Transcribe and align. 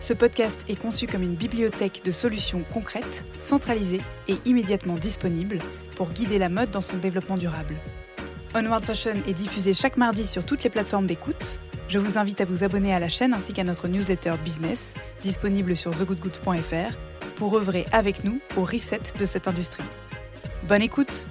Ce 0.00 0.12
podcast 0.12 0.64
est 0.68 0.80
conçu 0.80 1.06
comme 1.06 1.22
une 1.22 1.34
bibliothèque 1.34 2.02
de 2.04 2.10
solutions 2.10 2.64
concrètes, 2.72 3.24
centralisées 3.38 4.00
et 4.28 4.36
immédiatement 4.44 4.94
disponibles 4.94 5.58
pour 5.96 6.08
guider 6.08 6.38
la 6.38 6.48
mode 6.48 6.70
dans 6.70 6.80
son 6.80 6.96
développement 6.96 7.36
durable. 7.36 7.76
Onward 8.54 8.84
Fashion 8.84 9.14
est 9.26 9.32
diffusé 9.32 9.74
chaque 9.74 9.96
mardi 9.96 10.26
sur 10.26 10.44
toutes 10.44 10.64
les 10.64 10.70
plateformes 10.70 11.06
d'écoute. 11.06 11.58
Je 11.88 11.98
vous 11.98 12.18
invite 12.18 12.40
à 12.40 12.44
vous 12.44 12.64
abonner 12.64 12.94
à 12.94 12.98
la 12.98 13.08
chaîne 13.08 13.32
ainsi 13.32 13.52
qu'à 13.52 13.64
notre 13.64 13.88
newsletter 13.88 14.34
business, 14.44 14.94
disponible 15.22 15.76
sur 15.76 15.90
thegoodgoods.fr, 15.90 16.96
pour 17.36 17.56
œuvrer 17.56 17.86
avec 17.92 18.24
nous 18.24 18.40
au 18.56 18.64
reset 18.64 19.00
de 19.18 19.24
cette 19.24 19.48
industrie. 19.48 19.84
Bonne 20.68 20.82
écoute 20.82 21.26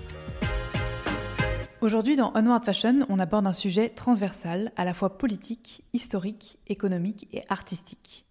Aujourd'hui 1.82 2.16
dans 2.16 2.32
Onward 2.36 2.64
Fashion, 2.64 3.08
on 3.10 3.18
aborde 3.18 3.48
un 3.48 3.54
sujet 3.54 3.90
transversal, 3.90 4.72
à 4.76 4.86
la 4.86 4.94
fois 4.94 5.18
politique, 5.18 5.84
historique, 5.94 6.60
économique 6.68 7.28
et 7.34 7.42
artistique. 7.50 8.28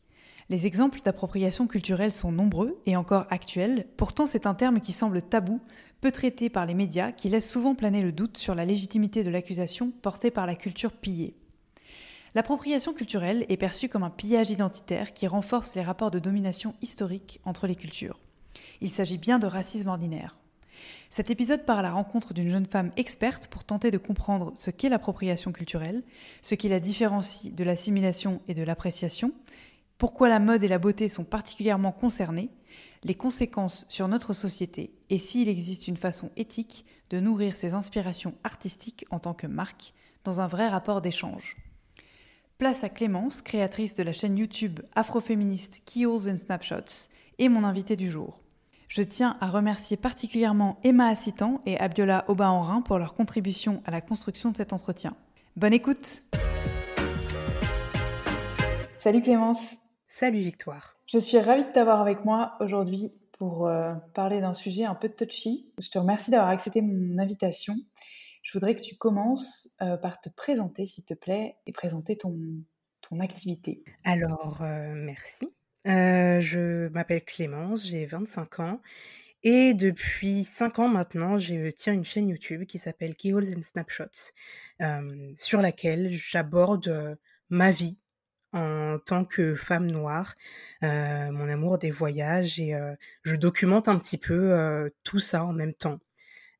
Les 0.50 0.66
exemples 0.66 1.00
d'appropriation 1.00 1.68
culturelle 1.68 2.10
sont 2.10 2.32
nombreux 2.32 2.76
et 2.84 2.96
encore 2.96 3.24
actuels, 3.30 3.86
pourtant 3.96 4.26
c'est 4.26 4.46
un 4.46 4.54
terme 4.54 4.80
qui 4.80 4.90
semble 4.90 5.22
tabou, 5.22 5.60
peu 6.00 6.10
traité 6.10 6.50
par 6.50 6.66
les 6.66 6.74
médias, 6.74 7.12
qui 7.12 7.28
laisse 7.28 7.48
souvent 7.48 7.76
planer 7.76 8.02
le 8.02 8.10
doute 8.10 8.36
sur 8.36 8.56
la 8.56 8.64
légitimité 8.64 9.22
de 9.22 9.30
l'accusation 9.30 9.92
portée 10.02 10.32
par 10.32 10.46
la 10.46 10.56
culture 10.56 10.90
pillée. 10.90 11.36
L'appropriation 12.34 12.92
culturelle 12.92 13.46
est 13.48 13.56
perçue 13.56 13.88
comme 13.88 14.02
un 14.02 14.10
pillage 14.10 14.50
identitaire 14.50 15.12
qui 15.12 15.28
renforce 15.28 15.76
les 15.76 15.82
rapports 15.82 16.10
de 16.10 16.18
domination 16.18 16.74
historiques 16.82 17.40
entre 17.44 17.68
les 17.68 17.76
cultures. 17.76 18.18
Il 18.80 18.90
s'agit 18.90 19.18
bien 19.18 19.38
de 19.38 19.46
racisme 19.46 19.88
ordinaire. 19.88 20.40
Cet 21.10 21.30
épisode 21.30 21.64
part 21.64 21.78
à 21.78 21.82
la 21.82 21.92
rencontre 21.92 22.34
d'une 22.34 22.50
jeune 22.50 22.66
femme 22.66 22.90
experte 22.96 23.46
pour 23.46 23.62
tenter 23.62 23.92
de 23.92 23.98
comprendre 23.98 24.52
ce 24.56 24.72
qu'est 24.72 24.88
l'appropriation 24.88 25.52
culturelle, 25.52 26.02
ce 26.42 26.56
qui 26.56 26.68
la 26.68 26.80
différencie 26.80 27.54
de 27.54 27.62
l'assimilation 27.62 28.40
et 28.48 28.54
de 28.54 28.64
l'appréciation, 28.64 29.32
pourquoi 30.00 30.30
la 30.30 30.38
mode 30.38 30.64
et 30.64 30.68
la 30.68 30.78
beauté 30.78 31.08
sont 31.08 31.24
particulièrement 31.24 31.92
concernées, 31.92 32.48
les 33.04 33.14
conséquences 33.14 33.84
sur 33.90 34.08
notre 34.08 34.32
société 34.32 34.94
et 35.10 35.18
s'il 35.18 35.46
existe 35.46 35.88
une 35.88 35.98
façon 35.98 36.30
éthique 36.38 36.86
de 37.10 37.20
nourrir 37.20 37.54
ses 37.54 37.74
inspirations 37.74 38.32
artistiques 38.42 39.04
en 39.10 39.18
tant 39.18 39.34
que 39.34 39.46
marque 39.46 39.92
dans 40.24 40.40
un 40.40 40.46
vrai 40.46 40.68
rapport 40.68 41.02
d'échange. 41.02 41.58
Place 42.56 42.82
à 42.82 42.88
Clémence, 42.88 43.42
créatrice 43.42 43.94
de 43.94 44.02
la 44.02 44.14
chaîne 44.14 44.38
YouTube 44.38 44.80
afroféministe 44.94 45.82
Keyholes 45.84 46.30
and 46.30 46.38
Snapshots, 46.38 47.10
et 47.38 47.50
mon 47.50 47.64
invité 47.64 47.94
du 47.94 48.10
jour. 48.10 48.40
Je 48.88 49.02
tiens 49.02 49.36
à 49.40 49.48
remercier 49.48 49.98
particulièrement 49.98 50.78
Emma 50.82 51.08
Assitan 51.08 51.60
et 51.66 51.78
Abiola 51.78 52.24
Oba-Enrin 52.28 52.80
pour 52.80 52.98
leur 52.98 53.12
contribution 53.12 53.82
à 53.84 53.90
la 53.90 54.00
construction 54.00 54.50
de 54.50 54.56
cet 54.56 54.72
entretien. 54.72 55.14
Bonne 55.56 55.74
écoute 55.74 56.22
Salut 58.96 59.20
Clémence 59.20 59.89
Salut 60.20 60.40
Victoire. 60.40 60.98
Je 61.06 61.18
suis 61.18 61.38
ravie 61.38 61.64
de 61.64 61.72
t'avoir 61.72 61.98
avec 62.02 62.26
moi 62.26 62.52
aujourd'hui 62.60 63.10
pour 63.38 63.66
euh, 63.66 63.94
parler 64.12 64.42
d'un 64.42 64.52
sujet 64.52 64.84
un 64.84 64.94
peu 64.94 65.08
touchy. 65.08 65.72
Je 65.80 65.88
te 65.88 65.98
remercie 65.98 66.30
d'avoir 66.30 66.50
accepté 66.50 66.82
mon 66.82 67.16
invitation. 67.16 67.74
Je 68.42 68.52
voudrais 68.52 68.74
que 68.74 68.82
tu 68.82 68.96
commences 68.96 69.70
euh, 69.80 69.96
par 69.96 70.20
te 70.20 70.28
présenter, 70.28 70.84
s'il 70.84 71.06
te 71.06 71.14
plaît, 71.14 71.56
et 71.64 71.72
présenter 71.72 72.18
ton, 72.18 72.36
ton 73.00 73.18
activité. 73.18 73.82
Alors, 74.04 74.58
euh, 74.60 74.92
merci. 74.94 75.48
je 75.86 76.88
m'appelle 76.88 77.24
Clémence, 77.24 77.86
j'ai 77.86 78.04
25 78.04 78.60
ans. 78.60 78.80
Et 79.42 79.72
depuis 79.72 80.44
5 80.44 80.80
ans 80.80 80.88
maintenant, 80.88 81.38
je 81.38 81.70
tiens 81.70 81.94
une 81.94 82.04
chaîne 82.04 82.28
YouTube 82.28 82.66
qui 82.66 82.76
s'appelle 82.76 83.14
Keyholes 83.14 83.56
and 83.56 83.62
Snapshots, 83.62 84.34
sur 85.36 85.62
laquelle 85.62 86.10
j'aborde 86.12 87.16
ma 87.48 87.70
vie 87.70 87.96
en 88.52 88.98
tant 88.98 89.24
que 89.24 89.54
femme 89.54 89.90
noire, 89.90 90.34
euh, 90.82 91.30
mon 91.30 91.48
amour 91.48 91.78
des 91.78 91.90
voyages 91.90 92.58
et 92.58 92.74
euh, 92.74 92.94
je 93.22 93.36
documente 93.36 93.88
un 93.88 93.98
petit 93.98 94.18
peu 94.18 94.52
euh, 94.52 94.90
tout 95.04 95.20
ça 95.20 95.44
en 95.44 95.52
même 95.52 95.74
temps. 95.74 95.98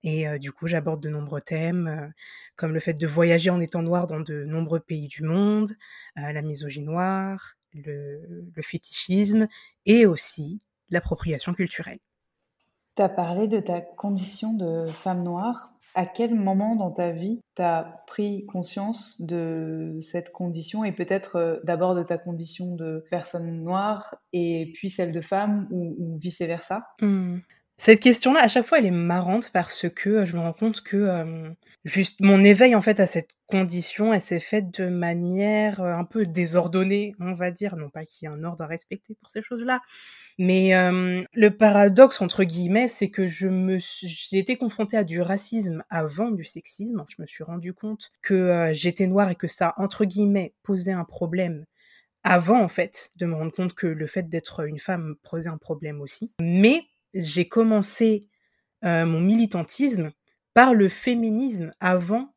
Et 0.02 0.38
du 0.38 0.50
coup, 0.50 0.66
j'aborde 0.66 1.02
de 1.02 1.10
nombreux 1.10 1.42
thèmes, 1.42 2.14
comme 2.56 2.72
le 2.72 2.80
fait 2.80 2.94
de 2.94 3.06
voyager 3.06 3.50
en 3.50 3.60
étant 3.60 3.82
noire 3.82 4.06
dans 4.06 4.20
de 4.20 4.44
nombreux 4.44 4.80
pays 4.80 5.08
du 5.08 5.22
monde, 5.22 5.76
la 6.16 6.40
misogynie 6.40 6.86
noire, 6.86 7.56
le, 7.74 8.50
le 8.50 8.62
fétichisme 8.62 9.46
et 9.84 10.06
aussi 10.06 10.62
l'appropriation 10.88 11.52
culturelle. 11.52 11.98
Tu 12.96 13.02
as 13.02 13.10
parlé 13.10 13.46
de 13.46 13.60
ta 13.60 13.82
condition 13.82 14.54
de 14.54 14.86
femme 14.86 15.22
noire. 15.22 15.74
À 15.94 16.06
quel 16.06 16.34
moment 16.34 16.76
dans 16.76 16.90
ta 16.90 17.10
vie 17.10 17.40
tu 17.56 17.62
as 17.62 18.02
pris 18.06 18.46
conscience 18.46 19.20
de 19.20 19.98
cette 20.00 20.32
condition 20.32 20.84
et 20.84 20.92
peut-être 20.92 21.36
euh, 21.36 21.56
d'abord 21.64 21.94
de 21.94 22.02
ta 22.02 22.18
condition 22.18 22.74
de 22.76 23.04
personne 23.10 23.62
noire 23.62 24.14
et 24.32 24.70
puis 24.74 24.88
celle 24.88 25.12
de 25.12 25.20
femme 25.20 25.66
ou, 25.70 26.14
vice-versa? 26.16 26.86
Mmh. 27.00 27.38
Cette 27.80 28.00
question-là, 28.00 28.42
à 28.42 28.48
chaque 28.48 28.66
fois, 28.66 28.78
elle 28.78 28.84
est 28.84 28.90
marrante 28.90 29.50
parce 29.54 29.88
que 29.88 30.10
euh, 30.10 30.26
je 30.26 30.36
me 30.36 30.40
rends 30.42 30.52
compte 30.52 30.82
que 30.82 30.98
euh, 30.98 31.48
juste 31.86 32.20
mon 32.20 32.44
éveil 32.44 32.74
en 32.74 32.82
fait 32.82 33.00
à 33.00 33.06
cette 33.06 33.30
condition, 33.46 34.12
elle 34.12 34.20
s'est 34.20 34.38
faite 34.38 34.78
de 34.78 34.90
manière 34.90 35.80
un 35.80 36.04
peu 36.04 36.24
désordonnée, 36.24 37.14
on 37.20 37.32
va 37.32 37.50
dire, 37.50 37.76
non 37.76 37.88
pas 37.88 38.04
qu'il 38.04 38.28
y 38.28 38.30
ait 38.30 38.34
un 38.34 38.44
ordre 38.44 38.62
à 38.64 38.66
respecter 38.66 39.14
pour 39.14 39.30
ces 39.30 39.40
choses-là, 39.40 39.80
mais 40.38 40.72
le 41.32 41.48
paradoxe 41.48 42.20
entre 42.20 42.44
guillemets, 42.44 42.86
c'est 42.86 43.08
que 43.08 43.24
je 43.24 43.48
me 43.48 43.78
j'ai 43.78 44.38
été 44.38 44.58
confrontée 44.58 44.98
à 44.98 45.04
du 45.04 45.22
racisme 45.22 45.82
avant 45.88 46.30
du 46.30 46.44
sexisme. 46.44 47.02
Je 47.08 47.22
me 47.22 47.26
suis 47.26 47.44
rendu 47.44 47.72
compte 47.72 48.10
que 48.20 48.72
j'étais 48.74 49.06
noire 49.06 49.30
et 49.30 49.36
que 49.36 49.48
ça 49.48 49.72
entre 49.78 50.04
guillemets 50.04 50.52
posait 50.64 50.92
un 50.92 51.04
problème 51.04 51.64
avant 52.24 52.62
en 52.62 52.68
fait 52.68 53.10
de 53.16 53.24
me 53.24 53.34
rendre 53.34 53.52
compte 53.52 53.72
que 53.72 53.86
le 53.86 54.06
fait 54.06 54.28
d'être 54.28 54.66
une 54.66 54.78
femme 54.78 55.14
posait 55.22 55.48
un 55.48 55.56
problème 55.56 56.02
aussi. 56.02 56.30
Mais 56.42 56.82
j'ai 57.14 57.48
commencé 57.48 58.28
mon 58.82 59.20
militantisme 59.20 60.12
par 60.54 60.74
le 60.74 60.88
féminisme 60.88 61.72
avant 61.80 62.34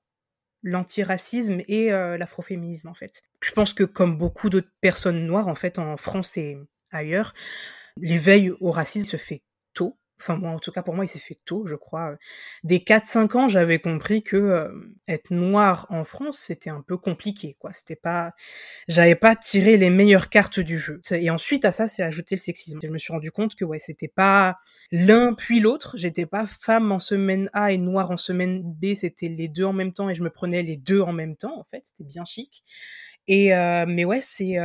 l'antiracisme 0.61 1.61
et 1.67 1.89
l'afroféminisme 1.89 2.87
en 2.87 2.93
fait. 2.93 3.21
Je 3.41 3.51
pense 3.51 3.73
que 3.73 3.83
comme 3.83 4.17
beaucoup 4.17 4.49
d'autres 4.49 4.71
personnes 4.81 5.25
noires 5.25 5.47
en 5.47 5.55
fait 5.55 5.79
en 5.79 5.97
France 5.97 6.37
et 6.37 6.57
ailleurs, 6.91 7.33
l'éveil 7.97 8.51
au 8.59 8.71
racisme 8.71 9.05
se 9.05 9.17
fait. 9.17 9.43
Enfin 10.21 10.37
moi 10.37 10.51
en 10.51 10.59
tout 10.59 10.71
cas 10.71 10.83
pour 10.83 10.95
moi 10.95 11.05
il 11.05 11.07
s'est 11.09 11.19
fait 11.19 11.37
tôt, 11.45 11.65
je 11.67 11.75
crois. 11.75 12.15
Dès 12.63 12.79
4-5 12.79 13.35
ans, 13.35 13.47
j'avais 13.49 13.79
compris 13.79 14.23
que 14.23 14.71
être 15.07 15.31
noire 15.31 15.85
en 15.89 16.03
France, 16.05 16.37
c'était 16.39 16.69
un 16.69 16.81
peu 16.81 16.97
compliqué 16.97 17.55
quoi, 17.59 17.71
c'était 17.73 17.95
pas 17.97 18.33
j'avais 18.87 19.15
pas 19.15 19.35
tiré 19.35 19.77
les 19.77 19.89
meilleures 19.89 20.29
cartes 20.29 20.59
du 20.59 20.79
jeu. 20.79 21.01
Et 21.11 21.29
ensuite 21.29 21.65
à 21.65 21.71
ça, 21.71 21.87
c'est 21.87 22.03
ajouté 22.03 22.35
le 22.35 22.41
sexisme. 22.41 22.79
je 22.83 22.87
me 22.89 22.97
suis 22.97 23.13
rendu 23.13 23.31
compte 23.31 23.55
que 23.55 23.65
ouais, 23.65 23.79
c'était 23.79 24.07
pas 24.07 24.57
l'un 24.91 25.33
puis 25.33 25.59
l'autre, 25.59 25.95
j'étais 25.97 26.25
pas 26.25 26.45
femme 26.47 26.91
en 26.91 26.99
semaine 26.99 27.49
A 27.53 27.71
et 27.73 27.77
noire 27.77 28.11
en 28.11 28.17
semaine 28.17 28.61
B, 28.63 28.95
c'était 28.95 29.27
les 29.29 29.47
deux 29.47 29.65
en 29.65 29.73
même 29.73 29.93
temps 29.93 30.09
et 30.09 30.15
je 30.15 30.23
me 30.23 30.29
prenais 30.29 30.63
les 30.63 30.77
deux 30.77 31.01
en 31.01 31.13
même 31.13 31.35
temps 31.35 31.59
en 31.59 31.63
fait, 31.65 31.81
c'était 31.85 32.03
bien 32.05 32.25
chic. 32.25 32.63
Et 33.27 33.49
mais 33.87 34.05
ouais, 34.05 34.21
c'est 34.21 34.57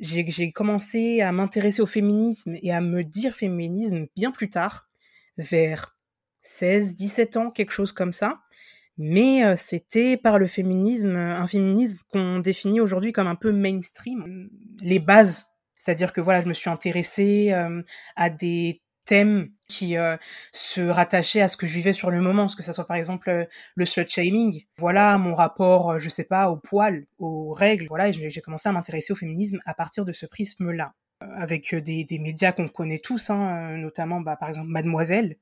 j'ai 0.00 0.50
commencé 0.50 1.20
à 1.20 1.32
m'intéresser 1.32 1.82
au 1.82 1.86
féminisme 1.86 2.54
et 2.62 2.72
à 2.72 2.80
me 2.80 3.02
dire 3.04 3.34
féminisme 3.34 4.06
bien 4.16 4.30
plus 4.30 4.48
tard, 4.48 4.88
vers 5.38 5.96
16, 6.42 6.94
17 6.94 7.36
ans, 7.36 7.50
quelque 7.50 7.72
chose 7.72 7.92
comme 7.92 8.12
ça. 8.12 8.40
mais 8.96 9.56
c'était 9.56 10.16
par 10.16 10.38
le 10.38 10.46
féminisme, 10.46 11.16
un 11.16 11.46
féminisme 11.46 11.98
qu'on 12.12 12.38
définit 12.38 12.80
aujourd'hui 12.80 13.12
comme 13.12 13.26
un 13.26 13.34
peu 13.34 13.52
mainstream. 13.52 14.48
Les 14.80 15.00
bases, 15.00 15.46
c'est-à-dire 15.76 16.12
que 16.12 16.20
voilà, 16.20 16.40
je 16.40 16.46
me 16.46 16.54
suis 16.54 16.70
intéressée 16.70 17.52
à 18.16 18.30
des 18.30 18.82
thèmes 19.04 19.50
qui 19.68 19.96
se 20.52 20.80
rattachaient 20.80 21.40
à 21.40 21.48
ce 21.48 21.56
que 21.56 21.66
je 21.66 21.74
vivais 21.74 21.92
sur 21.92 22.10
le 22.10 22.20
moment, 22.20 22.48
ce 22.48 22.56
que 22.56 22.62
ça 22.62 22.72
soit 22.72 22.86
par 22.86 22.96
exemple 22.96 23.48
le 23.74 23.86
slut 23.86 24.08
shaming, 24.08 24.64
voilà 24.78 25.16
mon 25.18 25.34
rapport, 25.34 25.98
je 25.98 26.08
sais 26.08 26.24
pas, 26.24 26.50
au 26.50 26.56
poil, 26.56 27.06
aux 27.18 27.52
règles, 27.52 27.86
voilà, 27.88 28.08
et 28.08 28.12
j'ai 28.12 28.40
commencé 28.40 28.68
à 28.68 28.72
m'intéresser 28.72 29.12
au 29.12 29.16
féminisme 29.16 29.60
à 29.64 29.74
partir 29.74 30.04
de 30.04 30.12
ce 30.12 30.26
prisme-là, 30.26 30.94
avec 31.20 31.74
des, 31.74 32.04
des 32.04 32.18
médias 32.18 32.52
qu'on 32.52 32.68
connaît 32.68 32.98
tous, 32.98 33.30
hein, 33.30 33.76
notamment 33.76 34.20
bah, 34.20 34.36
par 34.36 34.48
exemple 34.48 34.68
Mademoiselle, 34.68 35.36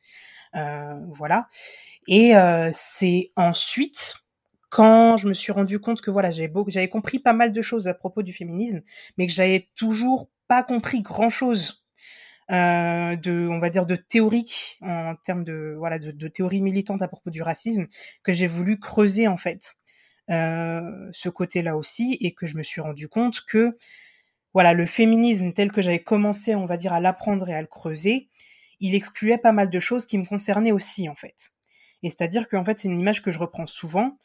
euh, 0.54 0.94
voilà. 1.16 1.48
Et 2.08 2.36
euh, 2.36 2.70
c'est 2.72 3.32
ensuite 3.36 4.16
quand 4.68 5.18
je 5.18 5.28
me 5.28 5.34
suis 5.34 5.52
rendu 5.52 5.78
compte 5.78 6.00
que 6.00 6.10
voilà, 6.10 6.30
j'avais 6.30 6.88
compris 6.88 7.18
pas 7.18 7.32
mal 7.34 7.52
de 7.52 7.62
choses 7.62 7.88
à 7.88 7.94
propos 7.94 8.22
du 8.22 8.32
féminisme, 8.32 8.80
mais 9.18 9.26
que 9.26 9.32
j'avais 9.32 9.68
toujours 9.76 10.30
pas 10.48 10.62
compris 10.62 11.02
grand 11.02 11.28
chose 11.28 11.81
euh, 12.50 13.16
de, 13.16 13.48
on 13.48 13.58
va 13.58 13.70
dire, 13.70 13.86
de 13.86 13.96
théorique 13.96 14.78
en 14.82 15.14
termes 15.24 15.44
de 15.44 15.74
voilà 15.78 15.98
de, 15.98 16.28
théorie 16.28 16.60
militante 16.62 17.02
à 17.02 17.08
propos 17.08 17.30
du 17.30 17.42
racisme, 17.42 17.86
que 18.22 18.32
j'ai 18.32 18.46
voulu 18.46 18.78
creuser 18.78 19.28
en 19.28 19.36
fait 19.36 19.74
euh, 20.30 21.08
ce 21.12 21.28
côté-là 21.28 21.76
aussi, 21.76 22.16
et 22.20 22.32
que 22.34 22.46
je 22.46 22.56
me 22.56 22.62
suis 22.62 22.80
rendu 22.80 23.08
compte 23.08 23.42
que 23.46 23.76
voilà 24.54 24.72
le 24.74 24.86
féminisme 24.86 25.52
tel 25.52 25.72
que 25.72 25.82
j'avais 25.82 26.02
commencé, 26.02 26.54
on 26.54 26.66
va 26.66 26.76
dire, 26.76 26.92
à 26.92 27.00
l'apprendre 27.00 27.48
et 27.48 27.54
à 27.54 27.60
le 27.60 27.66
creuser, 27.66 28.28
il 28.80 28.94
excluait 28.94 29.38
pas 29.38 29.52
mal 29.52 29.70
de 29.70 29.80
choses 29.80 30.06
qui 30.06 30.18
me 30.18 30.24
concernaient 30.24 30.72
aussi, 30.72 31.08
en 31.08 31.14
fait. 31.14 31.52
Et 32.02 32.10
c'est-à-dire 32.10 32.48
qu'en 32.48 32.64
fait, 32.64 32.78
c'est 32.78 32.88
une 32.88 33.00
image 33.00 33.22
que 33.22 33.30
je 33.30 33.38
reprends 33.38 33.66
souvent. 33.66 34.18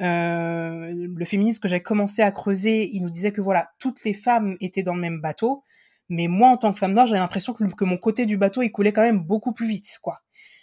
Euh, 0.00 0.92
le 0.94 1.24
féminisme 1.24 1.60
que 1.60 1.68
j'avais 1.68 1.82
commencé 1.82 2.22
à 2.22 2.30
creuser, 2.30 2.88
il 2.92 3.02
nous 3.02 3.10
disait 3.10 3.32
que 3.32 3.40
voilà, 3.40 3.70
toutes 3.78 4.04
les 4.04 4.12
femmes 4.12 4.56
étaient 4.60 4.82
dans 4.82 4.94
le 4.94 5.00
même 5.00 5.20
bateau, 5.20 5.64
mais 6.08 6.28
moi, 6.28 6.50
en 6.50 6.56
tant 6.56 6.72
que 6.72 6.78
femme 6.78 6.92
noire, 6.92 7.06
j'avais 7.06 7.20
l'impression 7.20 7.52
que, 7.52 7.84
mon 7.84 7.96
côté 7.98 8.26
du 8.26 8.36
bateau, 8.36 8.62
il 8.62 8.70
coulait 8.70 8.92
quand 8.92 9.02
même 9.02 9.20
beaucoup 9.20 9.52
plus 9.52 9.66
vite, 9.66 9.98
quoi. 10.02 10.20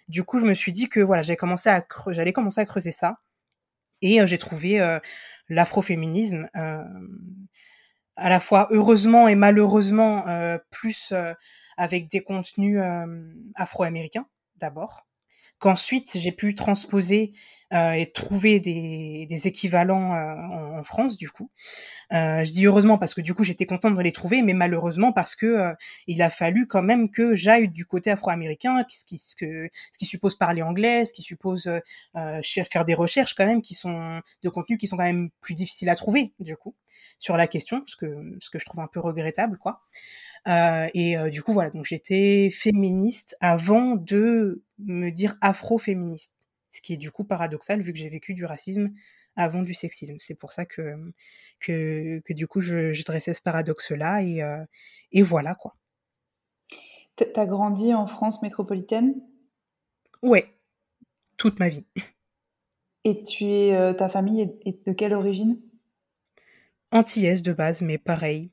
Du 0.07 0.23
coup, 0.23 0.39
je 0.39 0.45
me 0.45 0.53
suis 0.53 0.71
dit 0.71 0.89
que 0.89 0.99
voilà, 0.99 1.23
j'allais 1.23 1.37
commencer 1.37 1.69
à 1.69 1.81
creuser 2.65 2.91
ça, 2.91 3.19
et 4.01 4.21
euh, 4.21 4.25
j'ai 4.27 4.37
trouvé 4.37 4.79
euh, 4.81 4.99
l'afroféminisme 5.49 6.47
à 8.15 8.29
la 8.29 8.39
fois 8.39 8.67
heureusement 8.69 9.27
et 9.27 9.35
malheureusement 9.35 10.25
plus 10.69 11.13
avec 11.77 12.07
des 12.09 12.21
contenus 12.21 12.79
afro-américains 13.55 14.27
d'abord, 14.57 15.07
qu'ensuite 15.63 16.11
j'ai 16.15 16.33
pu 16.33 16.55
transposer 16.55 17.31
euh, 17.71 17.93
et 17.93 18.11
trouver 18.11 18.59
des, 18.59 19.25
des 19.29 19.47
équivalents 19.47 20.13
euh, 20.13 20.79
en, 20.79 20.83
France 20.83 21.15
du 21.15 21.29
coup. 21.29 21.49
Euh, 22.11 22.43
je 22.43 22.51
dis 22.51 22.65
heureusement 22.65 22.97
parce 22.97 23.13
que 23.13 23.21
du 23.21 23.33
coup 23.33 23.45
j'étais 23.45 23.65
contente 23.65 23.95
de 23.95 24.01
les 24.01 24.11
trouver, 24.11 24.41
mais 24.41 24.51
malheureusement 24.51 25.13
parce 25.13 25.37
que 25.37 25.73
il 26.05 26.21
a 26.21 26.29
fallu 26.29 26.67
quand 26.67 26.83
même 26.83 27.09
que 27.09 27.33
j'aille 27.33 27.69
du 27.69 27.85
côté 27.85 28.11
afro-américain, 28.11 28.83
ce 28.89 29.05
qui, 29.05 29.17
ce, 29.17 29.35
ce 29.37 29.97
qui 29.97 30.05
suppose 30.05 30.35
parler 30.37 30.61
anglais, 30.61 31.05
ce 31.05 31.13
qui 31.13 31.21
suppose 31.21 31.71
faire 32.13 32.83
des 32.83 32.93
recherches 32.93 33.33
quand 33.33 33.45
même 33.45 33.61
qui 33.61 33.73
sont 33.73 34.19
de 34.43 34.49
contenus 34.49 34.77
qui 34.77 34.87
sont 34.87 34.97
quand 34.97 35.03
même 35.03 35.29
plus 35.39 35.53
difficiles 35.53 35.87
à 35.87 35.95
trouver 35.95 36.33
du 36.39 36.57
coup 36.57 36.75
sur 37.19 37.37
la 37.37 37.47
question, 37.47 37.83
ce 37.87 37.95
que 37.95 38.35
ce 38.41 38.49
que 38.49 38.59
je 38.59 38.65
trouve 38.65 38.81
un 38.81 38.87
peu 38.87 38.99
regrettable 38.99 39.57
quoi. 39.57 39.81
Euh, 40.47 40.89
et 40.93 41.17
euh, 41.17 41.29
du 41.29 41.41
coup, 41.41 41.53
voilà, 41.53 41.69
donc 41.69 41.85
j'étais 41.85 42.49
féministe 42.51 43.37
avant 43.39 43.95
de 43.95 44.63
me 44.79 45.09
dire 45.09 45.35
afro-féministe, 45.41 46.33
ce 46.69 46.81
qui 46.81 46.93
est 46.93 46.97
du 46.97 47.11
coup 47.11 47.23
paradoxal 47.23 47.81
vu 47.81 47.93
que 47.93 47.99
j'ai 47.99 48.09
vécu 48.09 48.33
du 48.33 48.45
racisme 48.45 48.91
avant 49.35 49.61
du 49.63 49.73
sexisme. 49.73 50.15
C'est 50.19 50.35
pour 50.35 50.51
ça 50.51 50.65
que, 50.65 50.95
que, 51.59 52.19
que 52.25 52.33
du 52.33 52.47
coup, 52.47 52.59
je, 52.59 52.93
je 52.93 53.03
dressais 53.03 53.33
ce 53.33 53.41
paradoxe-là 53.41 54.21
et, 54.21 54.43
euh, 54.43 54.63
et 55.11 55.21
voilà 55.21 55.55
quoi. 55.55 55.75
T'as 57.15 57.45
grandi 57.45 57.93
en 57.93 58.07
France 58.07 58.41
métropolitaine? 58.41 59.15
Ouais, 60.23 60.53
toute 61.37 61.59
ma 61.59 61.69
vie. 61.69 61.85
Et 63.05 63.21
tu 63.21 63.43
es, 63.43 63.93
ta 63.95 64.07
famille 64.07 64.57
est 64.63 64.87
de 64.87 64.93
quelle 64.93 65.13
origine? 65.13 65.59
Antillaise 66.93 67.43
de 67.43 67.51
base, 67.51 67.81
mais 67.81 67.97
pareil, 67.97 68.49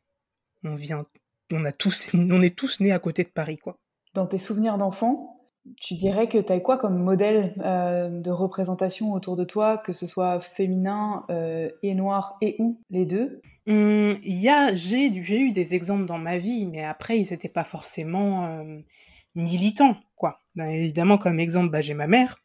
on 0.65 0.75
vient 0.75 1.07
on 1.53 1.65
a 1.65 1.73
tous, 1.73 2.07
on 2.15 2.43
est 2.43 2.57
tous 2.57 2.81
nés 2.81 2.93
à 2.93 2.99
côté 2.99 3.25
de 3.25 3.29
Paris, 3.29 3.57
quoi. 3.57 3.77
Dans 4.15 4.27
tes 4.27 4.39
souvenirs 4.39 4.77
d'enfant, 4.77 5.41
tu 5.81 5.95
dirais 5.95 6.29
que 6.29 6.39
tu 6.39 6.53
as 6.53 6.61
quoi 6.61 6.79
comme 6.79 6.99
modèle 6.99 7.55
euh, 7.65 8.09
de 8.09 8.31
représentation 8.31 9.13
autour 9.13 9.37
de 9.37 9.45
toi, 9.45 9.79
que 9.79 9.93
ce 9.93 10.07
soit 10.07 10.41
féminin 10.41 11.25
euh, 11.31 11.69
et 11.83 11.95
noir 11.95 12.37
et 12.41 12.57
ou 12.59 12.81
les 12.91 13.07
deux? 13.07 13.41
Hum, 13.67 14.19
y 14.25 14.49
a, 14.49 14.75
j'ai, 14.75 15.07
eu 15.07 15.53
des 15.53 15.75
exemples 15.75 16.07
dans 16.07 16.19
ma 16.19 16.39
vie, 16.39 16.67
mais 16.67 16.83
après 16.83 17.19
ils 17.19 17.31
n'étaient 17.31 17.49
pas 17.49 17.65
forcément 17.65 18.47
euh, 18.47 18.79
militants, 19.35 19.97
quoi. 20.17 20.41
Ben, 20.57 20.69
évidemment, 20.69 21.19
comme 21.19 21.39
exemple, 21.39 21.71
bah, 21.71 21.83
j'ai 21.83 21.95
ma 21.95 22.07
mère, 22.07 22.39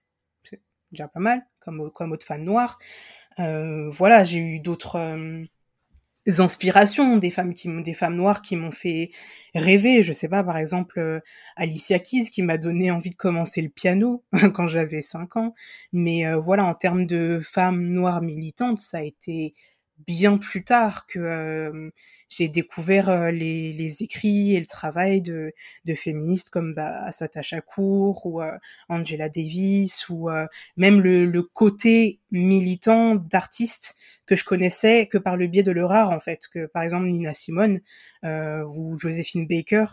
c'est 0.44 0.62
déjà 0.92 1.08
pas 1.08 1.20
mal, 1.20 1.48
comme 1.60 1.90
comme 1.92 2.12
autre 2.12 2.26
femme 2.26 2.44
noire. 2.44 2.78
voilà, 3.38 4.24
j'ai 4.24 4.40
eu 4.40 4.60
d'autres 4.60 5.46
inspirations, 6.28 7.18
des 7.18 7.30
femmes 7.32 7.54
qui 7.54 7.70
des 7.84 7.94
femmes 7.94 8.16
noires 8.16 8.42
qui 8.42 8.56
m'ont 8.56 8.72
fait 8.72 9.12
rêver. 9.54 10.04
Je 10.04 10.14
sais 10.14 10.28
pas, 10.30 10.44
par 10.44 10.58
exemple, 10.58 11.00
euh, 11.00 11.20
Alicia 11.56 12.00
Keys 12.00 12.30
qui 12.32 12.42
m'a 12.42 12.58
donné 12.58 12.92
envie 12.92 13.12
de 13.12 13.16
commencer 13.16 13.62
le 13.62 13.70
piano 13.70 14.24
quand 14.54 14.68
j'avais 14.68 15.02
5 15.02 15.38
ans. 15.38 15.54
Mais 15.94 16.26
euh, 16.26 16.38
voilà, 16.38 16.66
en 16.66 16.74
termes 16.74 17.06
de 17.06 17.40
femmes 17.44 17.84
noires 17.90 18.22
militantes, 18.22 18.80
ça 18.80 19.00
a 19.00 19.04
été 19.04 19.54
bien 20.08 20.38
plus 20.38 20.64
tard 20.64 21.08
que 21.08 21.20
euh, 21.20 21.90
j'ai 22.30 22.48
découvert 22.48 23.32
les, 23.32 23.74
les, 23.74 24.04
écrits 24.04 24.56
et 24.56 24.60
le 24.60 24.66
travail 24.66 25.22
de, 25.22 25.54
de 25.86 25.96
féministes 25.96 26.50
comme 26.50 26.74
bah, 26.74 26.92
Assata 27.04 27.42
Shakur 27.42 28.26
ou 28.26 28.42
euh, 28.42 28.52
Angela 28.90 29.30
Davis 29.30 30.10
ou 30.10 30.30
même 30.78 31.02
le, 31.02 31.26
le, 31.26 31.44
côté 31.44 32.20
militant 32.32 33.16
d'artistes 33.16 33.96
que 34.26 34.36
je 34.36 34.44
connaissais 34.44 35.08
que 35.08 35.18
par 35.18 35.38
le 35.38 35.48
biais 35.48 35.64
de 35.64 35.72
leur 35.72 35.92
art 35.92 36.12
en 36.12 36.20
fait. 36.20 36.48
Que 36.52 36.66
par 36.66 36.84
exemple 36.84 37.08
Nina 37.08 37.34
Simone 37.34 37.82
ou 38.24 38.98
Joséphine 38.98 39.48
Baker 39.48 39.86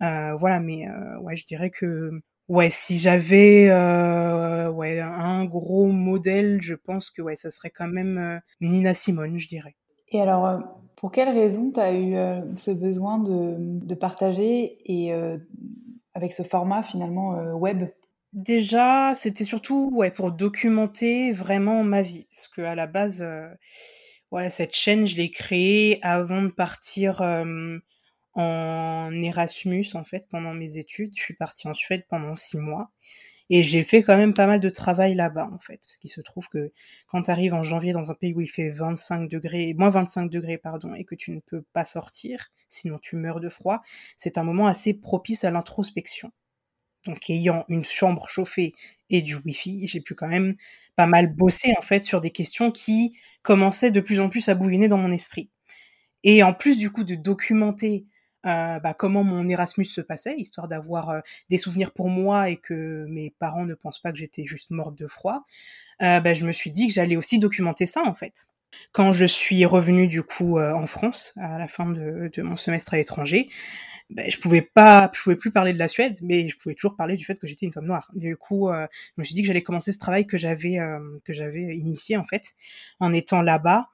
voilà. 0.00 0.60
Mais 0.60 0.88
ouais 1.20 1.36
je 1.36 1.46
dirais 1.46 1.70
que 1.70 2.22
Ouais, 2.48 2.70
si 2.70 2.98
j'avais 2.98 3.68
euh, 3.70 4.70
ouais 4.70 5.00
un 5.00 5.44
gros 5.44 5.86
modèle, 5.86 6.60
je 6.62 6.74
pense 6.74 7.10
que 7.10 7.20
ouais, 7.20 7.34
ça 7.34 7.50
serait 7.50 7.70
quand 7.70 7.88
même 7.88 8.18
euh, 8.18 8.38
Nina 8.60 8.94
Simone, 8.94 9.36
je 9.38 9.48
dirais. 9.48 9.74
Et 10.10 10.20
alors, 10.20 10.46
euh, 10.46 10.58
pour 10.94 11.10
quelle 11.10 11.28
raison 11.28 11.72
tu 11.72 11.80
as 11.80 11.92
eu 11.92 12.14
euh, 12.14 12.40
ce 12.54 12.70
besoin 12.70 13.18
de, 13.18 13.56
de 13.58 13.94
partager 13.96 14.78
et 14.84 15.12
avec 16.14 16.32
ce 16.32 16.44
format 16.44 16.82
finalement 16.82 17.52
web? 17.54 17.84
Déjà, 18.32 19.12
c'était 19.14 19.44
surtout 19.44 19.90
ouais 19.92 20.10
pour 20.10 20.30
documenter 20.30 21.32
vraiment 21.32 21.82
ma 21.82 22.02
vie, 22.02 22.28
parce 22.30 22.48
que 22.48 22.62
à 22.62 22.74
la 22.74 22.86
base, 22.86 23.26
voilà 24.30 24.50
cette 24.50 24.74
chaîne, 24.74 25.06
je 25.06 25.16
l'ai 25.16 25.30
créée 25.30 25.98
avant 26.02 26.42
de 26.42 26.52
partir 26.52 27.22
en 28.36 29.10
Erasmus 29.12 29.86
en 29.94 30.04
fait 30.04 30.26
pendant 30.30 30.54
mes 30.54 30.78
études. 30.78 31.12
Je 31.16 31.22
suis 31.22 31.34
partie 31.34 31.68
en 31.68 31.74
Suède 31.74 32.04
pendant 32.08 32.36
six 32.36 32.58
mois 32.58 32.90
et 33.50 33.62
j'ai 33.62 33.82
fait 33.82 34.02
quand 34.02 34.16
même 34.16 34.34
pas 34.34 34.46
mal 34.46 34.60
de 34.60 34.68
travail 34.70 35.14
là-bas 35.14 35.48
en 35.52 35.58
fait, 35.58 35.78
parce 35.78 35.98
qu'il 35.98 36.10
se 36.10 36.20
trouve 36.20 36.48
que 36.48 36.72
quand 37.08 37.22
tu 37.22 37.30
arrives 37.30 37.54
en 37.54 37.62
janvier 37.62 37.92
dans 37.92 38.10
un 38.10 38.14
pays 38.14 38.34
où 38.34 38.40
il 38.40 38.50
fait 38.50 38.70
25 38.70 39.28
degrés, 39.28 39.74
moins 39.74 39.90
25 39.90 40.30
degrés 40.30 40.58
pardon, 40.58 40.94
et 40.94 41.04
que 41.04 41.14
tu 41.14 41.30
ne 41.30 41.40
peux 41.40 41.62
pas 41.72 41.84
sortir, 41.84 42.48
sinon 42.68 42.98
tu 43.00 43.16
meurs 43.16 43.40
de 43.40 43.48
froid, 43.48 43.82
c'est 44.16 44.38
un 44.38 44.44
moment 44.44 44.66
assez 44.66 44.94
propice 44.94 45.44
à 45.44 45.50
l'introspection. 45.50 46.32
Donc 47.06 47.30
ayant 47.30 47.64
une 47.68 47.84
chambre 47.84 48.28
chauffée 48.28 48.74
et 49.10 49.22
du 49.22 49.36
wifi, 49.36 49.86
j'ai 49.86 50.00
pu 50.00 50.14
quand 50.14 50.28
même 50.28 50.56
pas 50.96 51.06
mal 51.06 51.32
bosser 51.32 51.72
en 51.78 51.82
fait 51.82 52.02
sur 52.04 52.20
des 52.20 52.30
questions 52.32 52.72
qui 52.72 53.16
commençaient 53.42 53.92
de 53.92 54.00
plus 54.00 54.18
en 54.20 54.28
plus 54.28 54.48
à 54.48 54.54
bouillonner 54.54 54.88
dans 54.88 54.98
mon 54.98 55.12
esprit. 55.12 55.50
Et 56.24 56.42
en 56.42 56.54
plus 56.54 56.78
du 56.78 56.90
coup 56.90 57.04
de 57.04 57.14
documenter 57.14 58.06
euh, 58.46 58.78
bah, 58.80 58.94
comment 58.94 59.24
mon 59.24 59.48
Erasmus 59.48 59.86
se 59.86 60.00
passait, 60.00 60.36
histoire 60.36 60.68
d'avoir 60.68 61.10
euh, 61.10 61.20
des 61.50 61.58
souvenirs 61.58 61.92
pour 61.92 62.08
moi 62.08 62.48
et 62.50 62.56
que 62.56 63.04
mes 63.08 63.34
parents 63.38 63.64
ne 63.64 63.74
pensent 63.74 64.00
pas 64.00 64.12
que 64.12 64.18
j'étais 64.18 64.46
juste 64.46 64.70
morte 64.70 64.96
de 64.96 65.06
froid, 65.06 65.44
euh, 66.02 66.20
bah, 66.20 66.34
je 66.34 66.46
me 66.46 66.52
suis 66.52 66.70
dit 66.70 66.86
que 66.86 66.92
j'allais 66.92 67.16
aussi 67.16 67.38
documenter 67.38 67.86
ça 67.86 68.02
en 68.04 68.14
fait. 68.14 68.46
Quand 68.92 69.12
je 69.12 69.24
suis 69.24 69.64
revenue 69.64 70.06
du 70.06 70.22
coup 70.22 70.60
en 70.60 70.86
France 70.86 71.32
à 71.36 71.58
la 71.58 71.66
fin 71.66 71.86
de, 71.88 72.30
mon 72.42 72.56
semestre 72.56 72.92
à 72.94 72.98
l'étranger, 72.98 73.48
bah, 74.10 74.22
je 74.28 74.36
pouvais 74.38 74.60
pas, 74.60 75.10
je 75.14 75.22
pouvais 75.22 75.36
plus 75.36 75.50
parler 75.50 75.72
de 75.72 75.78
la 75.78 75.88
Suède, 75.88 76.18
mais 76.22 76.48
je 76.48 76.58
pouvais 76.58 76.74
toujours 76.74 76.94
parler 76.94 77.16
du 77.16 77.24
fait 77.24 77.38
que 77.38 77.46
j'étais 77.46 77.64
une 77.64 77.72
femme 77.72 77.86
noire. 77.86 78.10
Du 78.14 78.36
coup, 78.36 78.68
je 78.70 78.86
me 79.16 79.24
suis 79.24 79.34
dit 79.34 79.40
que 79.40 79.46
j'allais 79.46 79.62
commencer 79.62 79.92
ce 79.92 79.98
travail 79.98 80.26
que 80.26 80.36
j'avais 80.36 80.78
que 81.24 81.32
j'avais 81.32 81.74
initié 81.76 82.18
en 82.18 82.24
fait 82.24 82.52
en 83.00 83.14
étant 83.14 83.40
là-bas 83.40 83.88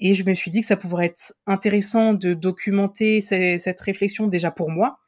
et 0.00 0.14
je 0.14 0.24
me 0.24 0.34
suis 0.34 0.50
dit 0.50 0.60
que 0.60 0.66
ça 0.66 0.76
pourrait 0.76 1.06
être 1.06 1.34
intéressant 1.46 2.14
de 2.14 2.34
documenter 2.34 3.20
cette 3.20 3.80
réflexion 3.80 4.26
déjà 4.28 4.50
pour 4.50 4.70
moi, 4.70 4.98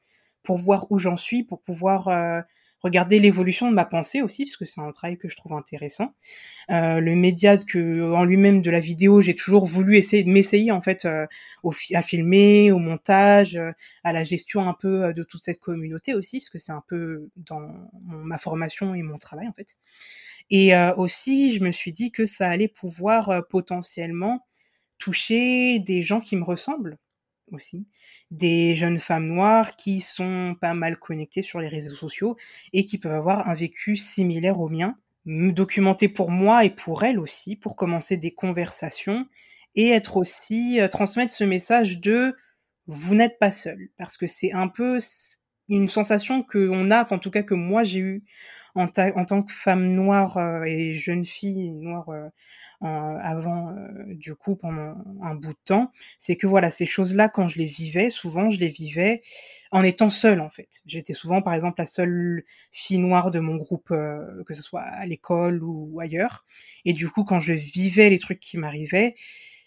pour 0.42 0.56
voir 0.56 0.86
où 0.90 0.98
j'en 0.98 1.16
suis, 1.16 1.44
pour 1.44 1.62
pouvoir 1.62 2.08
euh, 2.08 2.40
regarder 2.82 3.20
l'évolution 3.20 3.68
de 3.70 3.74
ma 3.74 3.84
pensée 3.84 4.22
aussi, 4.22 4.46
parce 4.46 4.56
que 4.56 4.64
c'est 4.64 4.80
un 4.80 4.90
travail 4.90 5.16
que 5.16 5.28
je 5.28 5.36
trouve 5.36 5.52
intéressant. 5.52 6.14
Euh, 6.70 6.98
le 6.98 7.14
média 7.14 7.56
que 7.56 8.12
en 8.12 8.24
lui-même 8.24 8.62
de 8.62 8.70
la 8.70 8.80
vidéo, 8.80 9.20
j'ai 9.20 9.36
toujours 9.36 9.64
voulu 9.64 9.96
essayer 9.96 10.24
de 10.24 10.30
m'essayer 10.30 10.72
en 10.72 10.80
fait 10.80 11.04
euh, 11.04 11.26
au, 11.62 11.72
à 11.94 12.02
filmer, 12.02 12.72
au 12.72 12.78
montage, 12.78 13.60
à 14.02 14.12
la 14.12 14.24
gestion 14.24 14.66
un 14.66 14.74
peu 14.74 15.12
de 15.14 15.22
toute 15.22 15.44
cette 15.44 15.60
communauté 15.60 16.14
aussi, 16.14 16.38
parce 16.38 16.50
que 16.50 16.58
c'est 16.58 16.72
un 16.72 16.82
peu 16.88 17.28
dans 17.36 17.88
ma 18.02 18.38
formation 18.38 18.94
et 18.94 19.02
mon 19.02 19.18
travail 19.18 19.46
en 19.46 19.52
fait. 19.52 19.76
Et 20.52 20.72
aussi, 20.96 21.52
je 21.52 21.62
me 21.62 21.70
suis 21.70 21.92
dit 21.92 22.10
que 22.10 22.24
ça 22.24 22.48
allait 22.48 22.66
pouvoir 22.66 23.46
potentiellement 23.48 24.44
toucher 25.00 25.80
des 25.80 26.02
gens 26.02 26.20
qui 26.20 26.36
me 26.36 26.44
ressemblent 26.44 26.98
aussi, 27.50 27.88
des 28.30 28.76
jeunes 28.76 29.00
femmes 29.00 29.26
noires 29.26 29.74
qui 29.74 30.00
sont 30.00 30.54
pas 30.60 30.74
mal 30.74 30.98
connectées 30.98 31.42
sur 31.42 31.58
les 31.58 31.66
réseaux 31.66 31.96
sociaux 31.96 32.36
et 32.72 32.84
qui 32.84 32.98
peuvent 32.98 33.12
avoir 33.12 33.48
un 33.48 33.54
vécu 33.54 33.96
similaire 33.96 34.60
au 34.60 34.68
mien, 34.68 34.96
me 35.24 35.50
documenter 35.50 36.08
pour 36.08 36.30
moi 36.30 36.64
et 36.64 36.70
pour 36.70 37.02
elles 37.02 37.18
aussi, 37.18 37.56
pour 37.56 37.74
commencer 37.74 38.16
des 38.16 38.30
conversations 38.30 39.26
et 39.74 39.88
être 39.88 40.16
aussi, 40.16 40.80
euh, 40.80 40.86
transmettre 40.86 41.32
ce 41.32 41.44
message 41.44 42.00
de 42.00 42.36
vous 42.86 43.14
n'êtes 43.14 43.38
pas 43.38 43.52
seul, 43.52 43.88
parce 43.96 44.16
que 44.16 44.26
c'est 44.26 44.52
un 44.52 44.68
peu 44.68 44.98
une 45.68 45.88
sensation 45.88 46.42
qu'on 46.42 46.90
a, 46.90 47.04
qu'en 47.04 47.18
tout 47.18 47.30
cas 47.30 47.42
que 47.42 47.54
moi 47.54 47.84
j'ai 47.84 48.00
eu 48.00 48.24
en, 48.74 48.86
en, 48.86 49.24
tant 49.24 49.42
que 49.42 49.52
femme 49.52 49.92
noire 49.92 50.36
euh, 50.36 50.64
et 50.64 50.94
jeune 50.94 51.24
fille 51.24 51.70
noire 51.70 52.08
euh, 52.10 52.28
avant 52.80 53.70
euh, 53.70 54.14
du 54.14 54.34
coup 54.34 54.56
pendant 54.56 54.96
un 55.22 55.34
bout 55.34 55.52
de 55.52 55.58
temps, 55.64 55.92
c'est 56.18 56.36
que 56.36 56.46
voilà 56.46 56.70
ces 56.70 56.86
choses-là 56.86 57.28
quand 57.28 57.48
je 57.48 57.58
les 57.58 57.66
vivais, 57.66 58.10
souvent 58.10 58.50
je 58.50 58.58
les 58.60 58.68
vivais 58.68 59.22
en 59.70 59.82
étant 59.82 60.10
seule 60.10 60.40
en 60.40 60.50
fait. 60.50 60.82
J'étais 60.86 61.14
souvent 61.14 61.42
par 61.42 61.54
exemple 61.54 61.76
la 61.78 61.86
seule 61.86 62.44
fille 62.72 62.98
noire 62.98 63.30
de 63.30 63.40
mon 63.40 63.56
groupe, 63.56 63.88
que 63.88 64.54
ce 64.54 64.62
soit 64.62 64.82
à 64.82 65.06
l'école 65.06 65.62
ou 65.62 65.98
ailleurs, 66.00 66.44
et 66.84 66.92
du 66.92 67.08
coup 67.08 67.24
quand 67.24 67.40
je 67.40 67.52
vivais 67.52 68.10
les 68.10 68.18
trucs 68.18 68.40
qui 68.40 68.56
m'arrivaient, 68.56 69.14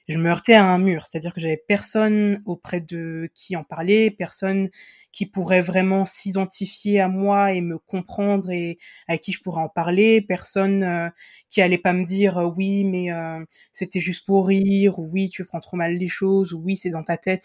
je 0.07 0.17
me 0.17 0.29
heurtais 0.29 0.53
à 0.53 0.65
un 0.65 0.79
mur, 0.79 1.05
c'est-à-dire 1.05 1.33
que 1.33 1.39
j'avais 1.39 1.61
personne 1.67 2.37
auprès 2.45 2.81
de 2.81 3.29
qui 3.33 3.55
en 3.55 3.63
parler, 3.63 4.11
personne 4.11 4.69
qui 5.11 5.25
pourrait 5.25 5.61
vraiment 5.61 6.05
s'identifier 6.05 6.99
à 6.99 7.07
moi 7.07 7.53
et 7.53 7.61
me 7.61 7.77
comprendre 7.77 8.51
et 8.51 8.77
à 9.07 9.17
qui 9.17 9.31
je 9.31 9.41
pourrais 9.41 9.61
en 9.61 9.69
parler, 9.69 10.21
personne 10.21 10.83
euh, 10.83 11.09
qui 11.49 11.61
allait 11.61 11.77
pas 11.77 11.93
me 11.93 12.03
dire 12.03 12.37
euh, 12.37 12.51
oui 12.55 12.83
mais 12.83 13.11
euh, 13.13 13.39
c'était 13.71 14.01
juste 14.01 14.25
pour 14.25 14.47
rire 14.47 14.99
ou 14.99 15.07
oui 15.11 15.29
tu 15.29 15.45
prends 15.45 15.61
trop 15.61 15.77
mal 15.77 15.95
les 15.95 16.07
choses 16.09 16.53
ou 16.53 16.59
oui 16.59 16.75
c'est 16.75 16.89
dans 16.89 17.03
ta 17.03 17.17
tête, 17.17 17.43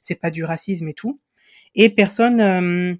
c'est 0.00 0.14
pas 0.20 0.30
du 0.30 0.44
racisme 0.44 0.88
et 0.88 0.94
tout, 0.94 1.20
et 1.74 1.90
personne 1.90 2.98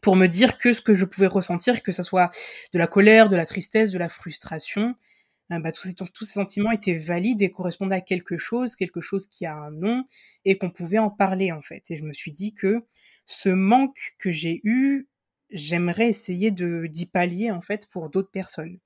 pour 0.00 0.16
me 0.16 0.26
dire 0.26 0.58
que 0.58 0.72
ce 0.72 0.82
que 0.82 0.94
je 0.94 1.06
pouvais 1.06 1.26
ressentir, 1.26 1.82
que 1.82 1.90
ce 1.90 2.02
soit 2.02 2.30
de 2.74 2.78
la 2.78 2.86
colère, 2.86 3.30
de 3.30 3.36
la 3.36 3.46
tristesse, 3.46 3.90
de 3.90 3.98
la 3.98 4.10
frustration, 4.10 4.94
bah, 5.50 5.72
tous, 5.72 5.82
ces, 5.82 6.24
sentiments 6.24 6.72
étaient 6.72 6.96
valides 6.96 7.42
et 7.42 7.50
correspondaient 7.50 7.96
à 7.96 8.00
quelque 8.00 8.36
chose, 8.36 8.76
quelque 8.76 9.00
chose 9.00 9.26
qui 9.26 9.46
a 9.46 9.54
un 9.54 9.70
nom, 9.70 10.04
et 10.44 10.56
qu'on 10.58 10.70
pouvait 10.70 10.98
en 10.98 11.10
parler 11.10 11.52
en 11.52 11.62
fait. 11.62 11.90
Et 11.90 11.96
je 11.96 12.04
me 12.04 12.12
suis 12.12 12.32
dit 12.32 12.54
que 12.54 12.84
ce 13.26 13.48
manque 13.48 14.14
que 14.18 14.32
j'ai 14.32 14.60
eu, 14.64 15.08
j'aimerais 15.50 16.08
essayer 16.08 16.50
d'y 16.50 17.06
pallier 17.06 17.50
en 17.50 17.60
fait 17.60 17.88
pour 17.90 18.10
d'autres 18.10 18.30
personnes. 18.30 18.78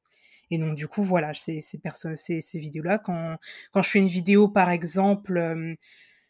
Et 0.50 0.59
donc 0.59 0.77
du 0.77 0.88
coup 0.88 1.03
voilà, 1.03 1.35
ces, 1.35 1.61
ces, 1.61 2.41
ces 2.41 2.59
vidéos-là, 2.59 2.99
quand, 2.99 3.37
quand 3.73 3.83
je 3.83 3.91
fais 3.91 3.99
une 3.99 4.09
vidéo 4.09 4.49
par 4.49 4.71
exemple, 4.71 5.37
euh, 5.37 5.75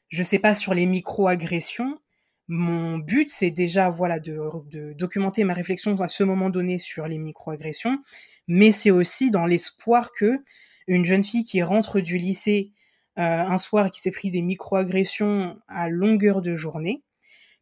je 0.09 0.23
sais 0.23 0.39
pas 0.39 0.55
sur 0.55 0.75
les 0.75 0.87
micro-agressions, 0.87 1.99
mon 2.49 2.99
but, 2.99 3.28
c'est 3.28 3.50
déjà 3.50 3.90
voilà 3.90 4.19
de, 4.19 4.95
documenter 4.95 5.45
ma 5.45 5.52
réflexion 5.52 6.00
à 6.00 6.09
ce 6.09 6.25
moment 6.25 6.50
donné 6.50 6.78
sur 6.78 7.07
les 7.07 7.19
microagressions, 7.19 7.99
mais 8.47 8.73
c'est 8.73 8.90
aussi 8.90 9.31
dans 9.31 9.47
l'espoir 9.47 10.12
que 10.12 10.43
une 10.87 11.05
jeune 11.05 11.23
fille 11.23 11.45
qui 11.45 11.62
rentre 11.62 12.00
du 12.00 12.17
lycée 12.17 12.73
euh, 13.19 13.23
un 13.23 13.59
soir 13.59 13.87
et 13.87 13.90
qui 13.90 14.00
s'est 14.00 14.11
pris 14.11 14.31
des 14.31 14.43
microagressions 14.43 15.61
à 15.69 15.88
longueur 15.90 16.40
de 16.40 16.57
journée 16.57 17.02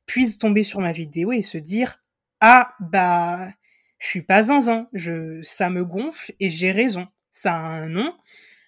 puisse 0.07 0.39
tomber 0.39 0.63
sur 0.63 0.81
ma 0.81 0.93
vidéo 0.93 1.33
et 1.33 1.43
se 1.43 1.59
dire 1.59 2.03
ah 2.41 2.73
bah 2.79 3.49
je 3.99 4.07
suis 4.07 4.23
pas 4.23 4.45
zinzin, 4.45 4.89
je 4.93 5.41
ça 5.43 5.71
me 5.71 5.85
gonfle 5.85 6.33
et 6.39 6.51
j'ai 6.51 6.71
raison, 6.71 7.09
ça 7.31 7.55
a 7.55 7.59
un 7.59 7.89
nom 7.89 8.15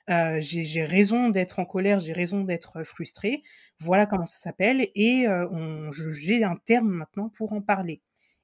euh, 0.09 0.39
j'ai 0.41 0.85
raison 0.85 1.29
d'être 1.29 1.59
en 1.59 1.65
colère, 1.65 2.01
j'ai 2.01 2.13
raison 2.13 2.43
d'être 2.43 2.83
frustrée. 2.85 3.43
Voilà 3.81 4.07
comment 4.07 4.27
ça 4.27 4.39
s'appelle. 4.39 4.89
Et 4.95 5.27
euh, 5.27 5.91
j'ai 5.93 6.45
un 6.45 6.57
terme 6.57 6.89
maintenant 6.89 7.29
pour 7.29 7.53
en 7.53 7.61
parler. 7.61 8.01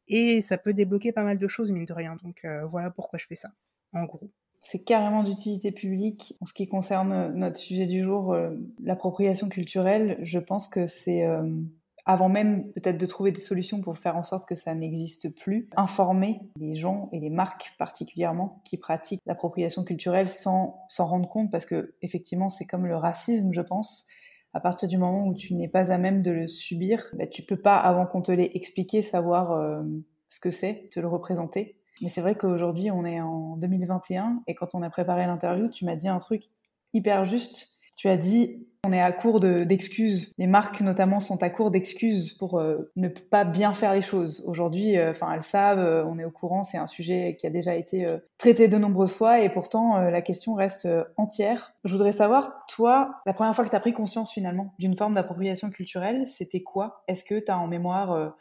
Et 0.09 0.40
ça 0.40 0.59
peut 0.59 0.75
débloquer 0.75 1.12
pas 1.12 1.23
mal 1.23 1.38
de 1.38 1.49
choses, 1.49 1.73
mine 1.73 1.87
de 1.87 1.92
rien. 1.92 2.16
Donc 2.23 2.44
euh, 2.44 2.66
voilà 2.66 2.90
pourquoi 2.90 3.18
je 3.18 3.26
fais 3.26 3.37
ça, 3.37 3.50
en 3.92 4.04
gros. 4.04 4.30
C'est 4.61 4.83
carrément 4.83 5.23
d'utilité 5.23 5.73
publique. 5.73 6.37
En 6.40 6.47
ce 6.47 6.54
qui 6.54 6.66
concerne 6.66 7.33
notre 7.35 7.59
sujet 7.59 7.85
du 7.85 8.00
jour, 8.00 8.35
l'appropriation 8.83 9.50
culturelle, 9.50 10.16
je 10.23 10.38
pense 10.38 10.68
que 10.68 10.87
c'est 10.87 11.26
avant 12.07 12.29
même 12.29 12.71
peut-être 12.73 12.99
de 12.99 13.07
trouver 13.07 13.33
des 13.33 13.41
solutions 13.41 13.81
pour 13.81 13.97
faire 13.97 14.17
en 14.17 14.23
sorte 14.23 14.47
que 14.47 14.55
ça 14.55 14.75
n'existe 14.75 15.35
plus, 15.35 15.69
informer 15.77 16.41
les 16.57 16.75
gens 16.75 17.09
et 17.13 17.21
les 17.21 17.31
marques 17.31 17.75
particulièrement 17.79 18.61
qui 18.65 18.77
pratiquent 18.77 19.23
l'appropriation 19.25 19.85
culturelle 19.85 20.29
sans 20.29 20.85
s'en 20.89 21.07
rendre 21.07 21.29
compte 21.29 21.51
parce 21.51 21.65
que 21.65 21.95
effectivement 22.03 22.51
c'est 22.51 22.67
comme 22.67 22.87
le 22.87 22.97
racisme 22.97 23.51
je 23.53 23.63
pense. 23.63 24.07
À 24.53 24.61
partir 24.61 24.89
du 24.89 24.99
moment 24.99 25.27
où 25.27 25.35
tu 25.35 25.55
n'es 25.55 25.67
pas 25.67 25.91
à 25.91 25.99
même 25.99 26.23
de 26.23 26.31
le 26.31 26.47
subir, 26.47 27.05
bah, 27.15 27.27
tu 27.27 27.43
peux 27.43 27.61
pas 27.61 27.77
avant 27.77 28.07
qu'on 28.07 28.23
te 28.23 28.31
l'ait 28.31 28.53
expliqué 28.55 29.03
savoir 29.03 29.51
euh, 29.53 29.83
ce 30.29 30.39
que 30.39 30.51
c'est, 30.51 30.91
te 30.93 31.01
le 31.01 31.09
représenter. 31.09 31.77
Mais 32.03 32.09
c'est 32.09 32.21
vrai 32.21 32.37
qu'aujourd'hui 32.37 32.91
on 32.91 33.05
est 33.05 33.21
en 33.21 33.57
2021 33.57 34.43
et 34.47 34.55
quand 34.55 34.75
on 34.75 34.83
a 34.83 34.91
préparé 34.91 35.27
l'interview, 35.27 35.69
tu 35.69 35.85
m'as 35.87 35.97
dit 35.97 36.09
un 36.09 36.19
truc 36.19 36.45
hyper 36.93 37.25
juste. 37.25 37.79
Tu 37.97 38.09
as 38.09 38.17
dit 38.17 38.67
on 38.85 38.93
est 38.93 39.00
à 39.00 39.12
court 39.12 39.41
d'excuses. 39.41 40.33
les 40.38 40.47
marques 40.47 40.81
notamment 40.81 41.21
sont 41.21 41.43
à 41.43 41.50
court 41.50 41.71
d'excuses 41.71 42.35
pour 42.35 42.59
euh, 42.59 42.91
ne 42.97 43.09
pas 43.09 43.45
bien 43.45 43.73
faire 43.73 43.93
les 43.95 44.03
choses. 44.03 44.45
Aujourd'hui, 44.47 44.97
euh, 44.97 45.11
enfin 45.11 45.33
elles 45.33 45.43
savent, 45.43 45.79
euh, 45.79 46.05
on 46.05 46.19
est 46.19 46.25
au 46.25 46.31
courant, 46.31 46.62
c'est 46.62 46.76
un 46.76 46.87
sujet 46.87 47.37
qui 47.38 47.47
a 47.47 47.50
déjà 47.50 47.75
été 47.75 48.07
traité 48.38 48.69
de 48.69 48.76
nombreuses 48.76 49.12
fois 49.12 49.41
et 49.41 49.49
pourtant 49.49 49.97
la 49.99 50.23
question 50.23 50.55
reste 50.55 50.88
entière. 51.17 51.73
Je 51.85 51.93
voudrais 51.93 52.12
savoir, 52.12 52.64
toi, 52.69 53.23
la 53.26 53.33
première 53.33 53.55
fois 53.55 53.64
que 53.64 53.71
tu 53.71 53.76
as 53.76 53.81
pris 53.81 53.93
conscience 53.93 54.33
finalement 54.33 54.75
d'une 54.79 54.97
forme 54.97 55.14
d'appropriation 55.14 55.71
culturelle, 55.71 56.26
c'était 56.26 56.62
quoi? 56.62 57.03
Est-ce 57.09 57.25
que 57.25 57.38
tu 57.38 57.50
as 57.50 57.59
en 57.59 57.67
mémoire, 57.67 58.35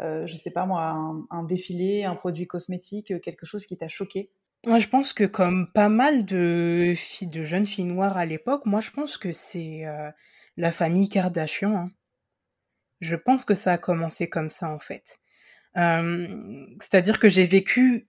je 0.00 0.36
sais 0.36 0.50
pas 0.50 0.66
moi, 0.66 0.84
un, 0.84 1.24
un 1.30 1.44
défilé, 1.44 2.04
un 2.04 2.14
produit 2.14 2.46
cosmétique, 2.46 3.20
quelque 3.20 3.46
chose 3.46 3.64
qui 3.64 3.76
t'a 3.76 3.88
choqué? 3.88 4.30
Moi, 4.66 4.78
je 4.78 4.88
pense 4.88 5.12
que 5.12 5.24
comme 5.24 5.70
pas 5.72 5.88
mal 5.88 6.24
de 6.24 6.92
filles, 6.96 7.28
de 7.28 7.42
jeunes 7.44 7.66
filles 7.66 7.84
noires 7.84 8.16
à 8.16 8.26
l'époque, 8.26 8.66
moi, 8.66 8.80
je 8.80 8.90
pense 8.90 9.16
que 9.16 9.32
c'est 9.32 9.84
euh, 9.86 10.10
la 10.56 10.72
famille 10.72 11.08
Kardashian. 11.08 11.74
Hein. 11.76 11.90
Je 13.00 13.16
pense 13.16 13.44
que 13.44 13.56
ça 13.56 13.72
a 13.72 13.78
commencé 13.78 14.28
comme 14.28 14.50
ça, 14.50 14.70
en 14.70 14.78
fait. 14.78 15.18
C'est-à-dire 16.80 17.18
que 17.18 17.28
j'ai 17.28 17.44
vécu 17.44 18.08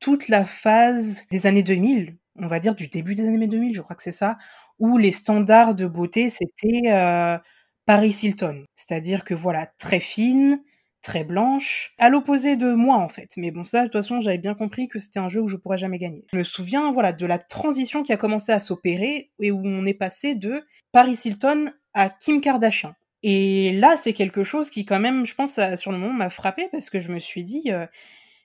toute 0.00 0.28
la 0.28 0.44
phase 0.46 1.26
des 1.30 1.46
années 1.46 1.62
2000, 1.62 2.18
on 2.36 2.46
va 2.46 2.58
dire 2.60 2.74
du 2.74 2.88
début 2.88 3.14
des 3.14 3.26
années 3.28 3.48
2000, 3.48 3.74
je 3.74 3.82
crois 3.82 3.96
que 3.96 4.02
c'est 4.02 4.12
ça, 4.12 4.36
où 4.78 4.98
les 4.98 5.12
standards 5.12 5.74
de 5.74 5.86
beauté, 5.86 6.28
c'était 6.28 6.82
euh, 6.92 7.38
Paris 7.86 8.16
Hilton. 8.22 8.64
C'est-à-dire 8.74 9.24
que 9.24 9.34
voilà, 9.34 9.66
très 9.78 10.00
fine, 10.00 10.60
très 11.04 11.22
blanche, 11.22 11.94
à 11.98 12.08
l'opposé 12.08 12.56
de 12.56 12.72
moi 12.72 12.96
en 12.96 13.08
fait. 13.08 13.30
Mais 13.36 13.52
bon, 13.52 13.62
ça, 13.62 13.80
de 13.80 13.84
toute 13.84 13.92
façon, 13.92 14.20
j'avais 14.20 14.38
bien 14.38 14.54
compris 14.54 14.88
que 14.88 14.98
c'était 14.98 15.20
un 15.20 15.28
jeu 15.28 15.40
où 15.40 15.48
je 15.48 15.56
pourrais 15.56 15.78
jamais 15.78 15.98
gagner. 15.98 16.24
Je 16.32 16.38
me 16.38 16.42
souviens, 16.42 16.90
voilà, 16.92 17.12
de 17.12 17.26
la 17.26 17.38
transition 17.38 18.02
qui 18.02 18.12
a 18.12 18.16
commencé 18.16 18.50
à 18.50 18.58
s'opérer 18.58 19.30
et 19.38 19.52
où 19.52 19.62
on 19.64 19.86
est 19.86 19.94
passé 19.94 20.34
de 20.34 20.64
Paris 20.90 21.20
Hilton 21.24 21.70
à 21.92 22.08
Kim 22.08 22.40
Kardashian. 22.40 22.94
Et 23.22 23.72
là, 23.72 23.96
c'est 23.96 24.12
quelque 24.12 24.42
chose 24.42 24.70
qui, 24.70 24.84
quand 24.84 25.00
même, 25.00 25.24
je 25.24 25.34
pense, 25.34 25.60
sur 25.76 25.92
le 25.92 25.98
moment, 25.98 26.12
m'a 26.12 26.30
frappé 26.30 26.68
parce 26.72 26.90
que 26.90 27.00
je 27.00 27.10
me 27.10 27.18
suis 27.18 27.44
dit, 27.44 27.70
euh, 27.70 27.86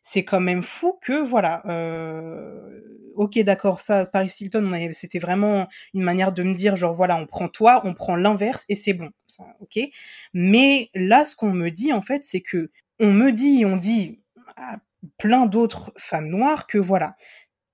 c'est 0.04 0.24
quand 0.24 0.40
même 0.40 0.62
fou 0.62 0.98
que 1.02 1.22
voilà 1.22 1.62
euh, 1.66 2.82
ok 3.20 3.38
d'accord 3.40 3.82
ça 3.82 4.06
Paris 4.06 4.34
Hilton 4.40 4.72
c'était 4.94 5.20
vraiment 5.20 5.68
une 5.94 6.04
manière 6.04 6.32
de 6.32 6.42
me 6.42 6.54
dire 6.54 6.78
genre 6.78 6.96
voilà 6.96 7.18
on 7.18 7.28
prend 7.28 7.50
toi 7.50 7.82
on 7.84 7.94
prend 7.94 8.16
l'inverse 8.16 8.66
et 8.70 8.76
c'est 8.76 8.94
bon 8.94 9.10
mais 10.34 10.90
là 10.96 11.26
ce 11.26 11.36
qu'on 11.36 11.52
me 11.52 11.70
dit 11.70 11.92
en 11.92 12.02
fait 12.02 12.24
c'est 12.24 12.40
que 12.40 12.72
on 13.00 13.12
me 13.12 13.32
dit 13.32 13.66
on 13.66 13.76
dit 13.76 14.20
à 14.56 14.78
plein 15.18 15.46
d'autres 15.48 15.92
femmes 15.98 16.28
noires 16.28 16.66
que 16.66 16.78
voilà 16.78 17.14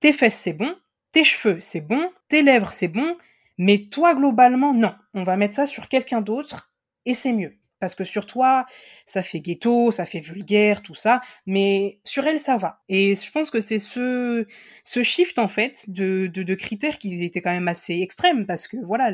tes 0.00 0.12
fesses 0.12 0.34
c'est 0.36 0.52
bon 0.52 0.74
tes 1.12 1.22
cheveux 1.22 1.60
c'est 1.60 1.80
bon 1.80 2.10
tes 2.28 2.42
lèvres 2.42 2.72
c'est 2.72 2.88
bon 2.88 3.16
mais 3.56 3.86
toi 3.90 4.14
globalement 4.14 4.74
non. 4.74 4.94
On 5.14 5.22
va 5.22 5.36
mettre 5.36 5.54
ça 5.54 5.66
sur 5.66 5.88
quelqu'un 5.88 6.20
d'autre 6.22 6.72
et 7.04 7.14
c'est 7.14 7.32
mieux 7.32 7.56
parce 7.86 7.94
que 7.94 8.04
sur 8.04 8.26
toi, 8.26 8.66
ça 9.06 9.22
fait 9.22 9.38
ghetto, 9.38 9.92
ça 9.92 10.06
fait 10.06 10.18
vulgaire, 10.18 10.82
tout 10.82 10.96
ça, 10.96 11.20
mais 11.46 12.00
sur 12.02 12.26
elle, 12.26 12.40
ça 12.40 12.56
va. 12.56 12.82
Et 12.88 13.14
je 13.14 13.30
pense 13.30 13.50
que 13.50 13.60
c'est 13.60 13.78
ce, 13.78 14.44
ce 14.82 15.02
shift, 15.04 15.38
en 15.38 15.46
fait, 15.46 15.88
de, 15.88 16.26
de, 16.26 16.54
critères 16.54 16.98
qui 16.98 17.22
étaient 17.24 17.40
quand 17.40 17.52
même 17.52 17.68
assez 17.68 18.00
extrêmes, 18.00 18.44
parce 18.44 18.66
que 18.66 18.76
voilà, 18.82 19.12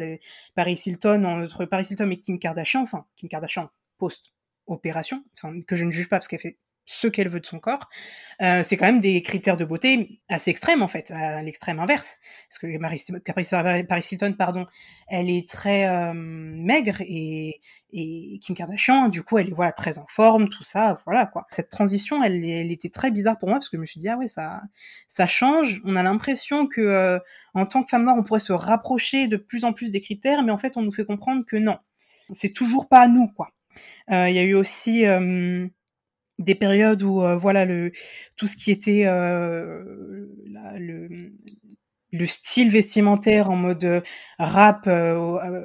Paris 0.55 0.81
Hilton, 0.87 1.25
entre 1.25 1.67
Paris 1.67 1.87
Hilton 1.91 2.11
et 2.11 2.19
Kim 2.19 2.39
Kardashian, 2.39 2.81
enfin, 2.81 3.05
Kim 3.17 3.29
Kardashian, 3.29 3.69
post-opération, 3.99 5.23
que 5.67 5.77
je 5.77 5.85
ne 5.85 5.93
juge 5.93 6.09
pas 6.09 6.17
parce 6.17 6.29
qu'elle 6.29 6.41
fait 6.41 6.57
ce 6.85 7.07
qu'elle 7.07 7.29
veut 7.29 7.41
de 7.41 7.47
son 7.47 7.61
corps, 7.61 7.89
euh, 8.41 8.63
c'est 8.63 8.77
quand 8.77 8.87
même 8.87 9.01
des 9.01 9.23
critères 9.23 9.57
de 9.57 9.65
beauté 9.65 10.21
assez 10.29 10.51
extrêmes 10.51 10.83
en 10.83 10.89
fait, 10.89 11.11
à 11.13 11.43
l'extrême 11.43 11.79
inverse. 11.79 12.19
Parce 12.49 12.59
que 12.59 12.79
Marie, 12.79 13.03
Paris 13.25 14.09
Hilton, 14.11 14.35
pardon, 14.37 14.67
elle 15.09 15.31
est 15.31 15.49
très 15.49 15.87
euh, 15.87 16.13
maigre 16.15 16.97
et, 17.01 17.61
Kim 18.41 18.57
Kardashian, 18.57 19.11
du 19.11 19.23
coup, 19.23 19.37
elle 19.37 19.51
est 19.51 19.55
voilà 19.55 19.71
très 19.71 19.99
en 19.99 20.07
forme, 20.09 20.49
tout 20.49 20.63
ça, 20.65 20.97
voilà 21.05 21.27
quoi. 21.27 21.47
Cette 21.51 21.69
transition, 21.69 22.25
elle, 22.25 22.73
était 22.73 22.89
très 22.89 23.11
bizarre 23.11 23.39
pour 23.39 23.49
moi 23.49 23.59
parce 23.59 23.69
que 23.69 23.77
je 23.77 23.83
me 23.83 23.87
suis 23.87 24.01
dit 24.01 24.09
ah 24.09 24.17
ouais 24.17 24.29
ça 24.29 24.63
ça 25.09 25.27
change. 25.27 25.81
On 25.85 25.95
a 25.95 26.03
l'impression 26.03 26.67
que 26.67 26.81
euh, 26.81 27.19
en 27.55 27.67
tant 27.67 27.83
que 27.83 27.91
femme 27.91 28.05
noire, 28.05 28.17
on 28.19 28.23
pourrait 28.23 28.41
se 28.41 28.53
rapprocher 28.53 29.29
de 29.29 29.37
plus 29.37 29.65
en 29.65 29.73
plus 29.73 29.91
des 29.91 30.01
critères, 30.01 30.43
mais 30.43 30.53
en 30.53 30.59
fait, 30.59 30.77
on 30.77 30.83
nous 30.83 30.93
fait 30.93 31.05
comprendre 31.05 31.45
que 31.47 31.57
non, 31.57 31.79
c'est 32.33 32.53
toujours 32.53 32.89
pas 32.89 33.01
à 33.03 33.09
nous 33.09 33.29
quoi. 33.29 33.51
Il 34.09 34.33
y 34.33 34.39
a 34.39 34.43
eu 34.43 34.55
aussi 34.55 35.05
des 36.43 36.55
périodes 36.55 37.03
où 37.03 37.23
euh, 37.23 37.37
voilà 37.37 37.65
le 37.65 37.93
tout 38.37 38.47
ce 38.47 38.57
qui 38.57 38.71
était 38.71 39.05
euh, 39.07 40.27
le, 40.79 41.33
le 42.13 42.27
style 42.27 42.71
vestimentaire 42.71 43.51
en 43.51 43.57
mode 43.57 43.85
euh, 43.85 44.01
rap 44.39 44.87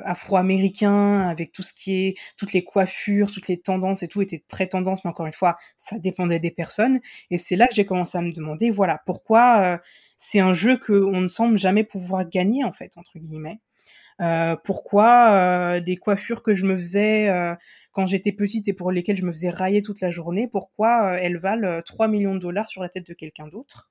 afro-américain 0.05 1.21
avec 1.21 1.51
tout 1.51 1.63
ce 1.63 1.73
qui 1.73 2.05
est 2.07 2.15
toutes 2.37 2.53
les 2.53 2.63
coiffures, 2.63 3.31
toutes 3.31 3.47
les 3.47 3.59
tendances 3.59 4.03
et 4.03 4.07
tout 4.07 4.21
était 4.21 4.43
très 4.47 4.67
tendance 4.67 5.03
mais 5.03 5.09
encore 5.09 5.25
une 5.27 5.33
fois 5.33 5.57
ça 5.77 5.99
dépendait 5.99 6.39
des 6.39 6.51
personnes. 6.51 6.99
Et 7.31 7.37
c'est 7.37 7.55
là 7.55 7.67
que 7.67 7.75
j'ai 7.75 7.85
commencé 7.85 8.17
à 8.17 8.21
me 8.21 8.31
demander 8.31 8.69
voilà 8.71 8.99
pourquoi 9.05 9.79
c'est 10.17 10.39
un 10.39 10.53
jeu 10.53 10.77
que 10.77 10.93
on 10.93 11.21
ne 11.21 11.27
semble 11.27 11.57
jamais 11.59 11.83
pouvoir 11.83 12.27
gagner 12.29 12.63
en 12.63 12.73
fait 12.73 12.97
entre 12.97 13.19
guillemets. 13.19 13.59
euh, 13.59 13.66
pourquoi 14.63 15.31
euh, 15.31 15.79
des 15.79 15.97
coiffures 15.97 16.41
que 16.43 16.55
je 16.55 16.65
me 16.65 16.75
faisais 16.75 17.29
euh, 17.29 17.55
quand 17.91 18.07
j'étais 18.07 18.31
petite 18.31 18.67
et 18.67 18.73
pour 18.73 18.91
lesquelles 18.91 19.17
je 19.17 19.25
me 19.25 19.31
faisais 19.31 19.49
railler 19.49 19.81
toute 19.81 20.01
la 20.01 20.09
journée, 20.09 20.47
pourquoi 20.47 21.17
elles 21.19 21.37
valent 21.37 21.81
3 21.83 22.07
millions 22.07 22.35
de 22.35 22.39
dollars 22.39 22.69
sur 22.69 22.81
la 22.81 22.89
tête 22.89 23.07
de 23.07 23.13
quelqu'un 23.13 23.47
d'autre? 23.47 23.89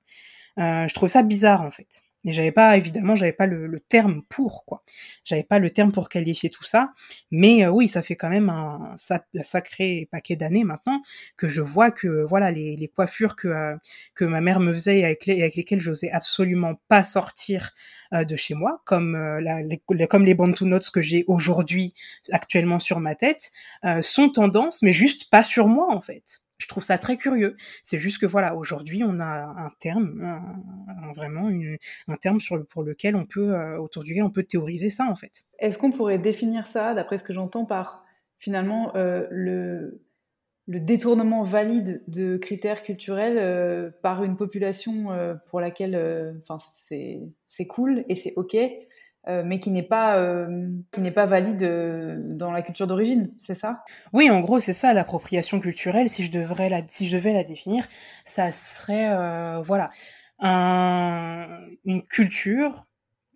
Je 0.57 0.93
trouve 0.93 1.09
ça 1.09 1.23
bizarre 1.23 1.61
en 1.61 1.71
fait. 1.71 2.03
Et 2.27 2.33
j'avais 2.33 2.51
pas, 2.51 2.75
évidemment, 2.75 3.15
j'avais 3.15 3.31
pas 3.31 3.45
le, 3.45 3.79
terme 3.79 4.21
pour, 4.27 4.65
quoi. 4.65 4.83
J'avais 5.23 5.45
pas 5.45 5.59
le 5.59 5.69
terme 5.69 5.93
pour 5.93 6.09
qualifier 6.09 6.49
tout 6.49 6.65
ça. 6.65 6.91
Mais 7.31 7.63
euh, 7.63 7.69
oui, 7.69 7.87
ça 7.87 8.01
fait 8.01 8.17
quand 8.17 8.29
même 8.29 8.49
un, 8.49 8.95
sacré 8.97 10.09
paquet 10.11 10.35
d'années 10.35 10.65
maintenant 10.65 11.01
que 11.37 11.47
je 11.47 11.61
vois 11.61 11.89
que, 11.89 12.25
voilà, 12.25 12.51
les, 12.51 12.91
coiffures 12.93 13.37
que, 13.37 13.47
euh, 13.47 13.77
que 14.13 14.25
ma 14.25 14.41
mère 14.41 14.59
me 14.59 14.73
faisait 14.73 14.99
et 14.99 15.05
avec, 15.05 15.25
les, 15.25 15.39
avec 15.41 15.55
lesquelles 15.55 15.79
j'osais 15.79 16.11
absolument 16.11 16.75
pas 16.89 17.05
sortir 17.05 17.71
euh, 18.13 18.25
de 18.25 18.35
chez 18.35 18.55
moi, 18.55 18.81
comme, 18.83 19.15
la, 19.15 19.61
les, 19.63 19.81
comme 20.09 20.25
les 20.25 20.33
Bantu 20.33 20.65
Notes 20.65 20.91
que 20.91 21.01
j'ai 21.01 21.23
aujourd'hui, 21.27 21.93
actuellement 22.33 22.79
sur 22.79 22.99
ma 22.99 23.15
tête, 23.15 23.51
sont 24.01 24.29
tendances, 24.29 24.81
mais 24.81 24.91
juste 24.91 25.29
pas 25.29 25.43
sur 25.43 25.67
moi, 25.67 25.87
en 25.95 26.01
fait 26.01 26.41
je 26.57 26.67
trouve 26.67 26.83
ça 26.83 26.97
très 26.97 27.17
curieux. 27.17 27.55
C'est 27.83 27.99
juste 27.99 28.19
que 28.19 28.25
voilà, 28.25 28.55
aujourd'hui, 28.55 29.03
on 29.03 29.19
a 29.19 29.25
un 29.25 29.71
terme, 29.79 30.41
vraiment 31.15 31.49
un 32.07 32.15
terme 32.15 32.39
pour 32.69 32.83
lequel 32.83 33.15
on 33.15 33.25
peut, 33.25 33.53
euh, 33.53 33.77
autour 33.77 34.03
duquel 34.03 34.23
on 34.23 34.31
peut 34.31 34.43
théoriser 34.43 34.89
ça 34.89 35.05
en 35.05 35.15
fait. 35.15 35.45
Est-ce 35.59 35.77
qu'on 35.77 35.91
pourrait 35.91 36.19
définir 36.19 36.67
ça, 36.67 36.93
d'après 36.93 37.17
ce 37.17 37.23
que 37.23 37.33
j'entends, 37.33 37.65
par 37.65 38.03
finalement 38.37 38.95
euh, 38.95 39.27
le, 39.31 40.01
le 40.67 40.79
détournement 40.79 41.43
valide 41.43 42.03
de 42.07 42.37
critères 42.37 42.83
culturels 42.83 43.37
euh, 43.37 43.89
par 44.01 44.23
une 44.23 44.35
population 44.35 45.07
pour 45.47 45.59
laquelle, 45.59 46.39
enfin, 46.41 46.57
c'est 46.59 47.67
cool 47.67 48.03
et 48.09 48.15
c'est 48.15 48.33
ok, 48.35 48.57
euh, 49.27 49.43
mais 49.45 49.59
qui 49.59 49.71
n'est 49.71 49.83
pas 49.83 50.17
euh, 50.17 50.69
qui 50.91 51.01
n'est 51.01 51.11
pas 51.11 51.25
valide 51.25 51.63
euh, 51.63 52.17
dans 52.33 52.51
la 52.51 52.61
culture 52.61 52.87
d'origine, 52.87 53.33
c'est 53.37 53.53
ça? 53.53 53.83
Oui, 54.13 54.29
en 54.29 54.39
gros, 54.39 54.59
c'est 54.59 54.73
ça 54.73 54.93
l'appropriation 54.93 55.59
culturelle. 55.59 56.09
Si 56.09 56.23
je 56.23 56.31
devrais 56.31 56.69
la 56.69 56.81
si 56.87 57.07
je 57.07 57.17
devais 57.17 57.33
la 57.33 57.43
définir, 57.43 57.85
ça 58.25 58.51
serait 58.51 59.61
voilà 59.63 59.89
un, 60.39 61.47
une 61.85 62.03
culture, 62.03 62.83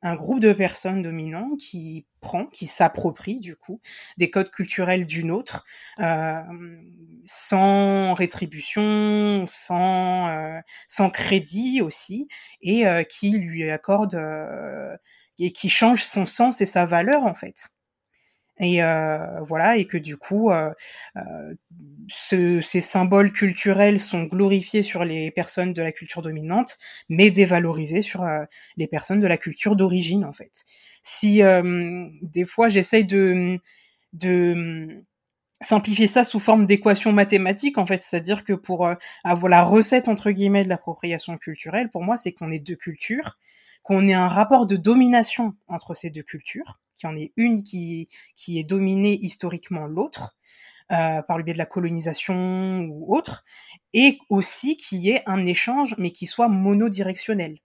un 0.04 0.16
groupe 0.16 0.40
de 0.40 0.54
personnes 0.54 1.02
dominants 1.02 1.56
qui 1.60 2.06
prend, 2.22 2.46
qui 2.48 2.68
s'approprie 2.68 3.40
du 3.40 3.56
coup 3.56 3.82
des 4.18 4.30
codes 4.30 4.52
culturels 4.52 5.06
d'une 5.06 5.32
autre, 5.32 5.66
sans 7.26 8.14
rétribution, 8.14 9.46
sans 9.48 10.62
sans 10.88 11.10
crédit 11.10 11.82
aussi, 11.82 12.28
et 12.62 12.86
qui 13.10 13.32
lui 13.32 13.70
accorde 13.70 14.16
et 15.42 15.52
qui 15.52 15.70
change 15.70 16.04
son 16.04 16.26
sens 16.26 16.62
et 16.62 16.66
sa 16.66 16.86
valeur 16.86 17.26
en 17.26 17.36
fait. 17.36 17.72
Et 18.60 18.84
euh, 18.84 19.42
voilà, 19.42 19.78
et 19.78 19.86
que 19.86 19.98
du 19.98 20.18
coup, 20.18 20.52
euh, 20.52 20.72
euh, 21.18 21.56
ce, 22.08 22.62
ces 22.62 22.80
symboles 22.80 23.32
culturels 23.32 24.00
sont 24.00 24.24
glorifiés 24.24 24.84
sur 24.84 25.04
les 25.04 25.32
personnes 25.32 25.74
de 25.74 25.82
la 25.82 25.92
culture 25.92 26.22
dominante, 26.22 26.78
mais 27.10 27.32
dévalorisés 27.32 28.04
sur 28.04 28.24
les 28.78 28.88
personnes 28.88 29.20
de 29.20 29.26
la 29.26 29.38
culture 29.38 29.76
d'origine, 29.76 30.24
en 30.26 30.34
fait. 30.34 30.64
Si 31.02 31.42
des 32.22 32.46
fois 32.46 32.70
j'essaye 32.70 33.06
de, 33.06 33.58
de 34.14 35.04
simplifier 35.62 36.06
ça 36.06 36.24
sous 36.24 36.40
forme 36.40 36.68
d'équation 36.68 37.14
mathématique, 37.14 37.80
en 37.80 37.88
fait, 37.88 38.02
c'est-à-dire 38.02 38.44
que 38.44 38.54
pour 38.54 38.88
avoir 39.24 39.50
la 39.50 39.64
recette 39.64 40.08
entre 40.08 40.30
guillemets 40.30 40.64
de 40.64 40.70
l'appropriation 40.70 41.38
culturelle, 41.40 41.90
pour 41.90 42.04
moi, 42.04 42.18
c'est 42.18 42.32
qu'on 42.32 42.52
ait 42.52 42.60
deux 42.60 42.76
cultures 42.76 43.40
qu'on 43.84 44.08
ait 44.08 44.14
un 44.14 44.28
rapport 44.28 44.68
de 44.68 44.76
domination 44.76 45.54
entre 45.68 45.94
ces 45.94 46.10
deux 46.10 46.24
cultures, 46.24 46.80
qu'il 46.96 47.10
y 47.10 47.14
en 47.14 47.18
ait 47.18 47.34
une 47.36 47.64
qui, 47.64 48.10
qui 48.36 48.60
est 48.60 48.64
dominée 48.64 49.18
historiquement 49.22 49.88
l'autre, 49.88 50.36
euh, 50.92 51.22
par 51.22 51.38
le 51.38 51.44
biais 51.44 51.54
de 51.54 51.58
la 51.58 51.66
colonisation 51.66 52.82
ou 52.82 53.16
autre, 53.16 53.44
et 53.94 54.20
aussi 54.30 54.78
qu'il 54.78 55.00
y 55.00 55.10
ait 55.10 55.24
un 55.26 55.46
échange, 55.46 55.96
mais 55.98 56.12
qui 56.12 56.26
soit 56.26 56.50
monodirectionnel. 56.50 57.58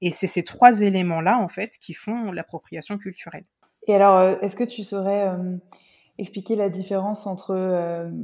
Et 0.00 0.12
c'est 0.12 0.26
ces 0.26 0.44
trois 0.44 0.82
éléments-là, 0.82 1.38
en 1.38 1.48
fait, 1.48 1.78
qui 1.80 1.94
font 1.94 2.30
l'appropriation 2.30 2.98
culturelle. 2.98 3.44
Et 3.86 3.94
alors, 3.94 4.16
euh, 4.16 4.36
est-ce 4.40 4.56
que 4.56 4.64
tu 4.64 4.82
saurais 4.82 5.28
euh, 5.28 5.56
expliquer 6.18 6.54
la 6.54 6.68
différence 6.68 7.26
entre 7.26 7.54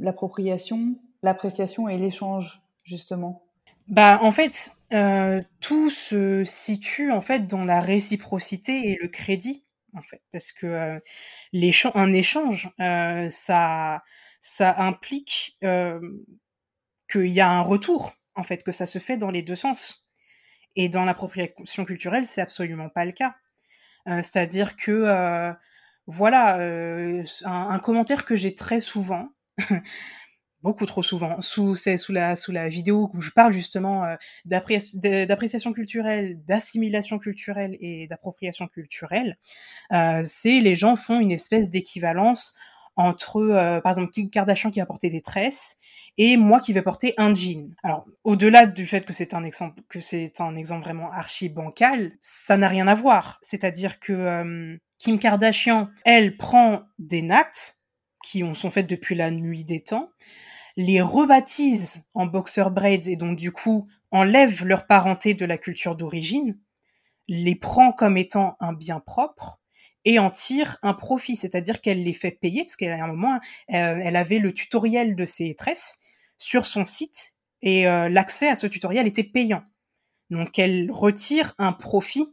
l'appropriation, 0.01 0.95
l'appréciation 1.23 1.89
et 1.89 1.97
l'échange, 1.97 2.61
justement? 2.83 3.43
Bah, 3.87 4.19
en 4.21 4.31
fait, 4.31 4.75
euh, 4.93 5.41
tout 5.59 5.89
se 5.89 6.43
situe 6.43 7.11
en 7.11 7.21
fait 7.21 7.47
dans 7.47 7.63
la 7.65 7.79
réciprocité 7.79 8.91
et 8.91 8.97
le 9.01 9.07
crédit, 9.07 9.65
en 9.95 10.01
fait, 10.01 10.21
parce 10.31 10.51
que 10.51 10.67
euh, 10.67 10.99
un 11.95 12.13
échange, 12.13 12.69
euh, 12.79 13.29
ça, 13.29 14.03
ça 14.41 14.79
implique 14.81 15.57
qu'il 17.09 17.27
y 17.27 17.41
a 17.41 17.49
un 17.49 17.61
retour, 17.61 18.13
en 18.35 18.43
fait, 18.43 18.63
que 18.63 18.71
ça 18.71 18.85
se 18.85 18.99
fait 18.99 19.17
dans 19.17 19.31
les 19.31 19.41
deux 19.43 19.55
sens. 19.55 20.07
Et 20.75 20.89
dans 20.89 21.05
l'appropriation 21.05 21.85
culturelle, 21.85 22.25
c'est 22.25 22.41
absolument 22.41 22.89
pas 22.89 23.05
le 23.05 23.11
cas. 23.11 23.35
C'est-à-dire 24.07 24.77
que, 24.77 25.53
voilà, 26.07 26.55
un, 26.55 27.23
un, 27.45 27.79
commentaire 27.79 28.25
que 28.25 28.35
j'ai 28.35 28.55
très 28.55 28.79
souvent, 28.79 29.29
beaucoup 30.63 30.85
trop 30.85 31.03
souvent 31.03 31.41
sous 31.41 31.75
la 32.11 32.67
vidéo 32.67 33.09
où 33.13 33.21
je 33.21 33.31
parle 33.31 33.53
justement 33.53 34.05
euh, 34.05 34.15
d'appréciation 34.45 35.73
culturelle, 35.73 36.39
d'assimilation 36.45 37.19
culturelle 37.19 37.77
et 37.79 38.07
d'appropriation 38.07 38.67
culturelle. 38.67 39.37
Euh, 39.91 40.21
c'est 40.25 40.59
les 40.59 40.75
gens 40.75 40.95
font 40.95 41.19
une 41.19 41.31
espèce 41.31 41.69
d'équivalence 41.69 42.55
entre 42.97 43.37
euh, 43.37 43.79
par 43.81 43.91
exemple 43.91 44.11
Kim 44.11 44.29
Kardashian 44.29 44.69
qui 44.69 44.79
va 44.79 44.85
porter 44.85 45.09
des 45.09 45.21
tresses 45.21 45.77
et 46.17 46.35
moi 46.35 46.59
qui 46.59 46.73
vais 46.73 46.81
porter 46.81 47.13
un 47.17 47.33
jean. 47.33 47.73
Alors 47.83 48.05
au-delà 48.23 48.67
du 48.67 48.85
fait 48.85 49.05
que 49.05 49.13
c'est 49.13 49.33
un 49.33 49.43
exemple 49.43 49.81
que 49.89 49.99
c'est 49.99 50.39
un 50.39 50.55
exemple 50.55 50.83
vraiment 50.83 51.11
archi 51.11 51.49
bancal, 51.49 52.11
ça 52.19 52.57
n'a 52.57 52.67
rien 52.67 52.87
à 52.87 52.95
voir. 52.95 53.39
C'est-à-dire 53.41 53.99
que 53.99 54.77
Kim 54.97 55.17
Kardashian, 55.17 55.89
elle 56.05 56.37
prend 56.37 56.83
des 56.99 57.23
nattes 57.23 57.79
qui 58.23 58.43
ont, 58.43 58.55
sont 58.55 58.69
faites 58.69 58.87
depuis 58.87 59.15
la 59.15 59.31
nuit 59.31 59.65
des 59.65 59.81
temps, 59.81 60.09
les 60.77 61.01
rebaptisent 61.01 62.03
en 62.13 62.25
boxer 62.25 62.69
braids 62.71 63.09
et 63.09 63.15
donc 63.15 63.37
du 63.37 63.51
coup 63.51 63.87
enlève 64.11 64.65
leur 64.65 64.87
parenté 64.87 65.33
de 65.33 65.45
la 65.45 65.57
culture 65.57 65.95
d'origine, 65.95 66.57
les 67.27 67.55
prend 67.55 67.91
comme 67.91 68.17
étant 68.17 68.55
un 68.59 68.73
bien 68.73 68.99
propre 68.99 69.59
et 70.05 70.19
en 70.19 70.31
tire 70.31 70.77
un 70.81 70.93
profit, 70.93 71.35
c'est-à-dire 71.35 71.81
qu'elle 71.81 72.03
les 72.03 72.13
fait 72.13 72.31
payer, 72.31 72.63
parce 72.63 72.75
qu'à 72.75 73.03
un 73.03 73.07
moment, 73.07 73.35
euh, 73.35 73.39
elle 73.69 74.15
avait 74.15 74.39
le 74.39 74.53
tutoriel 74.53 75.15
de 75.15 75.25
ses 75.25 75.53
tresses 75.55 75.99
sur 76.37 76.65
son 76.65 76.85
site 76.85 77.35
et 77.61 77.87
euh, 77.87 78.09
l'accès 78.09 78.49
à 78.49 78.55
ce 78.55 78.67
tutoriel 78.67 79.07
était 79.07 79.23
payant. 79.23 79.63
Donc 80.29 80.57
elle 80.57 80.89
retire 80.91 81.53
un 81.57 81.73
profit, 81.73 82.27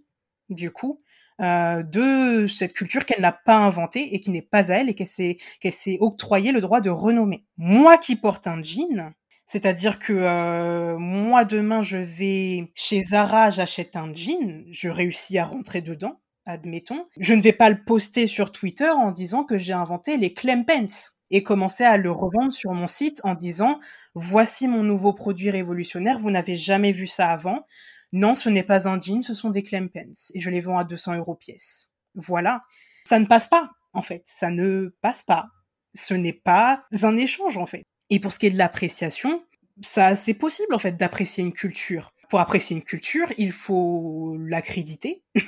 du 0.49 0.71
coup, 0.71 1.03
euh, 1.41 1.85
de 1.85 2.49
cette 2.49 2.73
culture 2.73 3.05
qu'elle 3.05 3.21
n'a 3.21 3.31
pas 3.31 3.57
inventée 3.57 4.15
et 4.15 4.19
qui 4.19 4.31
n'est 4.31 4.43
pas 4.43 4.73
à 4.73 4.77
elle 4.77 4.89
et 4.89 4.95
qu'elle 4.95 5.07
s'est 5.07 5.37
qu'elle 5.61 5.73
s'est 5.73 5.97
octroyé 6.01 6.51
le 6.51 6.61
droit 6.61 6.81
de 6.81 6.91
renommer. 6.91 7.45
Moi 7.57 7.97
qui 7.97 8.17
porte 8.17 8.49
un 8.49 8.61
jean, 8.61 9.13
c'est-à-dire 9.47 10.01
que 10.01 10.13
euh, 10.13 10.99
moi 10.99 11.45
demain 11.45 11.81
je 11.81 11.97
vais 11.97 12.73
chez 12.75 13.05
Zara, 13.05 13.51
j'achète 13.51 13.95
un 13.95 14.13
jean, 14.13 14.65
je 14.71 14.89
réussis 14.89 15.39
à 15.39 15.45
rentrer 15.45 15.81
dedans, 15.81 16.21
admettons. 16.45 17.07
Je 17.21 17.35
ne 17.35 17.41
vais 17.41 17.53
pas 17.53 17.71
le 17.71 17.85
poster 17.85 18.27
sur 18.27 18.51
Twitter 18.51 18.91
en 18.91 19.13
disant 19.13 19.45
que 19.45 19.61
j'ai 19.61 19.75
inventé 19.75 20.17
les 20.17 20.35
Clem 20.35 20.65
Pants. 20.67 21.13
et 21.31 21.45
commencer 21.45 21.85
à 21.85 21.99
le 21.99 22.11
revendre 22.11 22.53
sur 22.53 22.73
mon 22.73 22.89
site 22.89 23.21
en 23.23 23.35
disant 23.35 23.79
voici 24.15 24.67
mon 24.67 24.83
nouveau 24.83 25.13
produit 25.13 25.51
révolutionnaire, 25.51 26.19
vous 26.19 26.33
n'avez 26.33 26.57
jamais 26.57 26.91
vu 26.91 27.07
ça 27.07 27.29
avant. 27.29 27.65
Non, 28.13 28.35
ce 28.35 28.49
n'est 28.49 28.63
pas 28.63 28.89
un 28.89 29.01
jean, 29.01 29.23
ce 29.23 29.35
sont 29.35 29.51
des 29.51 29.63
Clempens 29.63 30.31
et 30.35 30.41
je 30.41 30.51
les 30.51 30.61
vends 30.61 30.79
à 30.79 30.85
200 30.85 31.17
euros 31.17 31.35
pièce. 31.35 31.93
Voilà. 32.15 32.65
Ça 33.05 33.19
ne 33.19 33.27
passe 33.27 33.49
pas, 33.49 33.71
en 33.93 34.03
fait. 34.03 34.23
Ça 34.25 34.51
ne 34.51 34.95
passe 35.01 35.23
pas. 35.23 35.49
Ce 35.95 36.15
n'est 36.15 36.33
pas 36.33 36.85
un 37.03 37.17
échange, 37.17 37.57
en 37.57 37.67
fait. 37.67 37.85
Et 38.11 38.21
pour 38.21 38.33
ce 38.33 38.39
qui 38.39 38.47
est 38.47 38.51
de 38.51 38.59
l'appréciation, 38.59 39.45
ça, 39.81 40.17
c'est 40.17 40.35
possible, 40.35 40.75
en 40.75 40.79
fait, 40.79 40.93
d'apprécier 40.93 41.45
une 41.45 41.53
culture. 41.53 42.13
Pour 42.29 42.41
apprécier 42.41 42.77
une 42.77 42.83
culture, 42.83 43.33
il 43.39 43.53
faut 43.53 44.37
l'accréditer. 44.39 45.23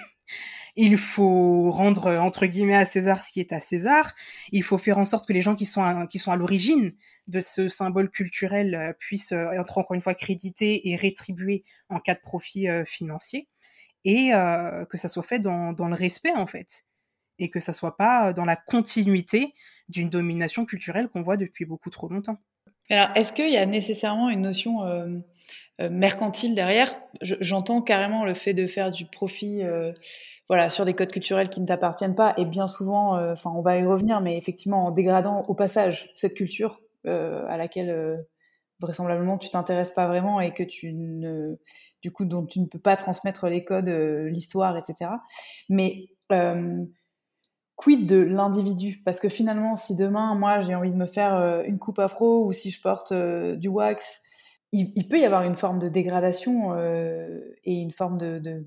il 0.76 0.96
faut 0.96 1.70
rendre 1.70 2.16
entre 2.16 2.46
guillemets 2.46 2.76
à 2.76 2.84
César 2.84 3.24
ce 3.24 3.32
qui 3.32 3.40
est 3.40 3.52
à 3.52 3.60
César. 3.60 4.14
Il 4.52 4.62
faut 4.62 4.78
faire 4.78 4.98
en 4.98 5.04
sorte 5.04 5.26
que 5.26 5.32
les 5.32 5.42
gens 5.42 5.54
qui 5.54 5.66
sont 5.66 5.82
à, 5.82 6.06
qui 6.06 6.18
sont 6.18 6.32
à 6.32 6.36
l'origine 6.36 6.92
de 7.26 7.40
ce 7.40 7.68
symbole 7.68 8.10
culturel 8.10 8.74
euh, 8.74 8.92
puissent 8.98 9.32
euh, 9.32 9.50
être 9.50 9.78
encore 9.78 9.94
une 9.94 10.02
fois 10.02 10.14
crédités 10.14 10.88
et 10.88 10.96
rétribués 10.96 11.64
en 11.88 11.98
cas 11.98 12.14
de 12.14 12.20
profit 12.20 12.68
euh, 12.68 12.84
financier 12.84 13.48
et 14.06 14.30
que 14.88 14.96
ça 14.96 15.10
soit 15.10 15.22
fait 15.22 15.40
dans, 15.40 15.74
dans, 15.74 15.86
le 15.86 15.94
respect 15.94 16.32
en 16.32 16.46
fait 16.46 16.86
et 17.38 17.50
que 17.50 17.60
ça 17.60 17.74
soit 17.74 17.98
pas 17.98 18.32
dans 18.32 18.46
la 18.46 18.56
continuité 18.56 19.52
d'une 19.90 20.08
domination 20.08 20.64
culturelle 20.64 21.08
qu'on 21.08 21.20
voit 21.20 21.36
depuis 21.36 21.66
beaucoup 21.66 21.90
trop 21.90 22.08
longtemps. 22.08 22.38
Alors, 22.88 23.10
est-ce 23.14 23.34
qu'il 23.34 23.50
y 23.50 23.58
a 23.58 23.66
nécessairement 23.66 24.30
une 24.30 24.40
notion 24.40 24.78
mercantile 25.78 26.54
derrière? 26.54 26.98
J'entends 27.20 27.82
carrément 27.82 28.24
le 28.24 28.32
fait 28.32 28.54
de 28.54 28.66
faire 28.66 28.90
du 28.90 29.04
profit 29.04 29.60
voilà, 30.50 30.68
sur 30.68 30.84
des 30.84 30.94
codes 30.94 31.12
culturels 31.12 31.48
qui 31.48 31.60
ne 31.60 31.66
t'appartiennent 31.66 32.16
pas, 32.16 32.34
et 32.36 32.44
bien 32.44 32.66
souvent, 32.66 33.16
euh, 33.16 33.34
enfin, 33.34 33.52
on 33.54 33.62
va 33.62 33.78
y 33.78 33.86
revenir, 33.86 34.20
mais 34.20 34.36
effectivement, 34.36 34.86
en 34.86 34.90
dégradant 34.90 35.44
au 35.46 35.54
passage 35.54 36.10
cette 36.16 36.34
culture 36.34 36.80
euh, 37.06 37.44
à 37.46 37.56
laquelle 37.56 37.90
euh, 37.90 38.16
vraisemblablement 38.80 39.38
tu 39.38 39.48
t'intéresses 39.48 39.92
pas 39.92 40.08
vraiment 40.08 40.40
et 40.40 40.52
que 40.52 40.64
tu 40.64 40.92
ne, 40.92 41.54
du 42.02 42.10
coup, 42.10 42.24
dont 42.24 42.44
tu 42.44 42.58
ne 42.58 42.66
peux 42.66 42.80
pas 42.80 42.96
transmettre 42.96 43.46
les 43.46 43.62
codes, 43.62 43.90
l'histoire, 43.90 44.76
etc. 44.76 45.12
Mais 45.68 46.08
quid 47.76 48.08
de 48.08 48.16
l'individu? 48.16 49.02
Parce 49.04 49.20
que 49.20 49.28
finalement, 49.28 49.76
si 49.76 49.94
demain, 49.94 50.34
moi, 50.34 50.58
j'ai 50.58 50.74
envie 50.74 50.90
de 50.90 50.96
me 50.96 51.06
faire 51.06 51.62
une 51.64 51.78
coupe 51.78 52.00
afro 52.00 52.44
ou 52.44 52.50
si 52.50 52.70
je 52.70 52.82
porte 52.82 53.12
du 53.12 53.68
wax, 53.68 54.20
il, 54.72 55.06
peut 55.08 55.20
y 55.20 55.24
avoir 55.24 55.44
une 55.44 55.54
forme 55.54 55.78
de 55.78 55.88
dégradation 55.88 56.76
et 56.76 57.72
une 57.72 57.92
forme 57.92 58.18
de, 58.18 58.40
de 58.40 58.66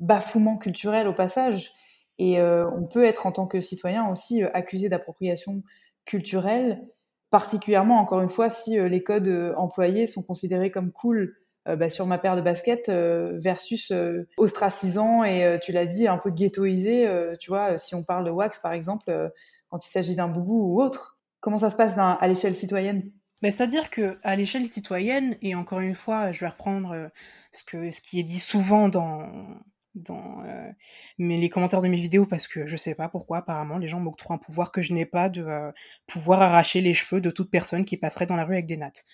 bafouement 0.00 0.56
culturel 0.56 1.08
au 1.08 1.12
passage. 1.12 1.72
Et 2.18 2.40
euh, 2.40 2.68
on 2.70 2.84
peut 2.84 3.04
être 3.04 3.26
en 3.26 3.32
tant 3.32 3.46
que 3.46 3.60
citoyen 3.60 4.08
aussi 4.08 4.42
euh, 4.42 4.48
accusé 4.54 4.88
d'appropriation 4.88 5.62
culturelle, 6.04 6.86
particulièrement 7.30 7.98
encore 7.98 8.20
une 8.20 8.28
fois 8.28 8.48
si 8.48 8.78
euh, 8.78 8.88
les 8.88 9.02
codes 9.02 9.54
employés 9.56 10.06
sont 10.06 10.22
considérés 10.22 10.70
comme 10.70 10.92
cool 10.92 11.36
bah, 11.66 11.90
sur 11.90 12.06
ma 12.06 12.16
paire 12.16 12.36
de 12.36 12.42
baskets 12.42 12.88
versus 12.88 13.92
ostracisant 14.36 15.24
et 15.24 15.58
tu 15.60 15.72
l'as 15.72 15.86
dit 15.86 16.06
un 16.06 16.16
peu 16.16 16.30
ghettoisé. 16.30 17.10
tu 17.40 17.50
vois, 17.50 17.76
si 17.76 17.96
on 17.96 18.04
parle 18.04 18.24
de 18.24 18.30
wax 18.30 18.60
par 18.60 18.72
exemple, 18.72 19.32
quand 19.68 19.84
il 19.84 19.90
s'agit 19.90 20.14
d'un 20.14 20.28
boubou 20.28 20.76
ou 20.76 20.80
autre, 20.80 21.18
comment 21.40 21.56
ça 21.56 21.68
se 21.68 21.74
passe 21.74 21.98
à 21.98 22.28
l'échelle 22.28 22.54
citoyenne? 22.54 23.10
Ben, 23.42 23.50
C'est-à-dire 23.50 23.90
que 23.90 24.16
à 24.22 24.36
l'échelle 24.36 24.68
citoyenne, 24.68 25.36
et 25.42 25.56
encore 25.56 25.80
une 25.80 25.96
fois, 25.96 26.30
je 26.30 26.44
vais 26.44 26.48
reprendre 26.48 27.10
ce, 27.50 27.64
que, 27.64 27.90
ce 27.90 28.00
qui 28.00 28.20
est 28.20 28.22
dit 28.22 28.38
souvent 28.38 28.88
dans, 28.88 29.28
dans 29.96 30.42
euh, 30.44 30.70
les 31.18 31.48
commentaires 31.48 31.82
de 31.82 31.88
mes 31.88 31.96
vidéos 31.96 32.26
parce 32.26 32.48
que 32.48 32.66
je 32.66 32.76
sais 32.76 32.94
pas 32.94 33.08
pourquoi 33.08 33.38
apparemment 33.38 33.78
les 33.78 33.88
gens 33.88 34.00
m'octroient 34.00 34.36
un 34.36 34.38
pouvoir 34.38 34.70
que 34.72 34.82
je 34.82 34.92
n'ai 34.92 35.06
pas 35.06 35.28
de 35.28 35.42
euh, 35.42 35.72
pouvoir 36.06 36.42
arracher 36.42 36.80
les 36.80 36.94
cheveux 36.94 37.20
de 37.20 37.30
toute 37.30 37.50
personne 37.50 37.84
qui 37.84 37.96
passerait 37.96 38.26
dans 38.26 38.36
la 38.36 38.44
rue 38.44 38.54
avec 38.54 38.66
des 38.66 38.76
nattes. 38.76 39.04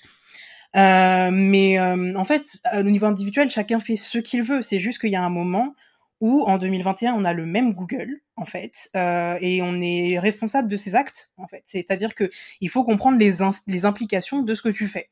Euh, 0.75 1.31
mais 1.31 1.79
en 1.79 2.25
fait, 2.25 2.61
au 2.75 2.83
niveau 2.83 3.07
individuel, 3.07 3.51
chacun 3.51 3.79
fait 3.79 3.97
ce 3.97 4.18
qu'il 4.18 4.42
veut. 4.42 4.62
C'est 4.62 4.79
juste 4.79 5.01
qu'il 5.01 5.11
y 5.11 5.16
a 5.16 5.23
un 5.23 5.31
moment 5.31 5.75
où, 6.21 6.45
en 6.45 6.57
2021, 6.57 7.12
on 7.12 7.25
a 7.25 7.35
le 7.35 7.45
même 7.45 7.75
Google, 7.75 8.21
en 8.37 8.47
fait, 8.47 8.88
et 8.95 9.61
on 9.61 9.81
est 9.81 10.18
responsable 10.18 10.71
de 10.71 10.77
ses 10.77 10.95
actes, 10.95 11.31
en 11.37 11.47
fait. 11.47 11.62
C'est-à-dire 11.66 12.14
que 12.14 12.31
il 12.62 12.71
faut 12.71 12.85
comprendre 12.85 13.18
les, 13.18 13.33
les 13.66 13.85
implications 13.85 14.40
de 14.42 14.55
ce 14.55 14.62
que 14.62 14.71
tu 14.71 14.88
fais. 14.88 15.11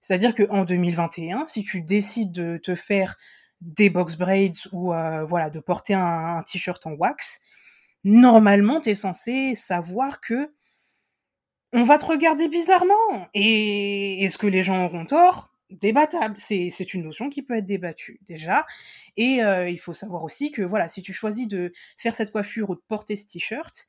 C'est-à-dire 0.00 0.34
qu'en 0.34 0.64
2021, 0.64 1.46
si 1.48 1.64
tu 1.64 1.82
décides 1.82 2.32
de 2.32 2.58
te 2.58 2.74
faire 2.74 3.16
des 3.60 3.90
box 3.90 4.16
braids 4.16 4.68
ou 4.72 4.92
euh, 4.92 5.24
voilà 5.24 5.50
de 5.50 5.60
porter 5.60 5.94
un, 5.94 6.42
t-shirt 6.42 6.86
en 6.86 6.92
wax, 6.92 7.40
normalement 8.04 8.80
tu 8.80 8.90
es 8.90 8.94
censé 8.94 9.54
savoir 9.54 10.20
que 10.20 10.52
on 11.72 11.82
va 11.84 11.98
te 11.98 12.06
regarder 12.06 12.48
bizarrement. 12.48 13.28
Et 13.34 14.24
est-ce 14.24 14.38
que 14.38 14.46
les 14.46 14.62
gens 14.62 14.84
auront 14.86 15.04
tort 15.04 15.52
Débattable. 15.68 16.36
C'est 16.38 16.94
une 16.94 17.02
notion 17.02 17.28
qui 17.28 17.42
peut 17.42 17.56
être 17.56 17.66
débattue 17.66 18.20
déjà. 18.28 18.64
Et 19.16 19.42
euh, 19.42 19.68
il 19.68 19.78
faut 19.78 19.92
savoir 19.92 20.22
aussi 20.22 20.52
que 20.52 20.62
voilà, 20.62 20.88
si 20.88 21.02
tu 21.02 21.12
choisis 21.12 21.48
de 21.48 21.72
faire 21.96 22.14
cette 22.14 22.30
coiffure 22.30 22.70
ou 22.70 22.76
de 22.76 22.82
porter 22.86 23.16
ce 23.16 23.26
t-shirt 23.26 23.88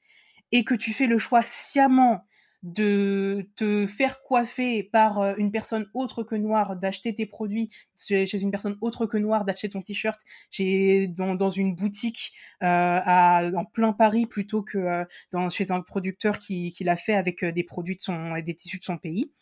et 0.51 0.63
que 0.63 0.73
tu 0.73 0.91
fais 0.91 1.06
le 1.06 1.19
choix 1.19 1.43
sciemment 1.43 2.25
de 2.63 3.50
te 3.56 3.86
faire 3.86 4.22
coiffer 4.24 4.84
par 4.84 5.20
euh, 5.20 5.36
une 5.38 5.52
personne 5.52 5.89
autre 5.93 6.24
que 6.24 6.36
noire, 6.36 6.76
d'acheter 6.76 7.13
tes 7.13 7.26
produits 7.26 7.70
chez, 7.96 8.41
une 8.41 8.52
personne 8.52 8.78
autre 8.82 9.06
que 9.06 9.17
noire, 9.17 9.46
d'acheter 9.46 9.70
ton 9.70 9.82
t-shirt 9.82 10.20
chez 10.50 11.08
dans, 11.08 11.50
une 11.50 11.76
boutique 11.76 12.34
euh, 12.63 13.00
à, 13.04 13.52
en 13.56 13.65
plein 13.65 13.93
Paris 13.93 14.26
plutôt 14.26 14.63
que 14.63 14.78
euh, 14.78 15.50
chez 15.50 15.72
un 15.72 15.82
producteur 15.82 16.39
qui, 16.39 16.72
qui 16.72 16.84
l'a 16.84 16.98
fait 16.98 17.13
avec 17.13 17.46
des 17.46 17.63
produits 17.63 17.96
de 17.96 18.02
son 18.02 18.39
des 18.39 18.56
tissus 18.56 18.80
de 18.80 18.84
son 18.84 18.98
pays, 18.98 19.34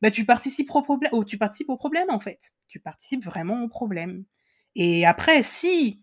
bah 0.00 0.10
tu 0.10 0.24
participes 0.24 0.74
au 0.74 0.82
problème, 0.82 1.10
ou 1.12 1.24
tu 1.24 1.38
participes 1.38 1.70
au 1.70 1.76
problème 1.76 2.10
en 2.10 2.20
fait. 2.20 2.52
Tu 2.68 2.80
participes 2.80 3.24
vraiment 3.24 3.62
au 3.62 3.68
problème. 3.68 4.24
Et 4.74 5.06
après, 5.06 5.42
si 5.42 6.02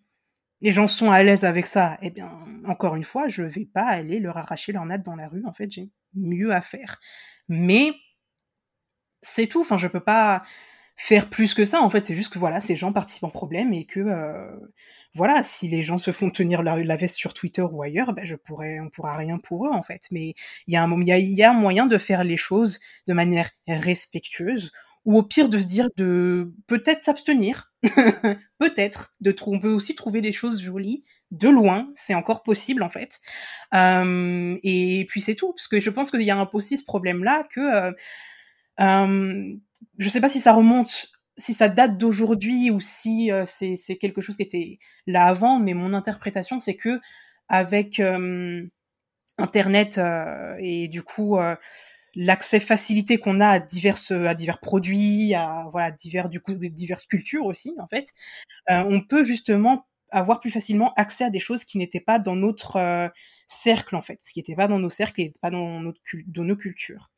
les 0.61 0.71
gens 0.71 0.87
sont 0.87 1.11
à 1.11 1.23
l'aise 1.23 1.43
avec 1.43 1.65
ça, 1.65 1.97
eh 2.01 2.11
bien, 2.11 2.31
encore 2.65 2.95
une 2.95 3.03
fois, 3.03 3.27
je 3.27 3.43
vais 3.43 3.65
pas 3.65 3.85
aller 3.85 4.19
leur 4.19 4.37
arracher 4.37 4.71
leur 4.71 4.85
natte 4.85 5.03
dans 5.03 5.15
la 5.15 5.27
rue. 5.27 5.43
En 5.45 5.53
fait, 5.53 5.71
mieux 6.15 6.53
à 6.53 6.61
faire. 6.61 6.99
Mais 7.47 7.93
c'est 9.21 9.47
tout. 9.47 9.61
Enfin, 9.61 9.77
je 9.77 9.87
peux 9.87 9.99
pas 9.99 10.39
faire 10.95 11.29
plus 11.29 11.53
que 11.53 11.65
ça. 11.65 11.81
En 11.81 11.89
fait, 11.89 12.05
c'est 12.05 12.15
juste 12.15 12.31
que 12.33 12.39
voilà, 12.39 12.59
ces 12.59 12.75
gens 12.75 12.93
participent 12.93 13.23
en 13.23 13.29
problème 13.29 13.73
et 13.73 13.85
que 13.85 13.99
euh, 13.99 14.51
voilà, 15.15 15.43
si 15.43 15.67
les 15.67 15.83
gens 15.83 15.97
se 15.97 16.11
font 16.11 16.29
tenir 16.29 16.63
la, 16.63 16.77
la 16.83 16.95
veste 16.95 17.15
sur 17.15 17.33
Twitter 17.33 17.63
ou 17.63 17.81
ailleurs, 17.81 18.13
ben 18.13 18.25
je 18.25 18.35
pourrais, 18.35 18.79
on 18.79 18.89
pourra 18.89 19.17
rien 19.17 19.37
pour 19.39 19.65
eux 19.67 19.71
en 19.71 19.83
fait. 19.83 20.03
Mais 20.11 20.33
il 20.67 20.73
y 20.73 20.77
a 20.77 20.83
un 20.83 21.01
il 21.01 21.07
y 21.07 21.33
y 21.33 21.43
a 21.43 21.53
moyen 21.53 21.85
de 21.87 21.97
faire 21.97 22.23
les 22.23 22.37
choses 22.37 22.79
de 23.07 23.13
manière 23.13 23.49
respectueuse 23.67 24.71
ou 25.05 25.17
au 25.17 25.23
pire 25.23 25.49
de 25.49 25.57
se 25.57 25.65
dire 25.65 25.87
de 25.97 26.53
peut-être 26.67 27.01
s'abstenir, 27.01 27.71
peut-être 28.59 29.13
de 29.21 29.35
on 29.47 29.59
peut 29.59 29.71
aussi 29.71 29.95
trouver 29.95 30.21
des 30.21 30.33
choses 30.33 30.61
jolies 30.61 31.03
de 31.31 31.49
loin, 31.49 31.89
c'est 31.93 32.13
encore 32.13 32.43
possible 32.43 32.83
en 32.83 32.89
fait. 32.89 33.19
Euh, 33.73 34.57
et 34.63 35.05
puis 35.09 35.21
c'est 35.21 35.35
tout, 35.35 35.53
parce 35.53 35.67
que 35.67 35.79
je 35.79 35.89
pense 35.89 36.11
qu'il 36.11 36.21
y 36.23 36.31
a 36.31 36.37
un 36.37 36.49
aussi 36.53 36.77
ce 36.77 36.83
problème-là 36.85 37.43
que 37.49 37.61
euh, 37.61 37.91
euh, 38.79 39.53
je 39.97 40.09
sais 40.09 40.21
pas 40.21 40.29
si 40.29 40.39
ça 40.39 40.53
remonte, 40.53 41.07
si 41.37 41.53
ça 41.53 41.69
date 41.69 41.97
d'aujourd'hui 41.97 42.71
ou 42.71 42.79
si 42.79 43.31
euh, 43.31 43.43
c'est 43.45 43.97
quelque 43.97 44.21
chose 44.21 44.35
qui 44.37 44.43
était 44.43 44.79
là 45.07 45.25
avant, 45.25 45.59
mais 45.59 45.73
mon 45.73 45.93
interprétation 45.93 46.59
c'est 46.59 46.75
que 46.75 46.99
avec 47.49 47.99
euh, 47.99 48.65
Internet 49.37 49.99
et 50.59 50.87
du 50.87 51.03
coup 51.03 51.37
l'accès 52.15 52.59
facilité 52.59 53.17
qu'on 53.17 53.39
a 53.39 53.47
à 53.49 53.59
divers 53.59 53.97
à 54.11 54.33
divers 54.33 54.59
produits, 54.59 55.33
à 55.33 55.67
voilà 55.71 55.91
divers 55.91 56.29
du 56.29 56.41
coup 56.41 56.55
diverses 56.55 57.05
cultures 57.05 57.45
aussi 57.45 57.73
en 57.79 57.87
fait, 57.87 58.07
euh, 58.69 58.83
on 58.87 59.01
peut 59.01 59.23
justement 59.23 59.87
avoir 60.11 60.39
plus 60.41 60.51
facilement 60.51 60.93
accès 60.95 61.23
à 61.23 61.29
des 61.29 61.39
choses 61.39 61.63
qui 61.63 61.77
n'étaient 61.77 62.01
pas 62.01 62.19
dans 62.19 62.35
notre 62.35 62.75
euh, 62.77 63.07
cercle 63.47 63.95
en 63.95 64.01
fait, 64.01 64.19
qui 64.33 64.39
n'étaient 64.39 64.55
pas 64.55 64.67
dans 64.67 64.79
nos 64.79 64.89
cercles 64.89 65.21
et 65.21 65.33
pas 65.41 65.51
dans 65.51 65.79
notre 65.79 66.01
dans 66.27 66.43
nos 66.43 66.57
cultures. 66.57 67.09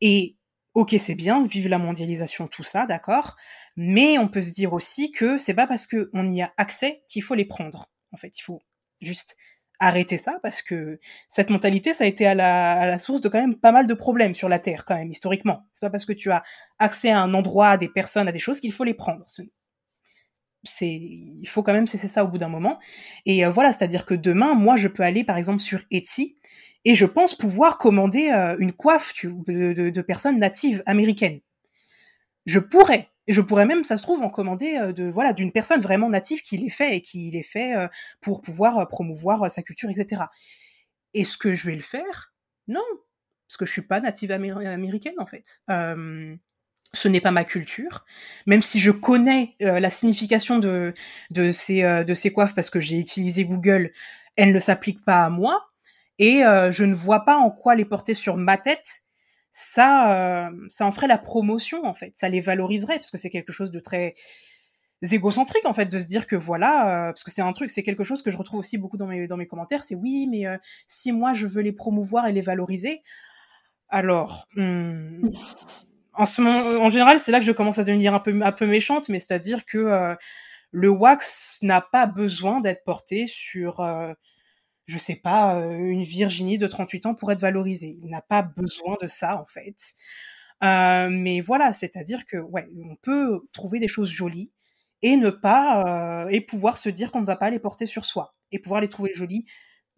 Et 0.00 0.36
ok 0.74 0.96
c'est 0.98 1.14
bien, 1.14 1.44
vive 1.46 1.68
la 1.68 1.78
mondialisation 1.78 2.48
tout 2.48 2.64
ça, 2.64 2.86
d'accord, 2.86 3.36
mais 3.76 4.18
on 4.18 4.28
peut 4.28 4.42
se 4.42 4.52
dire 4.52 4.72
aussi 4.72 5.12
que 5.12 5.38
c'est 5.38 5.54
pas 5.54 5.66
parce 5.66 5.86
qu'on 5.86 6.28
y 6.28 6.42
a 6.42 6.52
accès 6.56 7.04
qu'il 7.08 7.22
faut 7.22 7.34
les 7.34 7.44
prendre. 7.44 7.90
En 8.12 8.16
fait, 8.16 8.38
il 8.38 8.42
faut 8.42 8.62
juste 9.00 9.36
arrêter 9.80 10.16
ça 10.16 10.38
parce 10.42 10.62
que 10.62 10.98
cette 11.28 11.50
mentalité, 11.50 11.94
ça 11.94 12.04
a 12.04 12.06
été 12.06 12.26
à 12.26 12.34
la, 12.34 12.98
source 12.98 13.20
de 13.20 13.28
quand 13.28 13.40
même 13.40 13.56
pas 13.56 13.72
mal 13.72 13.86
de 13.86 13.94
problèmes 13.94 14.34
sur 14.34 14.48
la 14.48 14.58
Terre, 14.58 14.84
quand 14.84 14.94
même, 14.94 15.10
historiquement. 15.10 15.66
C'est 15.72 15.86
pas 15.86 15.90
parce 15.90 16.04
que 16.04 16.12
tu 16.12 16.30
as 16.30 16.42
accès 16.78 17.10
à 17.10 17.20
un 17.20 17.34
endroit, 17.34 17.70
à 17.70 17.76
des 17.76 17.88
personnes, 17.88 18.28
à 18.28 18.32
des 18.32 18.38
choses 18.38 18.60
qu'il 18.60 18.72
faut 18.72 18.84
les 18.84 18.94
prendre. 18.94 19.24
C'est, 20.62 20.86
il 20.88 21.46
faut 21.46 21.62
quand 21.62 21.74
même 21.74 21.86
cesser 21.86 22.06
ça 22.06 22.24
au 22.24 22.28
bout 22.28 22.38
d'un 22.38 22.48
moment. 22.48 22.78
Et 23.26 23.44
euh, 23.44 23.50
voilà, 23.50 23.72
c'est-à-dire 23.72 24.06
que 24.06 24.14
demain, 24.14 24.54
moi, 24.54 24.76
je 24.76 24.88
peux 24.88 25.02
aller, 25.02 25.24
par 25.24 25.36
exemple, 25.36 25.60
sur 25.60 25.82
Etsy 25.90 26.36
et 26.86 26.94
je 26.94 27.06
pense 27.06 27.34
pouvoir 27.34 27.78
commander 27.78 28.30
euh, 28.30 28.56
une 28.58 28.72
coiffe 28.72 29.12
de, 29.24 29.90
de 29.90 30.02
personnes 30.02 30.38
natives 30.38 30.82
américaines. 30.86 31.40
Je 32.46 32.58
pourrais, 32.58 33.08
je 33.28 33.40
pourrais 33.40 33.66
même, 33.66 33.84
ça 33.84 33.96
se 33.96 34.02
trouve, 34.02 34.22
en 34.22 34.30
commander 34.30 34.76
euh, 34.76 34.92
de 34.92 35.04
voilà 35.04 35.32
d'une 35.32 35.52
personne 35.52 35.80
vraiment 35.80 36.08
native 36.08 36.42
qui 36.42 36.56
les 36.56 36.70
fait 36.70 36.96
et 36.96 37.00
qui 37.00 37.30
les 37.30 37.42
fait 37.42 37.76
euh, 37.76 37.88
pour 38.20 38.42
pouvoir 38.42 38.78
euh, 38.78 38.84
promouvoir 38.84 39.50
sa 39.50 39.62
culture, 39.62 39.90
etc. 39.90 40.22
Est-ce 41.14 41.38
que 41.38 41.52
je 41.52 41.66
vais 41.66 41.76
le 41.76 41.82
faire? 41.82 42.34
Non, 42.68 42.84
parce 43.48 43.56
que 43.56 43.66
je 43.66 43.72
suis 43.72 43.82
pas 43.82 44.00
native 44.00 44.30
américaine 44.32 45.14
en 45.18 45.26
fait. 45.26 45.60
ce 45.68 47.08
n'est 47.08 47.20
pas 47.20 47.30
ma 47.30 47.44
culture, 47.44 48.04
même 48.46 48.62
si 48.62 48.78
je 48.78 48.90
connais 48.90 49.56
la 49.60 49.90
signification 49.90 50.58
de 50.58 50.94
de 51.30 51.50
ces 51.50 51.82
de 51.82 52.14
ces 52.14 52.32
coiffes 52.32 52.54
parce 52.54 52.70
que 52.70 52.80
j'ai 52.80 52.98
utilisé 52.98 53.44
Google, 53.44 53.92
elles 54.36 54.52
ne 54.52 54.58
s'appliquent 54.58 55.04
pas 55.04 55.24
à 55.24 55.30
moi 55.30 55.66
et 56.18 56.40
je 56.70 56.84
ne 56.84 56.94
vois 56.94 57.24
pas 57.24 57.36
en 57.36 57.50
quoi 57.50 57.74
les 57.74 57.84
porter 57.84 58.14
sur 58.14 58.36
ma 58.38 58.56
tête 58.56 59.03
ça, 59.56 60.50
ça 60.66 60.84
en 60.84 60.90
ferait 60.90 61.06
la 61.06 61.16
promotion 61.16 61.86
en 61.86 61.94
fait, 61.94 62.10
ça 62.16 62.28
les 62.28 62.40
valoriserait 62.40 62.96
parce 62.96 63.12
que 63.12 63.16
c'est 63.16 63.30
quelque 63.30 63.52
chose 63.52 63.70
de 63.70 63.78
très 63.78 64.14
égocentrique 65.00 65.64
en 65.64 65.72
fait 65.72 65.86
de 65.86 65.98
se 66.00 66.06
dire 66.06 66.26
que 66.26 66.34
voilà 66.34 67.12
parce 67.12 67.22
que 67.22 67.30
c'est 67.30 67.40
un 67.40 67.52
truc 67.52 67.70
c'est 67.70 67.84
quelque 67.84 68.02
chose 68.02 68.22
que 68.22 68.32
je 68.32 68.36
retrouve 68.36 68.58
aussi 68.58 68.78
beaucoup 68.78 68.96
dans 68.96 69.06
mes 69.06 69.28
dans 69.28 69.36
mes 69.36 69.46
commentaires 69.46 69.84
c'est 69.84 69.94
oui 69.94 70.26
mais 70.28 70.44
si 70.88 71.12
moi 71.12 71.34
je 71.34 71.46
veux 71.46 71.62
les 71.62 71.72
promouvoir 71.72 72.26
et 72.26 72.32
les 72.32 72.40
valoriser 72.40 73.02
alors 73.90 74.48
hmm, 74.56 75.22
en 76.14 76.24
en 76.24 76.88
général 76.88 77.20
c'est 77.20 77.32
là 77.32 77.38
que 77.38 77.46
je 77.46 77.52
commence 77.52 77.78
à 77.78 77.84
devenir 77.84 78.14
un 78.14 78.20
peu 78.20 78.40
un 78.42 78.52
peu 78.52 78.66
méchante 78.66 79.08
mais 79.08 79.18
c'est 79.18 79.34
à 79.34 79.38
dire 79.38 79.64
que 79.66 80.16
le 80.70 80.88
wax 80.88 81.58
n'a 81.62 81.80
pas 81.80 82.06
besoin 82.06 82.60
d'être 82.60 82.82
porté 82.82 83.26
sur 83.26 83.80
je 84.86 84.98
sais 84.98 85.16
pas, 85.16 85.60
euh, 85.60 85.78
une 85.78 86.02
Virginie 86.02 86.58
de 86.58 86.66
38 86.66 87.06
ans 87.06 87.14
pour 87.14 87.32
être 87.32 87.40
valorisée. 87.40 87.98
Il 88.02 88.10
n'a 88.10 88.22
pas 88.22 88.42
besoin 88.42 88.96
de 89.00 89.06
ça, 89.06 89.40
en 89.40 89.46
fait. 89.46 89.94
Euh, 90.62 91.08
mais 91.10 91.40
voilà, 91.40 91.72
c'est-à-dire 91.72 92.26
que, 92.26 92.36
ouais, 92.38 92.68
on 92.76 92.96
peut 92.96 93.40
trouver 93.52 93.78
des 93.78 93.88
choses 93.88 94.10
jolies 94.10 94.50
et 95.02 95.16
ne 95.16 95.30
pas, 95.30 96.24
euh, 96.24 96.28
et 96.28 96.40
pouvoir 96.40 96.78
se 96.78 96.88
dire 96.88 97.12
qu'on 97.12 97.20
ne 97.20 97.26
va 97.26 97.36
pas 97.36 97.50
les 97.50 97.58
porter 97.58 97.86
sur 97.86 98.04
soi 98.04 98.34
et 98.52 98.58
pouvoir 98.58 98.80
les 98.80 98.88
trouver 98.88 99.12
jolies 99.14 99.46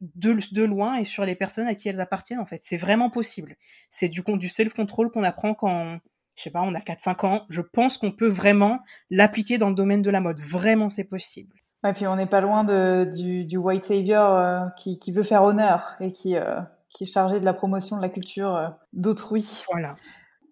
de, 0.00 0.62
loin 0.64 0.96
et 0.96 1.04
sur 1.04 1.24
les 1.24 1.34
personnes 1.36 1.66
à 1.68 1.74
qui 1.74 1.88
elles 1.88 2.00
appartiennent, 2.00 2.40
en 2.40 2.46
fait. 2.46 2.60
C'est 2.62 2.76
vraiment 2.76 3.10
possible. 3.10 3.56
C'est 3.90 4.08
du, 4.08 4.22
du 4.26 4.48
self-control 4.48 5.10
qu'on 5.10 5.24
apprend 5.24 5.54
quand, 5.54 5.98
je 6.36 6.42
sais 6.42 6.50
pas, 6.50 6.62
on 6.62 6.74
a 6.74 6.80
4-5 6.80 7.26
ans. 7.26 7.46
Je 7.50 7.62
pense 7.62 7.98
qu'on 7.98 8.12
peut 8.12 8.28
vraiment 8.28 8.80
l'appliquer 9.10 9.58
dans 9.58 9.68
le 9.68 9.74
domaine 9.74 10.02
de 10.02 10.10
la 10.10 10.20
mode. 10.20 10.40
Vraiment, 10.40 10.88
c'est 10.88 11.04
possible. 11.04 11.56
Et 11.88 11.92
puis 11.92 12.06
on 12.06 12.16
n'est 12.16 12.26
pas 12.26 12.40
loin 12.40 12.64
de, 12.64 13.04
du, 13.04 13.44
du, 13.44 13.56
white 13.56 13.84
savior 13.84 14.34
euh, 14.34 14.60
qui, 14.76 14.98
qui, 14.98 15.12
veut 15.12 15.22
faire 15.22 15.42
honneur 15.42 15.96
et 16.00 16.12
qui, 16.12 16.36
euh, 16.36 16.60
qui, 16.90 17.04
est 17.04 17.06
chargé 17.06 17.38
de 17.38 17.44
la 17.44 17.52
promotion 17.52 17.96
de 17.96 18.02
la 18.02 18.08
culture 18.08 18.54
euh, 18.54 18.68
d'autrui. 18.92 19.64
Voilà. 19.70 19.96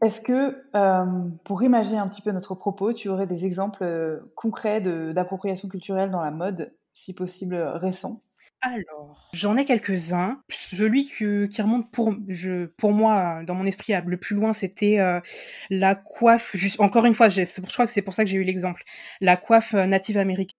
Est-ce 0.02 0.20
que, 0.20 0.62
pour 1.44 1.62
imaginer 1.62 1.98
un 1.98 2.08
petit 2.08 2.20
peu 2.20 2.30
notre 2.30 2.54
propos, 2.54 2.92
tu 2.92 3.08
aurais 3.08 3.26
des 3.26 3.46
exemples 3.46 4.22
concrets 4.34 4.82
d'appropriation 4.82 5.68
culturelle 5.68 6.10
dans 6.10 6.20
la 6.20 6.30
mode, 6.30 6.74
si 6.92 7.14
possible 7.14 7.56
récents? 7.56 8.20
Alors, 8.60 9.30
j'en 9.32 9.56
ai 9.56 9.64
quelques-uns. 9.64 10.42
Celui 10.50 11.04
qui, 11.04 11.48
qui 11.48 11.62
remonte 11.62 11.90
pour, 11.90 12.12
je, 12.28 12.66
pour 12.66 12.92
moi, 12.92 13.44
dans 13.46 13.54
mon 13.54 13.64
esprit, 13.64 13.94
le 14.04 14.18
plus 14.18 14.36
loin, 14.36 14.52
c'était 14.52 14.98
la 15.70 15.94
coiffe, 15.94 16.54
juste, 16.54 16.80
encore 16.80 17.06
une 17.06 17.14
fois, 17.14 17.30
je 17.30 17.42
crois 17.72 17.86
que 17.86 17.92
c'est 17.92 18.02
pour 18.02 18.12
ça 18.12 18.24
que 18.24 18.30
j'ai 18.30 18.36
eu 18.36 18.44
l'exemple, 18.44 18.82
la 19.22 19.38
coiffe 19.38 19.72
native 19.72 20.18
américaine 20.18 20.58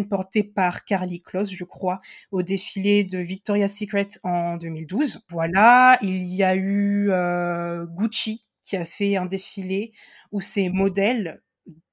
Portée 0.00 0.42
par 0.44 0.84
Carly 0.84 1.20
Kloss, 1.20 1.50
je 1.50 1.64
crois, 1.64 2.00
au 2.30 2.42
défilé 2.42 3.04
de 3.04 3.18
Victoria's 3.18 3.74
Secret 3.74 4.08
en 4.22 4.56
2012. 4.56 5.20
Voilà, 5.30 5.98
il 6.02 6.24
y 6.28 6.42
a 6.42 6.54
eu 6.54 7.10
euh, 7.10 7.86
Gucci 7.86 8.44
qui 8.64 8.76
a 8.76 8.84
fait 8.84 9.16
un 9.16 9.26
défilé 9.26 9.92
où 10.30 10.40
ces 10.40 10.68
modèles, 10.68 11.42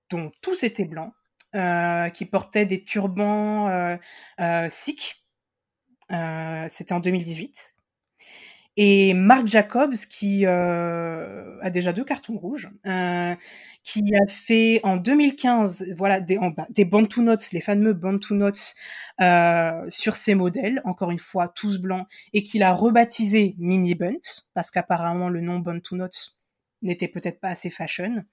dont 0.09 0.31
tous 0.41 0.63
étaient 0.63 0.85
blancs, 0.85 1.13
euh, 1.55 2.09
qui 2.09 2.25
portaient 2.25 2.65
des 2.65 2.83
turbans 2.83 3.67
euh, 3.69 3.97
euh. 4.39 4.67
C'était 6.69 6.93
en 6.93 6.99
2018 6.99 7.75
et 8.81 9.13
Marc 9.13 9.45
Jacobs 9.45 9.97
qui 10.09 10.45
euh, 10.45 11.59
a 11.61 11.69
déjà 11.69 11.91
deux 11.91 12.05
cartons 12.05 12.37
rouges, 12.37 12.69
euh, 12.85 13.35
qui 13.83 14.05
a 14.15 14.25
fait 14.25 14.79
en 14.83 14.95
2015 14.95 15.95
voilà 15.97 16.21
des, 16.21 16.37
en, 16.37 16.53
des 16.69 16.85
Bantu 16.85 17.19
Notes, 17.19 17.51
les 17.51 17.59
fameux 17.59 17.91
Bantu 17.91 18.35
Notes 18.35 18.75
euh, 19.19 19.85
sur 19.89 20.15
ses 20.15 20.33
modèles, 20.33 20.81
encore 20.85 21.11
une 21.11 21.19
fois 21.19 21.49
tous 21.49 21.77
blancs, 21.77 22.07
et 22.31 22.41
qu'il 22.41 22.63
a 22.63 22.73
rebaptisé 22.73 23.53
Mini 23.57 23.95
Bunt 23.95 24.15
parce 24.53 24.71
qu'apparemment 24.71 25.27
le 25.27 25.41
nom 25.41 25.59
Bantu 25.59 25.95
Notes 25.95 26.37
n'était 26.81 27.09
peut-être 27.09 27.41
pas 27.41 27.49
assez 27.49 27.69
fashion. 27.69 28.23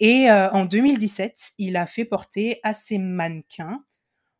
Et 0.00 0.30
euh, 0.30 0.50
en 0.52 0.64
2017, 0.64 1.52
il 1.58 1.76
a 1.76 1.84
fait 1.84 2.06
porter 2.06 2.58
à 2.62 2.72
ses 2.72 2.96
mannequins, 2.96 3.84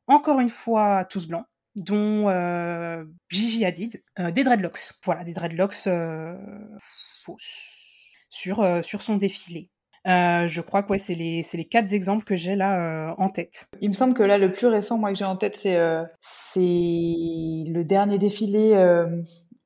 encore 0.06 0.40
une 0.40 0.48
fois 0.48 1.04
tous 1.04 1.28
blancs, 1.28 1.44
dont 1.74 2.28
euh, 2.28 3.04
Gigi 3.28 3.64
Hadid, 3.64 4.02
euh, 4.18 4.30
des 4.30 4.44
dreadlocks. 4.44 4.92
Voilà, 5.04 5.24
des 5.24 5.32
dreadlocks 5.32 5.86
euh, 5.86 6.36
fausses 6.78 8.12
sur, 8.30 8.66
sur 8.82 9.02
son 9.02 9.16
défilé. 9.16 9.70
je 10.04 10.60
crois 10.60 10.82
que 10.82 10.90
ouais, 10.90 10.98
c'est 10.98 11.14
les, 11.14 11.42
les 11.52 11.64
quatre 11.64 11.92
exemples 11.92 12.24
que 12.24 12.36
j'ai 12.36 12.56
là 12.56 13.14
en 13.18 13.28
tête. 13.28 13.68
Il 13.80 13.88
me 13.88 13.94
semble 13.94 14.14
que 14.14 14.22
là, 14.24 14.38
le 14.38 14.50
plus 14.50 14.66
récent, 14.66 14.98
moi, 14.98 15.10
que 15.10 15.18
j'ai 15.18 15.24
en 15.24 15.36
tête, 15.36 15.56
c'est 15.56 15.78
c'est 16.20 16.60
le 16.60 17.82
dernier 17.82 18.18
défilé 18.18 18.74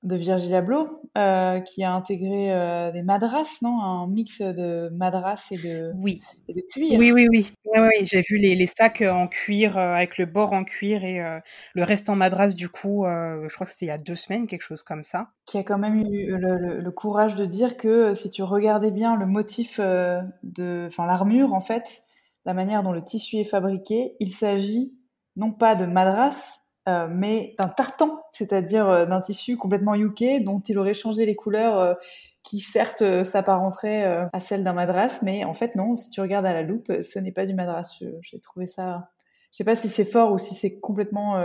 de 0.04 0.14
Virgil 0.14 0.54
Abloh, 0.54 1.02
euh, 1.16 1.58
qui 1.60 1.82
a 1.82 1.92
intégré 1.92 2.52
euh, 2.52 2.92
des 2.92 3.02
madras, 3.02 3.58
non? 3.62 3.80
Un 3.80 4.06
mix 4.06 4.40
de 4.40 4.90
madras 4.90 5.48
et 5.50 5.56
de, 5.58 5.90
oui. 5.96 6.20
et 6.46 6.54
de 6.54 6.62
cuir. 6.72 6.98
Oui, 6.98 7.10
oui, 7.10 7.26
oui. 7.28 7.52
oui, 7.64 7.80
oui. 7.80 8.04
J'ai 8.06 8.20
vu 8.20 8.36
les, 8.36 8.54
les, 8.54 8.66
sacs 8.68 9.02
en 9.02 9.26
cuir, 9.26 9.76
euh, 9.76 9.94
avec 9.94 10.16
le 10.16 10.26
bord 10.26 10.52
en 10.52 10.62
cuir 10.62 11.04
et 11.04 11.20
le 11.74 11.82
reste 11.82 12.08
en 12.08 12.14
madras, 12.16 12.48
du 12.48 12.68
coup, 12.68 13.04
je 13.06 13.54
crois 13.54 13.66
que 13.66 13.72
c'était 13.72 13.86
il 13.86 13.88
y 13.88 13.92
a 13.92 13.98
deux 13.98 14.14
semaines, 14.14 14.46
quelque 14.46 14.62
chose 14.62 14.82
comme 14.82 15.02
ça. 15.02 15.30
Qui 15.46 15.58
a 15.58 15.64
quand 15.64 15.78
même 15.78 15.96
eu 15.96 16.36
le, 16.36 16.56
le, 16.56 16.80
le 16.80 16.90
courage 16.90 17.34
de 17.34 17.44
dire 17.44 17.76
que 17.76 18.14
si 18.14 18.30
tu 18.30 18.42
regardais 18.42 18.92
bien 18.92 19.16
le 19.16 19.26
motif 19.26 19.80
de... 19.80 20.86
Enfin, 20.86 21.06
l'armure, 21.06 21.54
en 21.54 21.60
fait, 21.60 22.02
la 22.44 22.54
manière 22.54 22.82
dont 22.82 22.92
le 22.92 23.02
tissu 23.02 23.36
est 23.38 23.44
fabriqué, 23.44 24.14
il 24.20 24.30
s'agit 24.30 24.94
non 25.36 25.52
pas 25.52 25.74
de 25.74 25.86
madras, 25.86 26.67
euh, 26.88 27.06
mais 27.10 27.54
d'un 27.58 27.68
tartan, 27.68 28.22
c'est-à-dire 28.30 28.88
euh, 28.88 29.04
d'un 29.04 29.20
tissu 29.20 29.58
complètement 29.58 29.94
yuké 29.94 30.40
dont 30.40 30.60
il 30.60 30.78
aurait 30.78 30.94
changé 30.94 31.26
les 31.26 31.36
couleurs 31.36 31.78
euh, 31.78 31.94
qui 32.42 32.60
certes 32.60 33.24
s'apparenteraient 33.24 34.26
à 34.32 34.40
celles 34.40 34.64
d'un 34.64 34.72
madras, 34.72 35.18
mais 35.22 35.44
en 35.44 35.52
fait 35.52 35.74
non, 35.76 35.94
si 35.94 36.08
tu 36.08 36.22
regardes 36.22 36.46
à 36.46 36.54
la 36.54 36.62
loupe, 36.62 36.90
ce 37.02 37.18
n'est 37.18 37.32
pas 37.32 37.44
du 37.44 37.52
madras. 37.52 37.98
J'ai 38.22 38.40
trouvé 38.40 38.64
ça... 38.64 39.10
Je 39.52 39.58
sais 39.58 39.64
pas 39.64 39.76
si 39.76 39.88
c'est 39.88 40.06
fort 40.06 40.32
ou 40.32 40.38
si 40.38 40.54
c'est 40.54 40.78
complètement... 40.80 41.36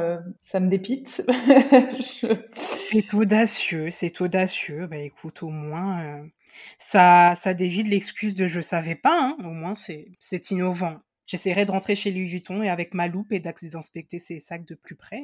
ça 0.42 0.62
me 0.62 0.70
dépite. 0.70 1.26
C'est 2.54 3.14
audacieux, 3.14 3.90
c'est 3.92 4.22
audacieux. 4.22 4.88
Bah 4.88 4.98
écoute, 4.98 5.44
au 5.44 5.50
moins, 5.50 6.24
ça, 6.78 7.34
ça 7.36 7.54
dévie 7.54 7.84
l'excuse 7.84 8.34
de 8.36 8.48
je 8.48 8.62
savais 8.62 8.96
pas, 8.96 9.20
hein. 9.20 9.36
au 9.44 9.52
moins 9.52 9.74
c'est 9.76 10.52
innovant. 10.52 11.00
J'essaierai 11.26 11.66
de 11.66 11.72
rentrer 11.72 11.96
chez 11.96 12.12
Louis 12.12 12.26
Vuitton 12.26 12.62
et 12.64 12.70
avec 12.70 12.94
ma 12.94 13.08
loupe 13.08 13.32
et 13.32 13.40
d'inspecter 13.40 14.20
ces 14.20 14.40
sacs 14.40 14.66
de 14.66 14.76
plus 14.76 14.96
près. 14.96 15.24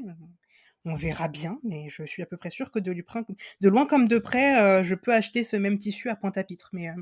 On 0.86 0.96
verra 0.96 1.28
bien, 1.28 1.60
mais 1.64 1.88
je 1.90 2.04
suis 2.04 2.24
à 2.24 2.26
peu 2.26 2.38
près 2.38 2.50
sûre 2.50 2.72
que 2.72 2.80
de, 2.80 2.94
de 2.94 3.70
loin 3.70 3.86
comme 3.86 4.08
de 4.08 4.18
près, 4.18 4.60
euh, 4.62 4.82
je 4.82 4.96
peux 4.96 5.14
acheter 5.14 5.44
ce 5.44 5.58
même 5.58 5.78
tissu 5.78 6.10
à 6.10 6.16
Pointe-à-Pitre. 6.16 6.70
Mais 6.72 6.90
euh, 6.90 6.94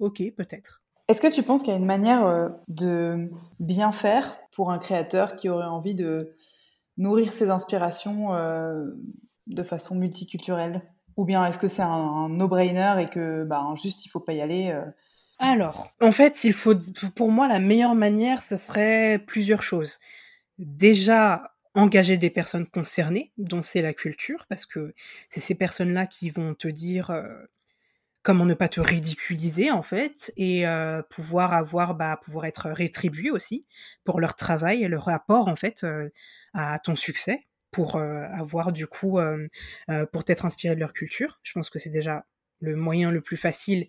ok, 0.00 0.22
peut-être. 0.36 0.82
Est-ce 1.08 1.20
que 1.20 1.32
tu 1.32 1.42
penses 1.42 1.62
qu'il 1.62 1.70
y 1.70 1.74
a 1.74 1.78
une 1.78 1.86
manière 1.86 2.26
euh, 2.26 2.48
de 2.68 3.30
bien 3.60 3.92
faire 3.92 4.36
pour 4.52 4.70
un 4.70 4.78
créateur 4.78 5.36
qui 5.36 5.48
aurait 5.48 5.66
envie 5.66 5.94
de 5.94 6.18
nourrir 6.96 7.32
ses 7.32 7.50
inspirations 7.50 8.30
de 9.46 9.62
façon 9.62 9.94
multiculturelle? 9.94 10.82
Ou 11.16 11.24
bien 11.24 11.44
est-ce 11.46 11.58
que 11.58 11.68
c'est 11.68 11.82
un, 11.82 12.28
no-brainer 12.28 12.96
et 13.00 13.06
que 13.06 13.44
bah, 13.44 13.64
juste 13.80 14.04
il 14.04 14.08
faut 14.08 14.20
pas 14.20 14.32
y 14.32 14.40
aller 14.40 14.72
alors, 15.40 15.92
en 16.02 16.12
fait, 16.12 16.44
il 16.44 16.52
faut, 16.52 16.74
pour 17.16 17.32
moi, 17.32 17.48
la 17.48 17.60
meilleure 17.60 17.94
manière, 17.94 18.42
ce 18.42 18.56
serait 18.58 19.18
plusieurs 19.26 19.62
choses. 19.62 19.98
Déjà, 20.58 21.54
engager 21.74 22.18
des 22.18 22.30
personnes 22.30 22.66
concernées, 22.66 23.32
dont 23.38 23.62
c'est 23.62 23.82
la 23.82 23.94
culture, 23.94 24.46
parce 24.48 24.66
que 24.66 24.94
c'est 25.30 25.40
ces 25.40 25.54
personnes-là 25.56 26.06
qui 26.06 26.30
vont 26.30 26.54
te 26.54 26.68
dire 26.68 27.10
euh, 27.10 27.24
comment 28.22 28.46
ne 28.46 28.54
pas 28.54 28.68
te 28.68 28.80
ridiculiser, 28.80 29.70
en 29.70 29.82
fait, 29.82 30.32
et 30.36 30.66
euh, 30.68 31.02
pouvoir 31.10 31.54
avoir, 31.54 31.94
bah, 31.96 32.18
pouvoir 32.22 32.46
être 32.46 32.70
rétribué 32.70 33.30
aussi 33.30 33.66
pour 34.04 34.20
leur 34.20 34.36
travail 34.36 34.84
et 34.84 34.88
leur 34.88 35.08
apport, 35.10 35.48
en 35.48 35.56
fait, 35.56 35.84
euh, 35.84 36.10
à 36.54 36.78
ton 36.80 36.96
succès. 36.96 37.46
pour 37.72 37.96
avoir 37.98 38.72
du 38.72 38.86
coup, 38.88 39.18
pour 40.12 40.24
t'être 40.24 40.44
inspiré 40.46 40.74
de 40.74 40.80
leur 40.80 40.92
culture. 40.92 41.40
Je 41.44 41.52
pense 41.52 41.70
que 41.70 41.78
c'est 41.78 41.90
déjà 41.90 42.24
le 42.60 42.76
moyen 42.76 43.10
le 43.10 43.20
plus 43.20 43.36
facile 43.36 43.88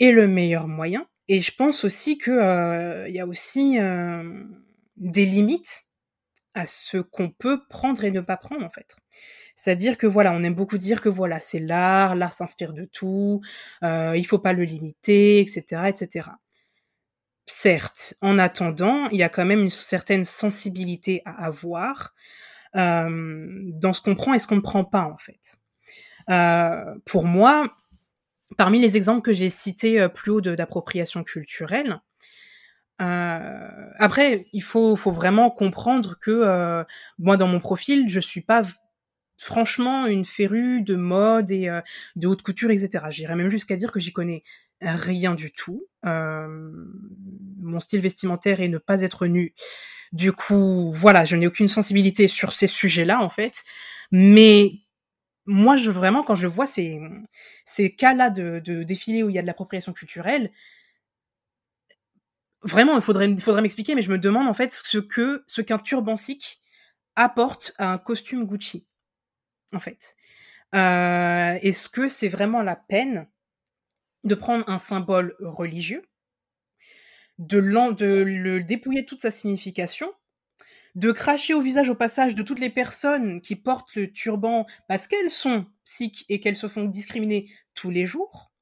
et 0.00 0.12
le 0.12 0.26
meilleur 0.26 0.68
moyen. 0.68 1.06
Et 1.28 1.40
je 1.40 1.54
pense 1.54 1.84
aussi 1.84 2.18
que 2.18 3.06
il 3.08 3.14
y 3.14 3.20
a 3.20 3.26
aussi 3.26 3.78
des 4.96 5.24
limites 5.24 5.84
à 6.54 6.66
ce 6.66 6.98
qu'on 6.98 7.30
peut 7.30 7.60
prendre 7.68 8.04
et 8.04 8.10
ne 8.10 8.20
pas 8.20 8.36
prendre 8.36 8.64
en 8.64 8.70
fait. 8.70 8.96
C'est-à-dire 9.54 9.96
que 9.96 10.06
voilà, 10.06 10.32
on 10.32 10.42
aime 10.42 10.54
beaucoup 10.54 10.78
dire 10.78 11.00
que 11.00 11.08
voilà, 11.08 11.40
c'est 11.40 11.58
l'art, 11.58 12.16
l'art 12.16 12.32
s'inspire 12.32 12.72
de 12.72 12.84
tout, 12.84 13.40
euh, 13.84 14.14
il 14.16 14.26
faut 14.26 14.38
pas 14.38 14.52
le 14.52 14.64
limiter, 14.64 15.40
etc., 15.40 15.82
etc. 15.88 16.28
Certes, 17.46 18.14
en 18.20 18.38
attendant, 18.38 19.08
il 19.10 19.18
y 19.18 19.22
a 19.22 19.28
quand 19.28 19.44
même 19.44 19.60
une 19.60 19.70
certaine 19.70 20.24
sensibilité 20.24 21.22
à 21.24 21.44
avoir 21.44 22.14
euh, 22.76 23.60
dans 23.66 23.92
ce 23.92 24.00
qu'on 24.00 24.14
prend 24.14 24.34
et 24.34 24.38
ce 24.38 24.46
qu'on 24.46 24.56
ne 24.56 24.60
prend 24.60 24.84
pas 24.84 25.04
en 25.04 25.18
fait. 25.18 25.56
Euh, 26.30 26.94
pour 27.04 27.26
moi, 27.26 27.76
parmi 28.56 28.80
les 28.80 28.96
exemples 28.96 29.22
que 29.22 29.32
j'ai 29.32 29.50
cités 29.50 30.00
euh, 30.00 30.08
plus 30.08 30.30
haut 30.30 30.40
d'appropriation 30.40 31.24
culturelle, 31.24 32.00
euh, 33.02 33.90
après, 33.98 34.46
il 34.52 34.62
faut, 34.62 34.94
faut 34.96 35.10
vraiment 35.10 35.50
comprendre 35.50 36.16
que 36.20 36.30
euh, 36.30 36.84
moi, 37.18 37.36
dans 37.36 37.48
mon 37.48 37.58
profil, 37.58 38.08
je 38.08 38.20
suis 38.20 38.42
pas 38.42 38.62
franchement 39.36 40.06
une 40.06 40.24
férue 40.24 40.82
de 40.82 40.94
mode 40.94 41.50
et 41.50 41.68
euh, 41.68 41.80
de 42.16 42.28
haute 42.28 42.42
couture, 42.42 42.70
etc. 42.70 43.04
J'irais 43.10 43.34
même 43.34 43.48
jusqu'à 43.48 43.76
dire 43.76 43.90
que 43.90 43.98
j'y 43.98 44.12
connais 44.12 44.42
rien 44.80 45.34
du 45.34 45.52
tout. 45.52 45.86
mon 46.04 47.80
style 47.80 48.00
vestimentaire 48.00 48.60
est 48.60 48.68
ne 48.68 48.78
pas 48.78 49.02
être 49.02 49.26
nu. 49.26 49.54
Du 50.12 50.32
coup, 50.32 50.92
voilà, 50.92 51.24
je 51.24 51.36
n'ai 51.36 51.46
aucune 51.46 51.68
sensibilité 51.68 52.28
sur 52.28 52.52
ces 52.52 52.66
sujets-là, 52.66 53.20
en 53.20 53.28
fait. 53.28 53.62
Mais 54.10 54.72
moi, 55.46 55.76
je 55.76 55.90
vraiment, 55.90 56.22
quand 56.22 56.34
je 56.34 56.46
vois 56.46 56.66
ces, 56.66 57.00
ces 57.64 57.90
cas-là 57.94 58.30
de, 58.30 58.60
de 58.60 58.82
défilés 58.84 59.22
où 59.22 59.28
il 59.28 59.34
y 59.34 59.38
a 59.38 59.42
de 59.42 59.46
l'appropriation 59.46 59.92
culturelle, 59.92 60.50
vraiment, 62.62 62.96
il 62.96 63.02
faudrait, 63.02 63.36
faudrait 63.38 63.62
m'expliquer, 63.62 63.94
mais 63.94 64.02
je 64.02 64.10
me 64.10 64.18
demande 64.18 64.48
en 64.48 64.54
fait 64.54 64.70
ce 64.72 64.98
que 64.98 65.44
ce 65.46 65.60
qu'un 65.60 65.78
turban 65.78 66.16
sikh 66.16 66.60
apporte 67.16 67.74
à 67.78 67.92
un 67.92 67.98
costume 67.98 68.46
Gucci, 68.46 68.86
en 69.74 69.80
fait. 69.80 70.16
Euh, 70.74 71.58
est-ce 71.62 71.88
que 71.88 72.08
c'est 72.08 72.28
vraiment 72.28 72.62
la 72.62 72.76
peine 72.76 73.28
de 74.24 74.34
prendre 74.34 74.68
un 74.68 74.78
symbole 74.78 75.36
religieux, 75.40 76.02
de, 77.38 77.60
de 77.92 78.06
le 78.22 78.62
dépouiller 78.62 79.04
toute 79.04 79.20
sa 79.20 79.30
signification, 79.30 80.12
de 80.94 81.12
cracher 81.12 81.54
au 81.54 81.60
visage 81.60 81.88
au 81.88 81.94
passage 81.94 82.34
de 82.34 82.42
toutes 82.42 82.60
les 82.60 82.70
personnes 82.70 83.40
qui 83.40 83.56
portent 83.56 83.94
le 83.94 84.10
turban 84.10 84.66
parce 84.88 85.06
qu'elles 85.06 85.30
sont 85.30 85.66
sikhs 85.84 86.24
et 86.28 86.40
qu'elles 86.40 86.56
se 86.56 86.68
font 86.68 86.84
discriminer 86.84 87.50
tous 87.74 87.90
les 87.90 88.04
jours, 88.04 88.52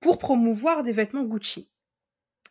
pour 0.00 0.18
promouvoir 0.18 0.82
des 0.82 0.92
vêtements 0.92 1.24
Gucci 1.24 1.70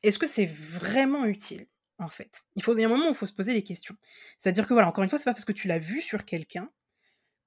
est-ce 0.03 0.19
que 0.19 0.27
c'est 0.27 0.45
vraiment 0.45 1.25
utile 1.25 1.67
en 1.97 2.09
fait? 2.09 2.43
Il, 2.55 2.63
faut, 2.63 2.77
y 2.77 2.83
a 2.83 2.87
un 2.87 2.89
moment 2.89 3.07
où 3.07 3.11
il 3.11 3.15
faut 3.15 3.25
se 3.25 3.33
poser 3.33 3.53
les 3.53 3.63
questions. 3.63 3.95
C'est-à-dire 4.37 4.67
que 4.67 4.73
voilà, 4.73 4.89
encore 4.89 5.03
une 5.03 5.09
fois, 5.09 5.17
c'est 5.17 5.25
pas 5.25 5.33
parce 5.33 5.45
que 5.45 5.53
tu 5.53 5.67
l'as 5.67 5.79
vu 5.79 6.01
sur 6.01 6.25
quelqu'un 6.25 6.69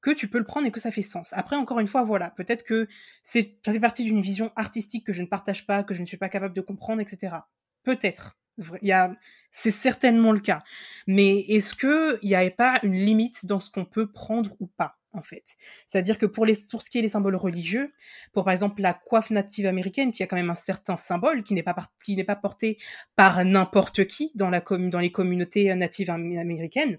que 0.01 0.11
tu 0.11 0.29
peux 0.29 0.39
le 0.39 0.45
prendre 0.45 0.67
et 0.67 0.71
que 0.71 0.81
ça 0.81 0.91
fait 0.91 1.03
sens. 1.03 1.33
Après, 1.35 1.57
encore 1.57 1.79
une 1.79 1.89
fois, 1.89 2.03
voilà, 2.03 2.31
peut-être 2.31 2.65
que 2.65 2.89
c'est, 3.23 3.59
ça 3.65 3.73
fait 3.73 3.81
partie 3.81 4.05
d'une 4.05 4.23
vision 4.23 4.53
artistique 4.57 5.07
que 5.07 5.13
je 5.13 5.21
ne 5.21 5.27
partage 5.27 5.67
pas, 5.67 5.85
que 5.85 5.95
je 5.95 6.01
ne 6.01 6.07
suis 6.07 6.17
pas 6.17 6.29
capable 6.29 6.55
de 6.55 6.61
comprendre, 6.61 7.03
etc. 7.03 7.37
Peut-être. 7.83 8.39
Il 8.59 8.89
y 8.89 8.93
a, 8.93 9.13
c'est 9.51 9.71
certainement 9.71 10.33
le 10.33 10.41
cas. 10.41 10.61
Mais 11.07 11.41
est-ce 11.41 11.75
qu'il 11.75 12.29
n'y 12.29 12.35
a 12.35 12.51
pas 12.51 12.79
une 12.83 12.95
limite 12.95 13.47
dans 13.47 13.59
ce 13.59 13.71
qu'on 13.71 13.85
peut 13.85 14.11
prendre 14.11 14.55
ou 14.61 14.67
pas 14.67 14.97
en 15.13 15.23
fait? 15.23 15.57
C'est-à-dire 15.87 16.19
que 16.19 16.27
pour, 16.27 16.47
les, 16.47 16.55
pour 16.71 16.83
ce 16.83 16.91
qui 16.91 16.99
est 16.99 17.03
des 17.03 17.09
symboles 17.09 17.37
religieux, 17.37 17.93
pour 18.33 18.45
par 18.45 18.53
exemple 18.53 18.83
la 18.83 18.95
coiffe 18.95 19.31
native 19.31 19.67
américaine, 19.67 20.13
qui 20.13 20.23
a 20.23 20.27
quand 20.27 20.37
même 20.37 20.51
un 20.51 20.55
certain 20.55 20.97
symbole, 20.97 21.43
qui 21.43 21.55
n'est 21.55 21.63
pas, 21.63 21.75
qui 22.05 22.17
n'est 22.17 22.25
pas 22.25 22.37
porté 22.37 22.79
par 23.15 23.45
n'importe 23.45 24.07
qui 24.07 24.33
dans, 24.35 24.51
la 24.51 24.61
dans 24.61 25.01
les 25.01 25.13
communautés 25.13 25.75
natives 25.75 26.11
américaines, 26.11 26.99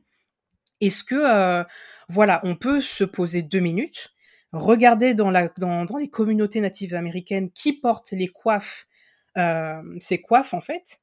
est-ce 0.82 1.04
que, 1.04 1.16
euh, 1.16 1.64
voilà, 2.10 2.40
on 2.44 2.56
peut 2.56 2.82
se 2.82 3.04
poser 3.04 3.42
deux 3.42 3.60
minutes, 3.60 4.10
regarder 4.52 5.14
dans, 5.14 5.32
la, 5.32 5.50
dans, 5.58 5.86
dans 5.86 5.98
les 5.98 6.10
communautés 6.10 6.62
natives 6.62 6.94
américaines 6.96 7.52
qui 7.52 7.74
portent 7.74 8.12
les 8.12 8.28
coiffes, 8.28 8.88
euh, 9.38 9.82
ces 10.00 10.22
coiffes 10.22 10.54
en 10.54 10.62
fait, 10.62 11.02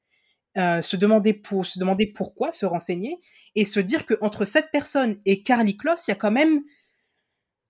euh, 0.57 0.81
se 0.81 0.95
demander 0.95 1.33
pour 1.33 1.65
se 1.65 1.79
demander 1.79 2.07
pourquoi, 2.07 2.51
se 2.51 2.65
renseigner 2.65 3.19
et 3.55 3.65
se 3.65 3.79
dire 3.79 4.05
que 4.05 4.13
entre 4.21 4.45
cette 4.45 4.71
personne 4.71 5.17
et 5.25 5.43
Carly 5.43 5.75
Kloss, 5.75 6.07
il 6.07 6.11
y 6.11 6.13
a 6.13 6.17
quand 6.17 6.31
même 6.31 6.61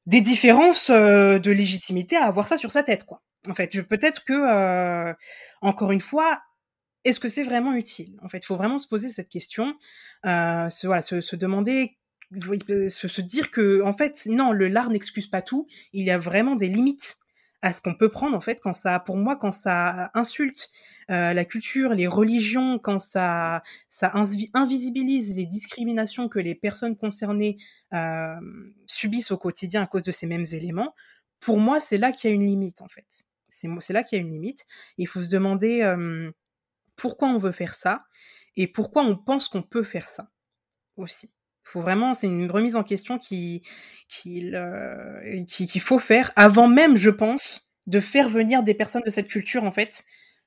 des 0.05 0.21
différences 0.21 0.91
euh, 0.91 1.39
de 1.39 1.51
légitimité 1.51 2.15
à 2.15 2.25
avoir 2.25 2.47
ça 2.47 2.57
sur 2.57 2.71
sa 2.71 2.83
tête, 2.83 3.05
quoi. 3.05 3.23
En 3.49 3.53
fait, 3.53 3.81
peut-être 3.83 4.23
que, 4.23 4.33
euh, 4.33 5.13
encore 5.61 5.91
une 5.91 6.01
fois, 6.01 6.41
est-ce 7.03 7.19
que 7.19 7.27
c'est 7.27 7.43
vraiment 7.43 7.73
utile? 7.73 8.17
En 8.21 8.29
fait, 8.29 8.39
il 8.39 8.45
faut 8.45 8.55
vraiment 8.55 8.77
se 8.77 8.87
poser 8.87 9.09
cette 9.09 9.29
question, 9.29 9.75
se, 10.23 10.85
voilà, 10.87 11.03
se, 11.03 11.35
demander, 11.35 11.97
se, 12.31 13.21
dire 13.21 13.51
que, 13.51 13.83
en 13.83 13.93
fait, 13.93 14.25
non, 14.27 14.51
le 14.51 14.67
lard 14.67 14.89
n'excuse 14.89 15.27
pas 15.27 15.43
tout. 15.43 15.67
Il 15.93 16.03
y 16.03 16.09
a 16.09 16.17
vraiment 16.17 16.55
des 16.55 16.67
limites 16.67 17.17
à 17.65 17.73
ce 17.73 17.81
qu'on 17.81 17.95
peut 17.95 18.09
prendre 18.09 18.37
en 18.37 18.41
fait 18.41 18.61
quand 18.61 18.73
ça, 18.73 18.99
pour 18.99 19.17
moi, 19.17 19.35
quand 19.37 19.51
ça 19.51 20.11
insulte 20.13 20.69
euh, 21.09 21.33
la 21.33 21.45
culture, 21.45 21.95
les 21.95 22.05
religions, 22.05 22.77
quand 22.77 22.99
ça, 22.99 23.63
ça 23.89 24.11
invisibilise 24.53 25.35
les 25.35 25.47
discriminations 25.47 26.29
que 26.29 26.37
les 26.37 26.53
personnes 26.53 26.95
concernées 26.95 27.57
euh, 27.91 28.35
subissent 28.85 29.31
au 29.31 29.37
quotidien 29.37 29.81
à 29.81 29.87
cause 29.87 30.03
de 30.03 30.11
ces 30.11 30.27
mêmes 30.27 30.45
éléments, 30.51 30.93
pour 31.39 31.57
moi, 31.57 31.79
c'est 31.79 31.97
là 31.97 32.11
qu'il 32.11 32.29
y 32.29 32.33
a 32.33 32.35
une 32.35 32.45
limite 32.45 32.83
en 32.83 32.87
fait. 32.87 33.25
C'est 33.49 33.93
là 33.93 34.03
qu'il 34.03 34.19
y 34.19 34.21
a 34.21 34.23
une 34.23 34.31
limite. 34.31 34.65
Il 34.99 35.07
faut 35.07 35.23
se 35.23 35.29
demander 35.29 35.81
euh, 35.81 36.29
pourquoi 36.95 37.29
on 37.29 37.39
veut 37.39 37.51
faire 37.51 37.73
ça 37.73 38.05
et 38.57 38.67
pourquoi 38.67 39.01
on 39.01 39.17
pense 39.17 39.49
qu'on 39.49 39.63
peut 39.63 39.83
faire 39.83 40.07
ça 40.07 40.29
aussi 40.97 41.34
faut 41.65 41.81
vraiment, 41.81 42.13
c'est 42.13 42.27
une 42.27 42.49
remise 42.49 42.75
en 42.75 42.83
question 42.83 43.17
qui 43.17 43.63
qu'il 44.07 44.55
qui, 45.47 45.79
faut 45.79 45.99
faire 45.99 46.31
avant 46.35 46.67
même, 46.67 46.95
je 46.95 47.09
pense, 47.09 47.69
de 47.87 47.99
faire 47.99 48.29
venir 48.29 48.63
des 48.63 48.73
personnes 48.73 49.03
de 49.05 49.09
cette 49.09 49.27
culture 49.27 49.63
en 49.63 49.71
fait 49.71 50.05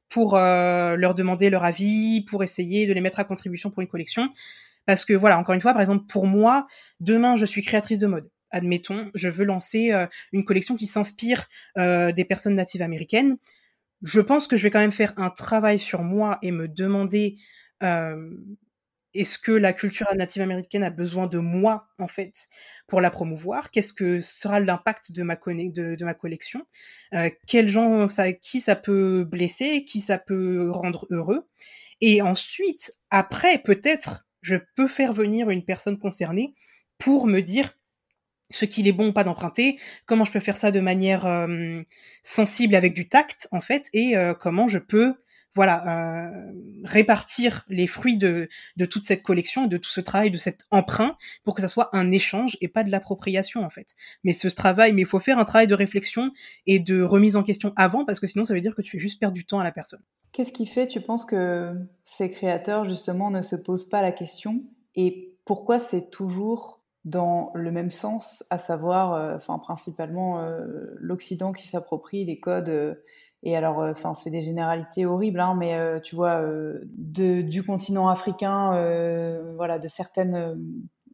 pour 0.09 0.37
euh, 0.37 0.97
leur 0.97 1.15
demander 1.15 1.51
leur 1.51 1.65
avis, 1.65 2.25
pour 2.25 2.43
essayer 2.43 2.87
de 2.87 2.93
les 2.93 3.01
mettre 3.01 3.19
à 3.19 3.25
contribution 3.25 3.71
pour 3.71 3.83
une 3.83 3.89
collection. 3.89 4.31
Parce 4.87 5.05
que 5.05 5.13
voilà, 5.13 5.39
encore 5.39 5.55
une 5.55 5.61
fois, 5.61 5.73
par 5.73 5.83
exemple, 5.83 6.07
pour 6.07 6.27
moi, 6.27 6.67
demain, 7.01 7.37
je 7.37 7.45
suis 7.45 7.63
créatrice 7.63 7.99
de 7.99 8.07
mode. 8.07 8.31
Admettons, 8.51 9.11
je 9.15 9.29
veux 9.29 9.45
lancer 9.45 9.93
euh, 9.93 10.07
une 10.33 10.45
collection 10.45 10.77
qui 10.77 10.87
s'inspire 10.87 11.47
euh, 11.77 12.13
des 12.13 12.25
personnes 12.25 12.55
natives 12.55 12.81
américaines. 12.81 13.37
Je 14.03 14.21
pense 14.21 14.47
que 14.47 14.57
je 14.57 14.63
vais 14.63 14.71
quand 14.71 14.79
même 14.79 14.93
faire 14.93 15.13
un 15.19 15.29
travail 15.29 15.79
sur 15.79 16.03
moi 16.03 16.39
et 16.41 16.53
me 16.53 16.69
demander 16.69 17.35
est-ce 19.15 19.39
que 19.39 19.53
la 19.53 19.73
culture 19.73 20.07
native 20.15 20.43
américaine 20.43 20.83
a 20.85 20.91
besoin 20.91 21.27
de 21.27 21.39
moi, 21.39 21.89
en 21.99 22.09
fait, 22.09 22.49
pour 22.87 23.01
la 23.01 23.11
promouvoir? 23.11 23.71
Qu'est-ce 23.71 23.93
que 23.93 24.21
sera 24.21 24.61
l'impact 24.61 25.13
de 25.13 25.23
ma, 25.23 25.37
collection? 25.37 26.63
Euh, 27.15 27.31
Quels 27.47 27.69
gens, 27.69 28.07
qui 28.41 28.61
ça 28.61 28.77
peut 28.77 29.25
blesser 29.25 29.85
Qui 29.85 30.01
ça 30.01 30.19
peut 30.19 30.71
rendre 30.71 31.07
heureux? 31.11 31.49
Et 32.01 32.23
ensuite, 32.23 32.93
après, 33.11 33.59
peut-être, 33.59 34.27
je 34.43 34.57
peux 34.77 34.87
faire 34.89 35.13
venir 35.13 35.51
une 35.51 35.65
personne 35.65 35.99
concernée 35.99 36.55
pour 36.99 37.27
me 37.27 37.41
dire 37.41 37.75
ce 38.51 38.65
qu'il 38.65 38.87
est 38.89 38.93
bon 38.93 39.13
pas 39.13 39.25
d'emprunter, 39.25 39.79
comment 40.07 40.25
je 40.25 40.33
peux 40.33 40.41
faire 40.41 40.57
ça 40.57 40.71
de 40.71 40.81
manière 40.81 41.27
euh, 41.27 41.83
sensible 42.23 42.75
avec 42.75 42.95
du 42.95 43.09
tact, 43.09 43.49
en 43.53 43.61
fait, 43.61 43.89
et 43.93 44.17
euh, 44.17 44.33
comment 44.35 44.69
je 44.69 44.79
peux 44.79 45.15
voilà, 45.55 46.29
euh, 46.29 46.53
répartir 46.85 47.65
les 47.69 47.87
fruits 47.87 48.17
de, 48.17 48.49
de 48.77 48.85
toute 48.85 49.05
cette 49.05 49.23
collection 49.23 49.67
de 49.67 49.77
tout 49.77 49.91
ce 49.91 50.01
travail, 50.01 50.31
de 50.31 50.37
cet 50.37 50.61
emprunt, 50.71 51.17
pour 51.45 51.55
que 51.55 51.63
ça 51.63 51.69
soit 51.69 51.91
un 51.93 52.11
échange 52.11 52.57
et 52.61 52.69
pas 52.69 52.85
de 52.85 52.91
l'appropriation 52.91 53.65
en 53.65 53.71
fait. 53.71 53.95
Mais 54.25 54.33
ce 54.33 54.49
travail, 54.49 54.93
mais 54.93 55.03
il 55.03 55.07
faut 55.07 55.21
faire 55.21 55.39
un 55.39 55.45
travail 55.45 55.67
de 55.67 55.75
réflexion 55.75 56.31
et 56.67 56.79
de 56.79 57.03
remise 57.03 57.37
en 57.37 57.43
question 57.43 57.73
avant, 57.77 58.05
parce 58.05 58.21
que 58.21 58.27
sinon 58.27 58.45
ça 58.45 58.55
veut 58.55 58.61
dire 58.61 58.75
que 58.75 58.83
tu 58.83 58.93
fais 58.93 58.99
juste 58.99 59.21
perdre 59.21 59.35
du 59.35 59.45
temps 59.45 59.59
à 59.59 59.65
la 59.65 59.73
personne. 59.73 60.01
Qu'est-ce 60.33 60.53
qui 60.53 60.67
fait, 60.67 60.87
tu 60.87 61.01
penses, 61.01 61.25
que 61.25 61.75
ces 62.03 62.31
créateurs 62.31 62.85
justement 62.85 63.31
ne 63.31 63.43
se 63.43 63.57
posent 63.57 63.89
pas 63.89 64.03
la 64.03 64.13
question 64.13 64.63
et 64.95 65.35
pourquoi 65.45 65.79
c'est 65.79 66.11
toujours 66.11 66.83
dans 67.05 67.51
le 67.55 67.71
même 67.71 67.91
sens, 67.91 68.45
à 68.51 68.59
savoir, 68.59 69.15
euh, 69.15 69.37
enfin 69.37 69.59
principalement 69.59 70.41
euh, 70.41 70.61
l'Occident 70.97 71.53
qui 71.53 71.67
s'approprie 71.67 72.25
les 72.25 72.39
codes 72.39 73.01
et 73.43 73.57
alors, 73.57 73.81
euh, 73.81 73.93
enfin, 73.93 74.15
c'est 74.15 74.31
des 74.31 74.43
généralités 74.43 75.07
horribles, 75.07 75.41
hein, 75.41 75.55
mais 75.57 75.75
euh, 75.75 76.01
tu 76.01 76.17
vois, 76.17 76.41
euh, 76.43 76.81
du 76.85 77.63
continent 77.63 78.09
africain, 78.09 78.71
voilà, 79.57 79.79
de 79.79 79.89
certaines 79.89 80.59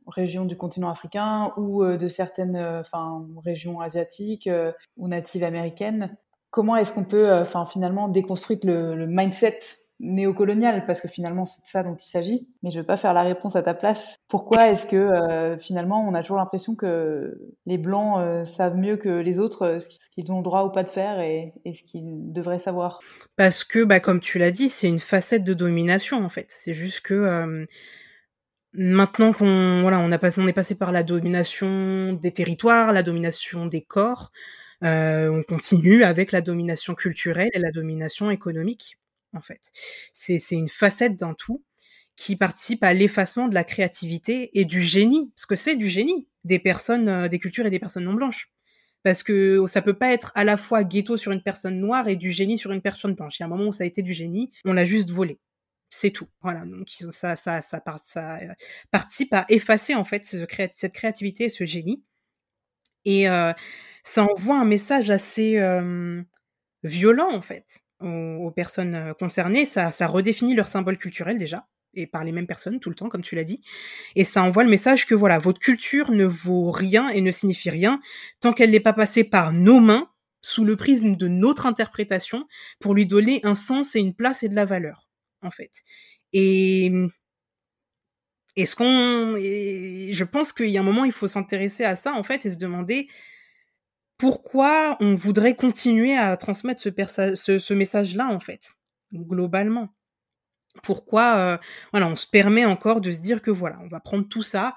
régions 0.06 0.44
du 0.44 0.56
continent 0.56 0.90
africain 0.90 1.52
ou 1.56 1.84
de 1.84 2.08
certaines, 2.08 2.56
enfin, 2.56 3.26
régions 3.44 3.80
asiatiques 3.80 4.48
ou 4.96 5.08
natives 5.08 5.44
américaines. 5.44 6.16
Comment 6.50 6.76
est-ce 6.76 6.92
qu'on 6.92 7.04
peut, 7.04 7.32
enfin, 7.32 7.64
finalement, 7.66 8.08
déconstruire 8.08 8.60
le 8.64 9.06
mindset 9.06 9.58
néocoloniale, 10.00 10.86
parce 10.86 11.00
que 11.00 11.08
finalement 11.08 11.44
c'est 11.44 11.62
de 11.62 11.66
ça 11.66 11.82
dont 11.82 11.94
il 11.94 12.06
s'agit. 12.06 12.48
Mais 12.62 12.70
je 12.70 12.76
ne 12.76 12.82
vais 12.82 12.86
pas 12.86 12.96
faire 12.96 13.14
la 13.14 13.22
réponse 13.22 13.56
à 13.56 13.62
ta 13.62 13.74
place. 13.74 14.16
Pourquoi 14.28 14.68
est-ce 14.70 14.86
que 14.86 14.96
euh, 14.96 15.56
finalement 15.56 16.06
on 16.06 16.14
a 16.14 16.20
toujours 16.20 16.38
l'impression 16.38 16.74
que 16.74 17.38
les 17.66 17.78
blancs 17.78 18.18
euh, 18.20 18.44
savent 18.44 18.76
mieux 18.76 18.96
que 18.96 19.08
les 19.08 19.38
autres 19.38 19.62
euh, 19.62 19.78
ce 19.78 19.88
qu'ils 19.88 20.32
ont 20.32 20.38
le 20.38 20.42
droit 20.42 20.64
ou 20.64 20.70
pas 20.70 20.82
de 20.82 20.88
faire 20.88 21.20
et, 21.20 21.54
ce 21.66 21.82
qu'ils 21.82 22.32
devraient 22.32 22.58
savoir? 22.58 22.98
Parce 23.36 23.64
que, 23.64 23.84
bah, 23.84 24.00
comme 24.00 24.20
tu 24.20 24.38
l'as 24.38 24.50
dit, 24.50 24.68
c'est 24.68 24.88
une 24.88 24.98
facette 24.98 25.44
de 25.44 25.54
domination 25.54 26.24
en 26.24 26.28
fait. 26.28 26.46
C'est 26.48 26.74
juste 26.74 27.00
que 27.00 27.66
maintenant 28.72 29.32
qu'on 29.32 29.82
voilà, 29.82 30.00
on, 30.00 30.10
on 30.10 30.46
est 30.48 30.52
passé 30.52 30.74
par 30.74 30.90
la 30.90 31.04
domination 31.04 32.14
des 32.14 32.32
territoires, 32.32 32.92
la 32.92 33.02
domination 33.04 33.66
des 33.66 33.82
corps. 33.82 34.32
on 34.82 35.42
continue 35.48 36.02
avec 36.02 36.32
la 36.32 36.40
domination 36.40 36.94
culturelle 36.94 37.50
et 37.52 37.60
la 37.60 37.70
domination 37.70 38.30
économique 38.30 38.98
en 39.36 39.42
fait. 39.42 39.70
C'est 40.14 40.38
une 40.52 40.68
facette 40.68 41.16
d'un 41.16 41.34
tout 41.34 41.62
qui 42.16 42.36
participe 42.36 42.84
à 42.84 42.92
l'effacement 42.92 43.48
de 43.48 43.54
la 43.54 43.64
créativité 43.64 44.50
et 44.58 44.64
du 44.64 44.82
génie, 44.82 45.32
parce 45.34 45.46
que 45.46 45.56
c'est 45.56 45.76
du 45.76 45.88
génie 45.88 46.28
des 46.44 46.58
personnes, 46.58 47.08
euh, 47.08 47.28
des 47.28 47.38
cultures 47.38 47.66
et 47.66 47.70
des 47.70 47.80
personnes 47.80 48.04
non 48.04 48.14
blanches. 48.14 48.50
Parce 49.02 49.22
que 49.22 49.66
ça 49.66 49.82
peut 49.82 49.98
pas 49.98 50.12
être 50.12 50.32
à 50.34 50.44
la 50.44 50.56
fois 50.56 50.84
ghetto 50.84 51.16
sur 51.16 51.32
une 51.32 51.42
personne 51.42 51.78
noire 51.78 52.08
et 52.08 52.16
du 52.16 52.30
génie 52.30 52.56
sur 52.56 52.72
une 52.72 52.80
personne 52.80 53.14
blanche. 53.14 53.38
Il 53.38 53.42
y 53.42 53.44
a 53.44 53.46
un 53.46 53.50
moment 53.50 53.66
où 53.66 53.72
ça 53.72 53.84
a 53.84 53.86
été 53.86 54.00
du 54.02 54.14
génie, 54.14 54.50
on 54.64 54.72
l'a 54.72 54.84
juste 54.84 55.10
volé. 55.10 55.38
C'est 55.90 56.10
tout. 56.10 56.28
Voilà. 56.40 56.64
Donc 56.64 56.88
ça, 57.10 57.34
euh, 57.34 58.54
participe 58.90 59.34
à 59.34 59.44
effacer 59.48 59.94
en 59.94 60.04
fait 60.04 60.24
cette 60.24 60.94
créativité 60.94 61.44
et 61.44 61.48
ce 61.50 61.64
génie. 61.66 62.02
Et 63.04 63.28
euh, 63.28 63.52
ça 64.04 64.24
envoie 64.24 64.58
un 64.58 64.64
message 64.64 65.10
assez 65.10 65.58
violent 66.82 67.30
en 67.32 67.42
fait 67.42 67.83
aux, 68.04 68.50
personnes 68.50 68.94
euh, 68.94 69.14
concernées, 69.14 69.64
ça, 69.64 69.90
ça 69.90 70.06
redéfinit 70.06 70.54
leur 70.54 70.66
symbole 70.66 70.98
culturel 70.98 71.38
déjà, 71.38 71.66
et 71.94 72.06
par 72.06 72.24
les 72.24 72.32
mêmes 72.32 72.46
personnes 72.46 72.80
tout 72.80 72.90
le 72.90 72.94
temps, 72.94 73.08
comme 73.08 73.22
tu 73.22 73.34
l'as 73.34 73.44
dit. 73.44 73.60
Et 74.16 74.24
ça 74.24 74.42
envoie 74.42 74.64
le 74.64 74.70
message 74.70 75.06
que 75.06 75.14
voilà, 75.14 75.38
votre 75.38 75.60
culture 75.60 76.10
ne 76.10 76.24
vaut 76.24 76.70
rien 76.70 77.08
et 77.08 77.20
ne 77.20 77.30
signifie 77.30 77.70
rien 77.70 78.00
tant 78.40 78.52
qu'elle 78.52 78.70
n'est 78.70 78.80
pas 78.80 78.92
passée 78.92 79.24
par 79.24 79.52
nos 79.52 79.80
mains, 79.80 80.10
sous 80.40 80.64
le 80.64 80.76
prisme 80.76 81.16
de 81.16 81.26
notre 81.26 81.64
interprétation, 81.64 82.46
pour 82.78 82.94
lui 82.94 83.06
donner 83.06 83.40
un 83.44 83.54
sens 83.54 83.96
et 83.96 84.00
une 84.00 84.14
place 84.14 84.42
et 84.42 84.50
de 84.50 84.54
la 84.54 84.66
valeur, 84.66 85.08
en 85.40 85.50
fait. 85.50 85.82
Et 86.34 86.92
est-ce 88.56 88.76
qu'on, 88.76 89.36
je 89.36 90.24
pense 90.24 90.52
qu'il 90.52 90.68
y 90.68 90.76
a 90.76 90.80
un 90.80 90.84
moment, 90.84 91.04
il 91.04 91.12
faut 91.12 91.26
s'intéresser 91.26 91.84
à 91.84 91.96
ça, 91.96 92.12
en 92.12 92.22
fait, 92.22 92.44
et 92.44 92.50
se 92.50 92.58
demander 92.58 93.08
pourquoi 94.24 94.96
on 95.00 95.14
voudrait 95.14 95.54
continuer 95.54 96.16
à 96.16 96.34
transmettre 96.38 96.80
ce, 96.80 97.74
message-là, 97.74 98.26
en 98.28 98.40
fait, 98.40 98.72
globalement? 99.12 99.90
Pourquoi 100.82 101.36
euh, 101.36 101.58
voilà, 101.92 102.08
on 102.08 102.16
se 102.16 102.26
permet 102.26 102.64
encore 102.64 103.02
de 103.02 103.12
se 103.12 103.20
dire 103.20 103.42
que 103.42 103.50
voilà, 103.50 103.78
on 103.82 103.88
va 103.88 104.00
prendre 104.00 104.26
tout 104.26 104.42
ça, 104.42 104.76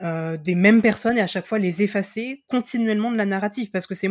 euh, 0.00 0.38
des 0.38 0.54
mêmes 0.54 0.80
personnes 0.80 1.18
et 1.18 1.20
à 1.20 1.26
chaque 1.26 1.44
fois 1.44 1.58
les 1.58 1.82
effacer 1.82 2.42
continuellement 2.48 3.12
de 3.12 3.18
la 3.18 3.26
narrative? 3.26 3.70
Parce 3.70 3.86
que 3.86 3.94
c'est 3.94 4.08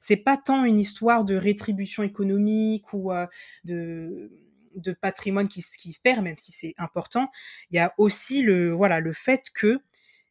c'est 0.00 0.16
pas 0.16 0.38
tant 0.38 0.64
une 0.64 0.80
histoire 0.80 1.24
de 1.24 1.36
rétribution 1.36 2.02
économique 2.02 2.92
ou 2.94 3.12
euh, 3.12 3.28
de 3.62 4.32
de 4.74 4.90
patrimoine 4.90 5.46
qui, 5.46 5.62
qui 5.78 5.92
se 5.92 6.00
perd 6.00 6.24
même 6.24 6.36
si 6.36 6.50
c'est 6.50 6.74
important. 6.78 7.30
Il 7.70 7.76
y 7.76 7.78
a 7.78 7.94
aussi 7.96 8.42
le 8.42 8.72
voilà 8.72 8.98
le 8.98 9.12
fait 9.12 9.44
que 9.54 9.78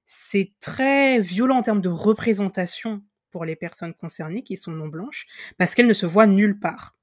c'est 0.05 0.51
très 0.59 1.21
violent 1.21 1.59
en 1.59 1.63
termes 1.63 1.79
de 1.79 1.87
représentation 1.87 3.01
pour 3.33 3.43
les 3.43 3.57
personnes 3.57 3.95
concernées 3.95 4.43
qui 4.43 4.55
sont 4.55 4.71
non 4.71 4.87
blanches 4.87 5.25
parce 5.57 5.73
qu'elles 5.73 5.87
ne 5.87 5.93
se 5.93 6.05
voient 6.05 6.27
nulle 6.27 6.59
part. 6.59 6.95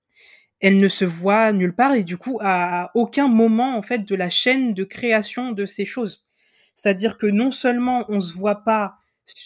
Elles 0.61 0.79
ne 0.79 0.89
se 0.89 1.05
voient 1.05 1.53
nulle 1.53 1.75
part 1.75 1.95
et 1.95 2.05
du 2.05 2.17
coup 2.17 2.39
à 2.41 2.93
aucun 2.95 3.29
moment 3.29 3.77
en 3.77 3.83
fait 3.83 3.99
de 3.99 4.15
la 4.15 4.31
chaîne 4.31 4.73
de 4.73 4.85
création 4.85 5.51
de 5.53 5.67
ces 5.67 5.85
choses. 5.85 6.25
C'est-à-dire 6.75 7.19
que 7.19 7.27
non 7.27 7.51
seulement 7.51 8.07
on 8.09 8.21
se 8.21 8.33
voit 8.33 8.63
pas 8.65 8.95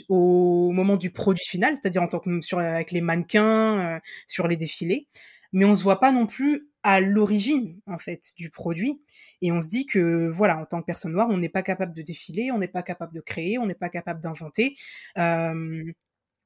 au 0.09 0.71
moment 0.73 0.97
du 0.97 1.11
produit 1.11 1.45
final, 1.45 1.75
c'est-à-dire 1.75 2.03
en 2.03 2.09
tant 2.09 2.21
que 2.21 2.41
sur 2.43 2.59
avec 2.59 2.91
les 2.93 3.01
mannequins, 3.01 3.97
euh, 3.97 4.01
sur 4.27 4.47
les 4.47 4.57
défilés, 4.57 5.09
mais 5.53 5.65
on 5.65 5.75
se 5.75 5.83
voit 5.83 6.01
pas 6.01 6.13
non 6.13 6.27
plus 6.27 6.69
à 6.83 7.01
l'origine 7.01 7.81
en 7.87 7.99
fait 7.99 8.33
du 8.37 8.51
produit 8.51 9.01
et 9.41 9.53
on 9.53 9.61
se 9.61 9.69
dit 9.69 9.87
que 9.87 10.29
voilà 10.29 10.59
en 10.59 10.67
tant 10.67 10.81
que 10.81 10.87
personne 10.87 11.13
noire 11.13 11.29
on 11.31 11.39
n'est 11.39 11.49
pas 11.49 11.63
capable 11.63 11.95
de 11.95 12.03
défiler 12.03 12.51
on 12.53 12.59
n'est 12.59 12.69
pas 12.69 12.83
capable 12.83 13.15
de 13.15 13.21
créer 13.21 13.59
on 13.59 13.67
n'est 13.67 13.75
pas 13.75 13.89
capable 13.89 14.21
d'inventer 14.21 14.77
euh, 15.17 15.85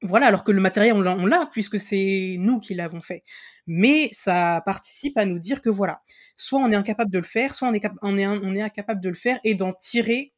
voilà, 0.01 0.27
alors 0.27 0.43
que 0.43 0.51
le 0.51 0.61
matériel, 0.61 0.93
on 0.93 1.25
l'a, 1.25 1.49
puisque 1.51 1.79
c'est 1.79 2.37
nous 2.39 2.59
qui 2.59 2.73
l'avons 2.73 3.01
fait. 3.01 3.23
Mais 3.67 4.09
ça 4.13 4.61
participe 4.65 5.17
à 5.17 5.25
nous 5.25 5.39
dire 5.39 5.61
que 5.61 5.69
voilà, 5.69 6.01
soit 6.35 6.59
on 6.59 6.71
est 6.71 6.75
incapable 6.75 7.11
de 7.11 7.17
le 7.19 7.25
faire, 7.25 7.53
soit 7.53 7.69
on 7.69 7.73
est, 7.73 8.61
incapable 8.61 9.01
de 9.01 9.09
le 9.09 9.15
faire 9.15 9.39
et 9.43 9.55
d'en 9.55 9.73
tirer 9.73 10.33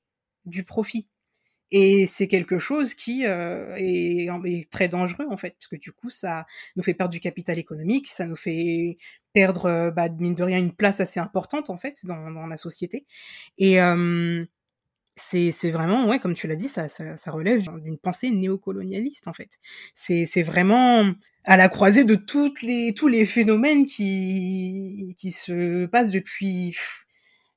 du 0.45 0.63
profit. 0.63 1.07
Et 1.73 2.05
c'est 2.07 2.27
quelque 2.27 2.57
chose 2.57 2.95
qui 2.95 3.25
euh, 3.25 3.75
est, 3.77 4.69
très 4.71 4.89
dangereux 4.89 5.27
en 5.29 5.37
fait, 5.37 5.55
parce 5.57 5.81
du 5.81 5.93
coup, 5.93 6.09
ça 6.09 6.45
nous 6.75 6.83
fait 6.83 6.93
perdre 6.93 7.13
du 7.13 7.21
capital 7.21 7.57
économique, 7.59 8.07
ça 8.07 8.25
nous 8.25 8.35
fait 8.35 8.97
perdre, 9.33 9.65
euh, 9.67 9.91
bah, 9.91 10.09
mine 10.09 10.35
de 10.35 10.43
rien, 10.43 10.59
une 10.59 10.75
place 10.75 10.99
assez 10.99 11.19
importante 11.19 11.69
en 11.69 11.77
fait 11.77 12.05
dans, 12.05 12.31
dans 12.31 12.47
la 12.47 12.57
société. 12.57 13.05
Et 13.57 13.81
euh, 13.81 14.45
c'est 15.21 15.71
vraiment, 15.71 16.07
ouais, 16.07 16.19
comme 16.19 16.33
tu 16.33 16.47
l'as 16.47 16.55
dit, 16.55 16.67
ça, 16.67 16.87
ça, 16.89 17.31
relève 17.31 17.61
d'une 17.81 17.97
pensée 17.97 18.31
néocolonialiste, 18.31 19.27
en 19.27 19.33
fait. 19.33 19.49
C'est 19.93 20.41
vraiment 20.41 21.13
à 21.45 21.57
la 21.57 21.69
croisée 21.69 22.03
de 22.03 22.15
toutes 22.15 22.61
les, 22.61 22.93
tous 22.93 23.07
les 23.07 23.25
phénomènes 23.25 23.85
qui, 23.85 25.15
qui 25.17 25.31
se 25.31 25.85
passent 25.87 26.11
depuis 26.11 26.75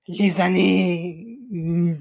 les 0.07 0.41
années, 0.41 1.39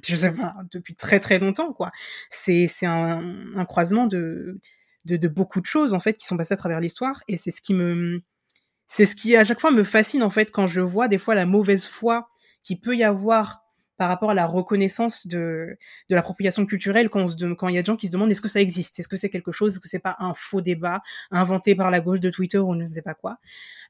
je 0.05 0.15
sais 0.15 0.33
pas, 0.33 0.55
depuis 0.71 0.95
très 0.95 1.19
très 1.19 1.39
longtemps, 1.39 1.71
quoi. 1.73 1.91
C'est 2.29 2.67
un, 2.83 3.55
un 3.55 3.65
croisement 3.65 4.07
de, 4.07 4.59
de, 5.05 5.17
de, 5.17 5.27
beaucoup 5.27 5.61
de 5.61 5.65
choses, 5.65 5.93
en 5.93 5.99
fait, 5.99 6.13
qui 6.17 6.25
sont 6.25 6.37
passées 6.37 6.53
à 6.53 6.57
travers 6.57 6.81
l'histoire, 6.81 7.21
et 7.27 7.37
c'est 7.37 7.51
ce 7.51 7.61
qui 7.61 7.73
me... 7.73 8.21
C'est 8.89 9.07
ce 9.07 9.15
qui, 9.15 9.35
à 9.35 9.43
chaque 9.43 9.59
fois, 9.59 9.71
me 9.71 9.83
fascine, 9.83 10.21
en 10.21 10.29
fait, 10.29 10.51
quand 10.51 10.67
je 10.67 10.81
vois 10.81 11.07
des 11.07 11.17
fois 11.17 11.33
la 11.33 11.47
mauvaise 11.47 11.85
foi 11.87 12.29
qui 12.63 12.75
peut 12.75 12.95
y 12.95 13.03
avoir 13.03 13.62
par 13.97 14.09
rapport 14.09 14.31
à 14.31 14.33
la 14.33 14.45
reconnaissance 14.45 15.27
de, 15.27 15.77
l'appropriation 16.09 16.65
culturelle 16.65 17.09
quand, 17.09 17.27
il 17.39 17.75
y 17.75 17.77
a 17.77 17.81
des 17.81 17.85
gens 17.85 17.95
qui 17.95 18.07
se 18.07 18.11
demandent 18.11 18.31
est-ce 18.31 18.41
que 18.41 18.47
ça 18.47 18.61
existe, 18.61 18.99
est-ce 18.99 19.07
que 19.07 19.17
c'est 19.17 19.29
quelque 19.29 19.51
chose, 19.51 19.73
est-ce 19.73 19.79
que 19.79 19.87
c'est 19.87 19.99
pas 19.99 20.15
un 20.19 20.33
faux 20.33 20.61
débat 20.61 21.01
inventé 21.31 21.75
par 21.75 21.91
la 21.91 21.99
gauche 21.99 22.19
de 22.19 22.29
Twitter 22.29 22.57
ou 22.57 22.75
ne 22.75 22.85
sais 22.85 23.01
pas 23.01 23.13
quoi? 23.13 23.37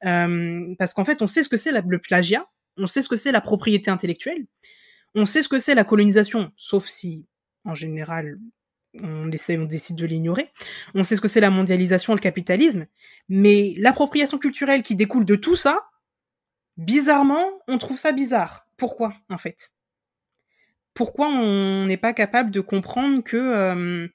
Parce 0.02 0.94
qu'en 0.94 1.06
fait, 1.06 1.22
on 1.22 1.28
sait 1.28 1.44
ce 1.44 1.50
que 1.50 1.58
c'est 1.58 1.72
le 1.72 2.00
plagiat, 2.00 2.46
on 2.78 2.88
sait 2.88 3.02
ce 3.02 3.10
que 3.10 3.16
c'est 3.16 3.32
la 3.32 3.42
propriété 3.42 3.90
intellectuelle, 3.92 4.46
on 5.16 5.26
sait 5.26 5.42
ce 5.42 5.50
que 5.50 5.60
c'est 5.60 5.76
la 5.76 5.84
colonisation, 5.84 6.52
sauf 6.58 6.88
si, 6.88 7.28
en 7.66 7.76
général, 7.76 8.40
on 9.02 9.32
essaie, 9.32 9.58
on 9.58 9.66
décide 9.66 9.96
de 9.96 10.06
l'ignorer. 10.06 10.52
On 10.94 11.04
sait 11.04 11.16
ce 11.16 11.22
que 11.22 11.28
c'est 11.28 11.40
la 11.40 11.50
mondialisation, 11.50 12.14
le 12.14 12.20
capitalisme, 12.20 12.86
mais 13.30 13.74
l'appropriation 13.78 14.38
culturelle 14.38 14.84
qui 14.84 14.96
découle 14.96 15.26
de 15.26 15.36
tout 15.36 15.56
ça, 15.56 15.90
bizarrement, 16.78 17.46
on 17.68 17.78
trouve 17.78 17.98
ça 17.98 18.12
bizarre. 18.12 18.68
Pourquoi, 18.78 19.14
en 19.30 19.38
fait? 19.38 19.72
Pourquoi 20.94 21.28
on 21.30 21.86
n'est 21.86 21.98
pas 21.98 22.14
capable 22.14 22.52
de 22.52 22.60
comprendre 22.62 23.24
que 23.24 23.38
euh, 23.38 24.08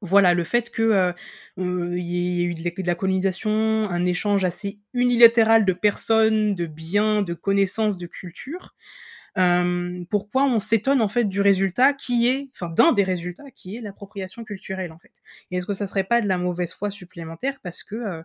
voilà 0.00 0.34
le 0.34 0.44
fait 0.44 0.70
que 0.70 0.82
euh, 0.82 1.12
euh, 1.58 1.98
y 1.98 2.42
ait 2.42 2.44
eu 2.44 2.54
de 2.54 2.86
la 2.86 2.94
colonisation, 2.94 3.50
un 3.88 4.04
échange 4.04 4.44
assez 4.44 4.80
unilatéral 4.92 5.64
de 5.64 5.72
personnes, 5.72 6.54
de 6.54 6.66
biens, 6.66 7.22
de 7.22 7.34
connaissances, 7.34 7.96
de 7.98 8.06
culture. 8.06 8.74
pourquoi 10.10 10.44
on 10.44 10.58
s'étonne 10.60 11.02
en 11.02 11.08
fait 11.08 11.24
du 11.24 11.40
résultat 11.40 11.92
qui 11.94 12.28
est, 12.28 12.50
enfin 12.54 12.70
d'un 12.70 12.92
des 12.92 13.04
résultats 13.04 13.50
qui 13.50 13.76
est 13.76 13.80
l'appropriation 13.80 14.44
culturelle 14.44 14.92
en 14.92 14.98
fait. 14.98 15.12
Et 15.50 15.56
est-ce 15.56 15.66
que 15.66 15.74
ça 15.74 15.86
serait 15.86 16.04
pas 16.04 16.20
de 16.20 16.28
la 16.28 16.38
mauvaise 16.38 16.74
foi 16.74 16.90
supplémentaire 16.90 17.58
parce 17.62 17.82
que 17.84 18.22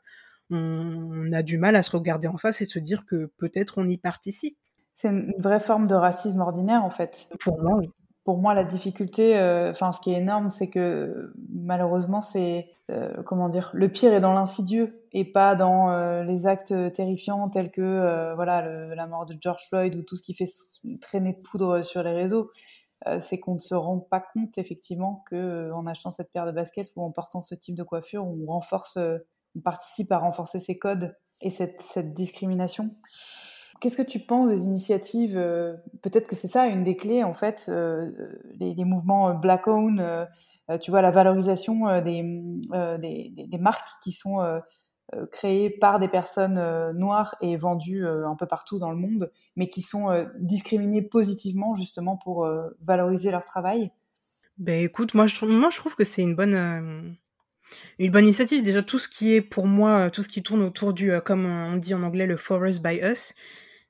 on 0.51 1.31
a 1.33 1.43
du 1.43 1.57
mal 1.57 1.75
à 1.75 1.83
se 1.83 1.91
regarder 1.91 2.27
en 2.27 2.37
face 2.37 2.61
et 2.61 2.65
se 2.65 2.79
dire 2.79 3.05
que 3.05 3.31
peut-être 3.37 3.77
on 3.77 3.87
y 3.87 3.97
participe? 3.97 4.57
C'est 5.01 5.07
une 5.07 5.33
vraie 5.37 5.61
forme 5.61 5.87
de 5.87 5.95
racisme 5.95 6.41
ordinaire, 6.41 6.83
en 6.83 6.89
fait. 6.89 7.29
Pour 7.39 7.57
moi, 7.61 7.77
oui. 7.77 7.89
Pour 8.25 8.37
moi, 8.37 8.53
la 8.53 8.65
difficulté, 8.65 9.39
euh, 9.39 9.71
enfin, 9.71 9.93
ce 9.93 10.01
qui 10.01 10.11
est 10.11 10.17
énorme, 10.17 10.49
c'est 10.49 10.69
que 10.69 11.31
malheureusement, 11.53 12.19
c'est 12.19 12.69
euh, 12.91 13.23
comment 13.23 13.47
dire, 13.47 13.69
le 13.73 13.87
pire 13.87 14.13
est 14.13 14.19
dans 14.19 14.33
l'insidieux 14.33 15.01
et 15.13 15.23
pas 15.23 15.55
dans 15.55 15.89
euh, 15.89 16.23
les 16.23 16.47
actes 16.47 16.73
terrifiants 16.91 17.47
tels 17.47 17.71
que 17.71 18.35
voilà 18.35 18.93
la 18.93 19.07
mort 19.07 19.25
de 19.25 19.37
George 19.39 19.63
Floyd 19.69 19.95
ou 19.95 20.03
tout 20.03 20.17
ce 20.17 20.21
qui 20.21 20.33
fait 20.33 20.49
traîner 20.99 21.31
de 21.31 21.39
poudre 21.39 21.81
sur 21.81 22.03
les 22.03 22.11
réseaux. 22.11 22.51
c'est 23.21 23.39
qu'on 23.39 23.53
ne 23.53 23.59
se 23.59 23.75
rend 23.75 23.99
pas 23.99 24.19
compte 24.19 24.57
effectivement 24.57 25.23
que 25.29 25.71
en 25.71 25.87
achetant 25.87 26.11
cette 26.11 26.33
paire 26.33 26.45
de 26.45 26.51
baskets 26.51 26.91
ou 26.97 27.03
en 27.03 27.11
portant 27.11 27.39
ce 27.39 27.55
type 27.55 27.75
de 27.75 27.83
coiffure, 27.83 28.27
on 28.27 28.45
renforce, 28.47 28.97
on 29.55 29.61
participe 29.61 30.11
à 30.11 30.17
renforcer 30.17 30.59
ces 30.59 30.77
codes 30.77 31.15
et 31.39 31.49
cette, 31.49 31.81
cette 31.81 32.13
discrimination. 32.13 32.91
Qu'est-ce 33.79 33.95
que 33.95 34.07
tu 34.07 34.19
penses 34.19 34.49
des 34.49 34.63
initiatives 34.65 35.37
euh, 35.37 35.75
Peut-être 36.01 36.27
que 36.27 36.35
c'est 36.35 36.49
ça 36.49 36.67
une 36.67 36.83
des 36.83 36.97
clés 36.97 37.23
en 37.23 37.33
fait, 37.33 37.67
euh, 37.69 38.11
les, 38.59 38.83
mouvements 38.83 39.29
euh, 39.29 39.33
black 39.33 39.67
owned. 39.67 40.27
tu 40.81 40.91
vois 40.91 41.01
la 41.01 41.11
valorisation 41.11 42.01
des, 42.01 42.21
des, 42.99 43.57
marques 43.57 43.87
qui 44.03 44.11
sont 44.11 44.61
créés 45.31 45.69
par 45.69 45.99
des 45.99 46.07
personnes 46.07 46.61
noires 46.91 47.35
et 47.41 47.57
vendus 47.57 48.05
un 48.05 48.35
peu 48.35 48.45
partout 48.45 48.77
dans 48.79 48.91
le 48.91 48.97
monde, 48.97 49.31
mais 49.55 49.67
qui 49.67 49.81
sont 49.81 50.09
discriminés 50.39 51.01
positivement 51.01 51.73
justement 51.73 52.17
pour 52.17 52.47
valoriser 52.81 53.31
leur 53.31 53.45
travail? 53.45 53.91
Ben 54.57 54.83
écoute, 54.83 55.13
moi 55.15 55.25
je 55.25 55.35
trouve, 55.35 55.49
moi, 55.49 55.69
je 55.71 55.77
trouve 55.77 55.95
que 55.95 56.03
c'est 56.03 56.21
une 56.21 56.35
bonne, 56.35 57.17
une 57.97 58.11
bonne 58.11 58.25
initiative. 58.25 58.61
Déjà, 58.61 58.83
tout 58.83 58.99
ce 58.99 59.09
qui 59.09 59.33
est 59.33 59.41
pour 59.41 59.65
moi, 59.65 60.11
tout 60.11 60.21
ce 60.21 60.29
qui 60.29 60.43
tourne 60.43 60.61
autour 60.61 60.93
du, 60.93 61.11
comme 61.25 61.45
on 61.47 61.77
dit 61.77 61.95
en 61.95 62.03
anglais, 62.03 62.27
le 62.27 62.37
Forest 62.37 62.83
by 62.83 62.99
Us, 63.01 63.33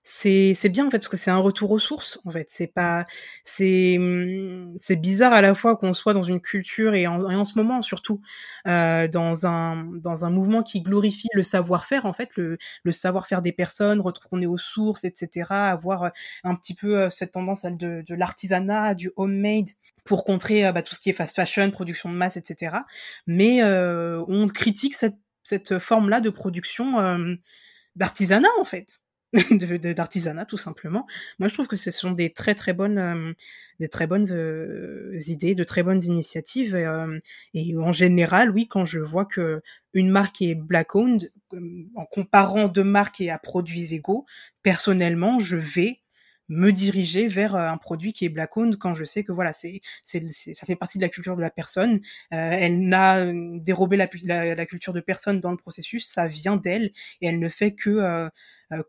c'est 0.04 0.70
bien 0.70 0.88
en 0.88 0.90
fait 0.90 1.00
parce 1.00 1.10
que 1.10 1.18
c'est 1.18 1.32
un 1.32 1.38
retour 1.38 1.72
aux 1.72 1.80
sources 1.80 2.20
en 2.26 2.32
fait. 2.32 2.48
C'est 2.50 2.68
pas 2.68 3.06
c'est 3.44 3.98
mmh, 4.00 4.78
c'est 4.80 4.96
bizarre 4.96 5.34
à 5.34 5.42
la 5.42 5.54
fois 5.56 5.76
qu'on 5.76 5.94
soit 5.94 6.14
dans 6.14 6.24
une 6.24 6.40
culture 6.42 6.94
et 6.96 7.06
en, 7.06 7.24
en 7.24 7.46
ce 7.46 7.58
moment 7.58 7.82
surtout 7.82 8.22
euh, 8.68 9.08
dans 9.08 9.46
un 9.46 9.84
dans 10.02 10.26
un 10.26 10.30
mouvement 10.30 10.64
qui 10.64 10.82
glorifie 10.82 11.28
le 11.34 11.44
savoir-faire 11.44 12.06
en 12.06 12.14
fait 12.14 12.30
le, 12.38 12.58
savoir-faire 12.92 13.42
des 13.42 13.52
personnes 13.52 14.02
retourner 14.02 14.48
aux 14.48 14.58
sources 14.58 15.04
etc 15.04 15.46
avoir 15.50 16.04
euh, 16.04 16.10
un 16.44 16.56
petit 16.56 16.74
peu 16.74 16.98
euh, 16.98 17.10
cette 17.10 17.32
tendance 17.32 17.66
de, 17.66 18.04
l'artisanat 18.10 18.96
du 18.96 19.12
homemade 19.18 19.68
pour 20.06 20.24
contrer 20.24 20.72
bah, 20.72 20.82
tout 20.82 20.96
ce 20.96 21.00
qui 21.00 21.10
est 21.10 21.14
fast 21.14 21.36
fashion 21.36 21.70
production 21.72 22.10
de 22.10 22.16
masse 22.16 22.38
etc 22.38 22.78
mais 23.28 23.64
on 23.64 24.48
critique 24.48 24.96
cette 24.96 25.18
cette 25.44 25.80
forme 25.80 26.10
là 26.10 26.22
de 26.22 26.30
production 26.30 27.38
d'artisanat 27.96 28.50
en 28.60 28.64
fait 28.64 29.02
d'artisanat 29.96 30.46
tout 30.46 30.58
simplement. 30.58 31.06
Moi, 31.38 31.50
je 31.50 31.54
trouve 31.54 31.68
que 31.68 31.78
ce 31.78 31.92
sont 31.92 32.12
des 32.12 32.32
très 32.34 32.56
très 32.56 32.74
bonnes, 32.74 32.98
euh, 32.98 33.34
des 33.80 33.88
très 33.88 34.08
bonnes 34.08 34.32
euh, 34.32 35.18
idées, 35.28 35.56
de 35.56 35.64
très 35.64 35.84
bonnes 35.84 36.02
initiatives. 36.02 36.76
Et, 36.76 36.86
euh, 36.86 37.20
et, 37.54 37.78
en 37.78 37.92
général, 37.92 38.50
oui, 38.52 38.68
quand 38.68 38.86
je 38.86 39.00
vois 39.00 39.26
que 39.26 39.62
une 39.94 40.10
marque 40.10 40.42
est 40.42 40.56
black 40.56 40.96
owned, 40.96 41.32
en 41.96 42.06
comparant 42.06 42.68
deux 42.68 42.84
marques 42.84 43.22
et 43.22 43.30
à 43.30 43.38
produits 43.38 43.94
égaux, 43.94 44.26
personnellement, 44.64 45.40
je 45.40 45.58
vais 45.58 46.02
me 46.50 46.72
diriger 46.72 47.28
vers 47.28 47.56
un 47.56 47.78
produit 47.78 48.12
qui 48.12 48.26
est 48.26 48.30
black 48.30 48.58
owned 48.58 48.76
quand 48.78 48.96
je 48.96 49.04
sais 49.04 49.24
que 49.24 49.32
voilà 49.32 49.54
c'est 49.54 49.82
c'est 50.04 50.28
ça 50.30 50.66
fait 50.66 50.76
partie 50.76 50.98
de 50.98 51.04
la 51.04 51.10
culture 51.10 51.36
de 51.36 51.42
la 51.42 51.52
personne 51.52 52.00
euh, 52.34 52.52
elle 52.52 52.88
n'a 52.88 53.32
dérobé 53.60 53.98
la, 53.98 54.10
la, 54.24 54.56
la, 54.56 54.66
culture 54.66 54.92
de 54.92 55.00
personne 55.00 55.40
dans 55.40 55.52
le 55.52 55.58
processus 55.58 56.08
ça 56.08 56.26
vient 56.26 56.58
d'elle 56.58 56.92
et 57.22 57.28
elle 57.28 57.38
ne 57.38 57.50
fait 57.50 57.76
que 57.76 57.92
euh, 57.92 58.26
euh, 58.26 58.30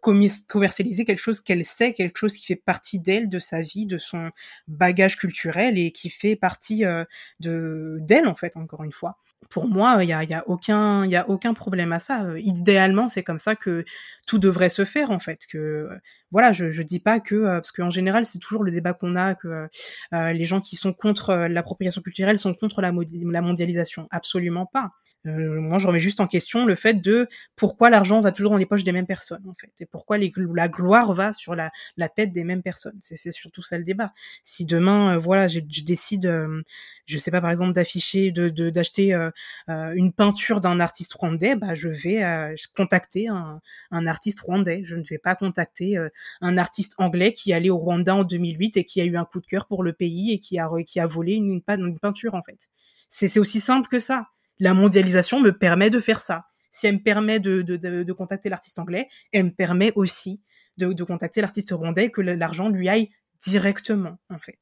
commercialiser 0.01 1.05
quelque 1.05 1.18
chose 1.18 1.41
qu'elle 1.41 1.64
sait, 1.64 1.93
quelque 1.93 2.18
chose 2.18 2.35
qui 2.35 2.45
fait 2.45 2.57
partie 2.57 3.01
d'elle, 3.01 3.28
de 3.28 3.39
sa 3.39 3.62
vie, 3.62 3.87
de 3.87 3.99
son 3.99 4.31
bagage 4.68 5.16
culturel 5.16 5.78
et 5.78 5.91
qui 5.93 6.11
fait 6.11 6.37
partie 6.37 6.85
euh, 6.85 7.05
de 7.41 7.99
d'elle 8.01 8.26
en 8.26 8.35
fait. 8.35 8.57
Encore 8.57 8.85
une 8.85 8.93
fois, 8.93 9.16
pour 9.49 9.66
moi, 9.66 10.05
il 10.05 10.09
y 10.11 10.12
a, 10.12 10.22
y 10.22 10.35
a 10.35 10.47
aucun 10.49 11.05
il 11.05 11.11
y 11.11 11.16
a 11.16 11.28
aucun 11.28 11.55
problème 11.55 11.93
à 11.93 11.99
ça. 11.99 12.26
Idéalement, 12.39 13.09
c'est 13.09 13.22
comme 13.22 13.39
ça 13.39 13.57
que 13.57 13.85
tout 14.26 14.39
devrait 14.39 14.68
se 14.68 14.85
faire 14.85 15.11
en 15.11 15.18
fait. 15.18 15.47
Que 15.47 15.89
voilà, 16.31 16.53
je 16.53 16.72
je 16.72 16.83
dis 16.83 17.01
pas 17.01 17.20
que 17.20 17.35
euh, 17.35 17.55
parce 17.55 17.72
qu'en 17.72 17.91
général, 17.91 18.24
c'est 18.24 18.39
toujours 18.39 18.64
le 18.64 18.70
débat 18.70 18.93
qu'on 18.93 19.16
a 19.16 19.35
que 19.35 19.68
euh, 20.14 20.33
les 20.33 20.45
gens 20.45 20.61
qui 20.61 20.76
sont 20.76 20.93
contre 20.93 21.35
l'appropriation 21.49 22.03
culturelle 22.03 22.39
sont 22.39 22.55
contre 22.55 22.83
la, 22.83 22.93
la 22.93 23.43
mondialisation. 23.43 24.09
Absolument 24.11 24.66
pas. 24.66 24.91
Euh, 25.26 25.61
moi, 25.61 25.78
je 25.78 25.87
remets 25.87 26.01
juste 26.01 26.20
en 26.20 26.26
question 26.26 26.64
le 26.64 26.74
fait 26.74 26.95
de 26.95 27.28
pourquoi 27.57 27.91
l'argent 27.91 28.20
va 28.20 28.33
toujours 28.33 28.53
dans 28.53 28.59
les 28.59 28.66
poches 28.66 28.85
des 28.85 28.93
mêmes 28.93 29.07
personnes, 29.07 29.47
en 29.49 29.55
fait, 29.61 29.70
et 29.79 29.87
pourquoi 29.87 30.18
la 30.18 30.68
gloire 30.68 31.12
va 31.12 31.33
sur 31.33 31.55
la, 31.55 31.71
tête 32.09 32.33
des 32.33 32.45
mêmes 32.45 32.62
personnes. 32.62 32.99
C'est 33.01 33.31
surtout 33.31 33.62
ça 33.62 33.79
le 33.79 33.85
débat. 33.85 34.12
Si 34.43 34.64
demain, 34.64 35.14
euh, 35.14 35.18
voilà, 35.18 35.49
je, 35.49 35.61
décide, 35.61 36.27
euh, 36.27 36.62
je 37.07 37.18
sais 37.18 37.31
pas, 37.31 37.41
par 37.41 37.51
exemple, 37.51 37.73
d'afficher, 37.73 38.33
de 38.33 38.49
d'acheter 38.71 39.14
euh, 39.14 39.31
une 39.68 40.12
peinture 40.12 40.61
d'un 40.61 40.81
artiste 40.81 41.14
rwandais, 41.14 41.57
bah, 41.57 41.75
je 41.75 41.89
vais 41.89 42.55
contacter 42.77 43.29
un, 43.29 43.61
artiste 44.07 44.41
rwandais. 44.41 44.83
Je 44.85 44.97
ne 44.97 45.05
vais 45.05 45.18
pas 45.18 45.35
contacter 45.37 45.97
un 46.41 46.59
artiste 46.59 46.95
anglais 46.99 47.33
qui 47.33 47.53
allé 47.53 47.71
au 47.71 47.79
Rwanda 47.79 48.16
en 48.16 48.25
2008 48.25 48.77
et 48.77 48.85
qui 48.85 49.01
a 49.01 49.05
eu 49.05 49.16
un 49.16 49.25
coup 49.25 49.41
de 49.41 49.47
cœur 49.47 49.66
pour 49.66 49.83
le 49.83 49.93
pays 49.93 50.33
et 50.33 50.41
qui 50.41 50.59
a 50.59 51.07
volé 51.07 51.35
une 51.35 51.62
peinture, 51.62 52.35
en 52.35 52.43
fait. 52.43 52.68
C'est 53.09 53.39
aussi 53.39 53.61
simple 53.61 53.89
que 53.89 53.99
ça 53.99 54.27
la 54.61 54.75
mondialisation 54.75 55.41
me 55.41 55.51
permet 55.51 55.91
de 55.91 55.99
faire 55.99 56.21
ça. 56.21 56.45
Si 56.71 56.87
elle 56.87 56.95
me 56.95 57.03
permet 57.03 57.41
de, 57.41 57.62
de, 57.62 57.77
de, 57.77 58.12
contacter 58.12 58.49
l'artiste 58.49 58.79
anglais, 58.79 59.09
elle 59.33 59.47
me 59.47 59.51
permet 59.51 59.93
aussi 59.97 60.43
de, 60.77 60.93
de 60.93 61.05
contacter 61.05 61.41
l'artiste 61.41 61.71
rwandais, 61.73 62.11
que 62.11 62.21
l'argent 62.21 62.68
lui 62.68 62.89
aille 62.89 63.11
directement, 63.45 64.18
en 64.29 64.39
fait. 64.39 64.59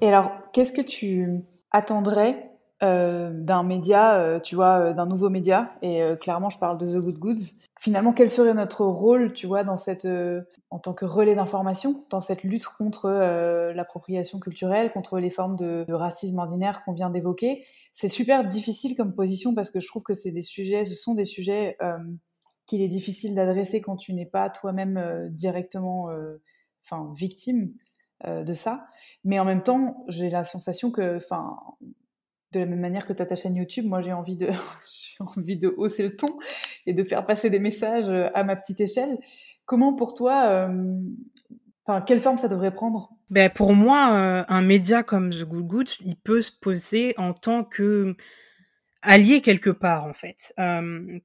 Et 0.00 0.08
alors, 0.08 0.30
qu'est-ce 0.52 0.72
que 0.72 0.80
tu 0.80 1.26
attendrais 1.70 2.49
euh, 2.82 3.30
d'un 3.32 3.62
média, 3.62 4.20
euh, 4.20 4.40
tu 4.40 4.54
vois, 4.54 4.78
euh, 4.78 4.94
d'un 4.94 5.06
nouveau 5.06 5.28
média, 5.30 5.72
et 5.82 6.02
euh, 6.02 6.16
clairement 6.16 6.50
je 6.50 6.58
parle 6.58 6.78
de 6.78 6.86
The 6.86 6.96
Good 6.96 7.18
Goods, 7.18 7.42
finalement 7.78 8.12
quel 8.12 8.28
serait 8.28 8.54
notre 8.54 8.84
rôle, 8.84 9.32
tu 9.32 9.46
vois, 9.46 9.64
dans 9.64 9.76
cette, 9.76 10.04
euh, 10.04 10.42
en 10.70 10.78
tant 10.78 10.92
que 10.94 11.04
relais 11.04 11.34
d'information, 11.34 12.04
dans 12.10 12.20
cette 12.20 12.42
lutte 12.42 12.66
contre 12.66 13.10
l'appropriation 13.74 14.38
culturelle, 14.38 14.92
contre 14.92 15.18
les 15.18 15.30
formes 15.30 15.56
de, 15.56 15.84
de 15.86 15.94
racisme 15.94 16.38
ordinaire 16.38 16.82
qu'on 16.84 16.92
vient 16.92 17.10
d'évoquer? 17.10 17.64
C'est 17.92 18.08
super 18.08 18.46
difficile 18.46 18.96
comme 18.96 19.14
position 19.14 19.54
parce 19.54 19.70
que 19.70 19.80
je 19.80 19.86
trouve 19.86 20.02
que 20.02 20.14
c'est 20.14 20.30
des 20.30 20.42
sujets, 20.42 20.84
ce 20.84 20.94
sont 20.94 21.14
des 21.14 21.24
sujets 21.24 21.78
qu'il 22.66 22.82
est 22.82 22.88
difficile 22.88 23.34
d'adresser 23.34 23.80
quand 23.80 23.96
tu 23.96 24.12
n'es 24.12 24.26
pas 24.26 24.50
toi-même 24.50 25.28
directement, 25.30 26.08
enfin, 26.84 27.10
victime 27.16 27.72
de 28.26 28.52
ça. 28.52 28.86
Mais 29.24 29.38
en 29.38 29.44
même 29.44 29.62
temps, 29.62 30.04
j'ai 30.08 30.28
la 30.28 30.44
sensation 30.44 30.90
que, 30.90 31.16
enfin, 31.16 31.56
de 32.52 32.60
la 32.60 32.66
même 32.66 32.80
manière 32.80 33.06
que 33.06 33.12
tu 33.12 33.22
as 33.22 33.26
ta 33.26 33.36
chaîne 33.36 33.56
YouTube, 33.56 33.86
moi 33.86 34.00
j'ai 34.00 34.12
envie 34.12 34.36
de 34.36 34.48
envie 35.20 35.56
de 35.56 35.72
hausser 35.76 36.02
le 36.02 36.16
ton 36.16 36.38
et 36.86 36.92
de 36.92 37.04
faire 37.04 37.26
passer 37.26 37.50
des 37.50 37.58
messages 37.58 38.08
euh, 38.08 38.28
à 38.34 38.44
ma 38.44 38.56
petite 38.56 38.80
échelle. 38.80 39.18
Comment 39.66 39.94
pour 39.94 40.14
toi 40.14 40.46
euh, 40.48 40.94
enfin 41.84 42.00
quelle 42.00 42.20
forme 42.20 42.36
ça 42.36 42.48
devrait 42.48 42.72
prendre? 42.72 43.10
Ben 43.28 43.50
pour 43.50 43.74
moi 43.74 44.16
euh, 44.16 44.44
un 44.48 44.62
média 44.62 45.02
comme 45.02 45.30
The 45.30 45.44
Good 45.44 45.66
Good, 45.66 45.88
il 46.04 46.16
peut 46.16 46.42
se 46.42 46.52
poser 46.52 47.14
en 47.18 47.32
tant 47.32 47.64
que 47.64 48.16
allié 49.02 49.40
quelque 49.40 49.70
part 49.70 50.04
en 50.04 50.12
fait 50.12 50.52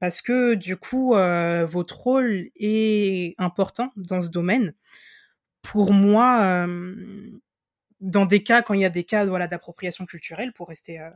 parce 0.00 0.22
que 0.22 0.54
du 0.54 0.78
coup 0.78 1.10
votre 1.10 1.96
rôle 1.98 2.50
est 2.56 3.34
important 3.36 3.90
dans 3.96 4.22
ce 4.22 4.30
domaine. 4.30 4.72
Pour 5.60 5.92
moi 5.92 6.66
dans 8.00 8.26
des 8.26 8.42
cas, 8.42 8.62
quand 8.62 8.74
il 8.74 8.80
y 8.80 8.84
a 8.84 8.90
des 8.90 9.04
cas 9.04 9.24
d'appropriation 9.46 10.06
culturelle, 10.06 10.52
pour 10.52 10.68
rester 10.68 11.00
euh, 11.00 11.10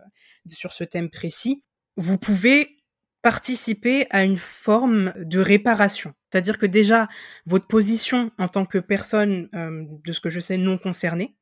sur 0.47 0.73
ce 0.73 0.85
thème 0.85 1.11
précis, 1.11 1.63
vous 1.97 2.19
pouvez 2.19 2.77
participer 3.23 4.07
à 4.11 4.25
une 4.25 4.39
forme 4.39 5.13
de 5.17 5.41
réparation. 5.41 6.15
C'est-à-dire 6.31 6.57
que 6.57 6.67
déjà, 6.67 7.09
votre 7.45 7.67
position 7.67 8.31
en 8.39 8.49
tant 8.49 8.65
que 8.65 8.79
personne, 8.79 9.49
euh, 9.55 9.85
de 10.05 10.13
ce 10.13 10.21
que 10.21 10.31
je 10.31 10.41
sais, 10.41 10.57
non 10.57 10.79
concernée, 10.79 11.37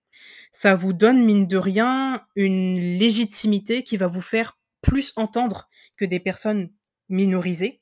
ça 0.50 0.74
vous 0.74 0.92
donne, 0.92 1.24
mine 1.24 1.46
de 1.46 1.56
rien, 1.56 2.24
une 2.34 2.80
légitimité 2.80 3.84
qui 3.84 3.96
va 3.96 4.08
vous 4.08 4.22
faire 4.22 4.58
plus 4.82 5.12
entendre 5.16 5.68
que 5.96 6.04
des 6.04 6.18
personnes 6.20 6.70
minorisées 7.08 7.80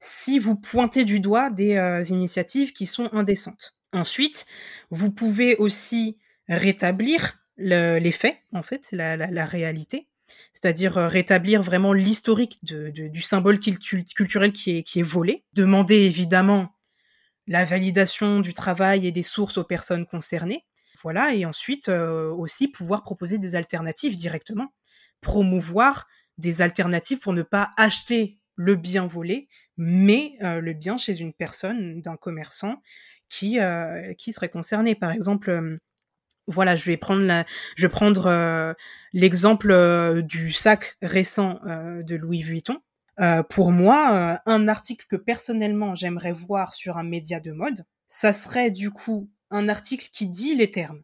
si 0.00 0.38
vous 0.38 0.56
pointez 0.56 1.04
du 1.04 1.20
doigt 1.20 1.50
des 1.50 1.76
euh, 1.76 2.02
initiatives 2.04 2.72
qui 2.72 2.86
sont 2.86 3.08
indécentes. 3.12 3.74
Ensuite, 3.92 4.46
vous 4.90 5.10
pouvez 5.10 5.56
aussi 5.56 6.18
rétablir 6.48 7.38
le, 7.56 7.98
les 7.98 8.12
faits, 8.12 8.36
en 8.52 8.62
fait, 8.62 8.88
la, 8.92 9.46
réalité, 9.46 10.08
c'est-à-dire 10.52 10.98
euh, 10.98 11.08
rétablir 11.08 11.62
vraiment 11.62 11.92
l'historique 11.92 12.58
de, 12.64 12.90
du 12.90 13.20
symbole 13.22 13.58
culturel 13.58 14.52
qui 14.52 14.78
est, 14.78 14.82
qui 14.82 15.00
est 15.00 15.04
volé, 15.04 15.44
demander 15.54 15.96
évidemment 15.96 16.74
la 17.46 17.64
validation 17.64 18.40
du 18.40 18.54
travail 18.54 19.06
et 19.06 19.12
des 19.12 19.22
sources 19.22 19.58
aux 19.58 19.64
personnes 19.64 20.06
concernées, 20.06 20.64
voilà, 21.02 21.34
et 21.34 21.44
ensuite 21.44 21.88
euh, 21.88 22.30
aussi 22.30 22.68
pouvoir 22.68 23.02
proposer 23.02 23.38
des 23.38 23.54
alternatives 23.56 24.16
directement, 24.16 24.72
promouvoir 25.20 26.06
des 26.38 26.60
alternatives 26.60 27.18
pour 27.18 27.32
ne 27.32 27.42
pas 27.42 27.70
acheter 27.76 28.38
le 28.56 28.74
bien 28.74 29.06
volé, 29.06 29.48
mais 29.76 30.36
euh, 30.42 30.60
le 30.60 30.72
bien 30.72 30.96
chez 30.96 31.20
une 31.20 31.32
personne, 31.32 32.00
d'un 32.00 32.16
commerçant 32.16 32.82
qui, 33.28 33.58
qui 34.18 34.32
serait 34.32 34.48
concerné. 34.48 34.94
Par 34.94 35.10
exemple, 35.10 35.80
voilà, 36.48 36.76
je 36.76 36.84
vais 36.84 36.96
prendre 36.96 37.22
la, 37.22 37.44
je 37.76 37.86
vais 37.86 37.90
prendre 37.90 38.26
euh, 38.26 38.72
l'exemple 39.12 39.70
euh, 39.70 40.22
du 40.22 40.52
sac 40.52 40.96
récent 41.02 41.58
euh, 41.66 42.02
de 42.02 42.16
Louis 42.16 42.42
Vuitton. 42.42 42.80
Pour 43.48 43.72
moi, 43.72 44.38
un 44.44 44.68
article 44.68 45.06
que 45.08 45.16
personnellement 45.16 45.94
j'aimerais 45.94 46.32
voir 46.32 46.74
sur 46.74 46.98
un 46.98 47.02
média 47.02 47.40
de 47.40 47.50
mode, 47.50 47.86
ça 48.08 48.34
serait 48.34 48.70
du 48.70 48.90
coup 48.90 49.30
un 49.50 49.70
article 49.70 50.10
qui 50.12 50.28
dit 50.28 50.54
les 50.54 50.70
termes, 50.70 51.00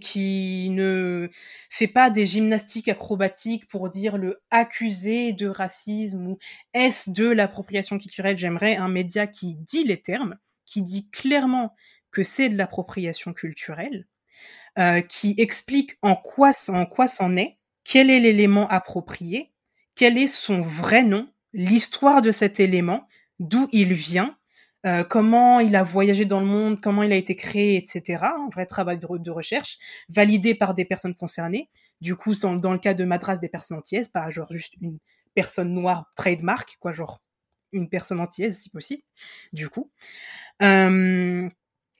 qui 0.00 0.70
ne 0.70 1.28
fait 1.68 1.88
pas 1.88 2.08
des 2.08 2.24
gymnastiques 2.24 2.88
acrobatiques 2.88 3.66
pour 3.66 3.90
dire 3.90 4.16
le 4.16 4.40
accusé 4.50 5.34
de 5.34 5.46
racisme 5.46 6.26
ou 6.26 6.38
est-ce 6.72 7.10
de 7.10 7.26
l'appropriation 7.26 7.98
culturelle. 7.98 8.38
J'aimerais 8.38 8.76
un 8.76 8.88
média 8.88 9.26
qui 9.26 9.56
dit 9.56 9.84
les 9.84 10.00
termes, 10.00 10.38
qui 10.64 10.82
dit 10.82 11.10
clairement 11.10 11.74
que 12.12 12.22
c'est 12.22 12.48
de 12.48 12.56
l'appropriation 12.56 13.34
culturelle 13.34 14.06
euh, 14.78 15.00
qui 15.00 15.34
explique 15.38 15.96
en 16.02 16.16
quoi 16.16 16.52
en 16.68 16.86
quoi 16.86 17.08
c'en 17.08 17.36
est, 17.36 17.58
quel 17.84 18.10
est 18.10 18.20
l'élément 18.20 18.68
approprié, 18.68 19.52
quel 19.94 20.18
est 20.18 20.26
son 20.26 20.60
vrai 20.60 21.02
nom, 21.02 21.28
l'histoire 21.52 22.22
de 22.22 22.30
cet 22.30 22.60
élément, 22.60 23.06
d'où 23.38 23.68
il 23.72 23.94
vient, 23.94 24.36
euh, 24.86 25.02
comment 25.02 25.58
il 25.58 25.74
a 25.74 25.82
voyagé 25.82 26.24
dans 26.24 26.40
le 26.40 26.46
monde, 26.46 26.78
comment 26.80 27.02
il 27.02 27.12
a 27.12 27.16
été 27.16 27.34
créé, 27.34 27.76
etc. 27.76 28.22
Un 28.22 28.48
vrai 28.52 28.66
travail 28.66 28.98
de, 28.98 29.30
recherche, 29.30 29.78
validé 30.08 30.54
par 30.54 30.74
des 30.74 30.84
personnes 30.84 31.14
concernées. 31.14 31.68
Du 32.00 32.14
coup, 32.14 32.34
dans 32.34 32.72
le 32.72 32.78
cas 32.78 32.94
de 32.94 33.04
Madras, 33.04 33.38
des 33.38 33.48
personnes 33.48 33.78
antillaises, 33.78 34.08
pas 34.08 34.30
genre 34.30 34.52
juste 34.52 34.74
une 34.80 34.98
personne 35.34 35.72
noire 35.72 36.10
trademark, 36.16 36.76
quoi, 36.78 36.92
genre 36.92 37.20
une 37.72 37.88
personne 37.88 38.20
antillaise 38.20 38.60
si 38.60 38.70
possible, 38.70 39.02
du 39.52 39.68
coup. 39.68 39.90
Euh, 40.62 41.48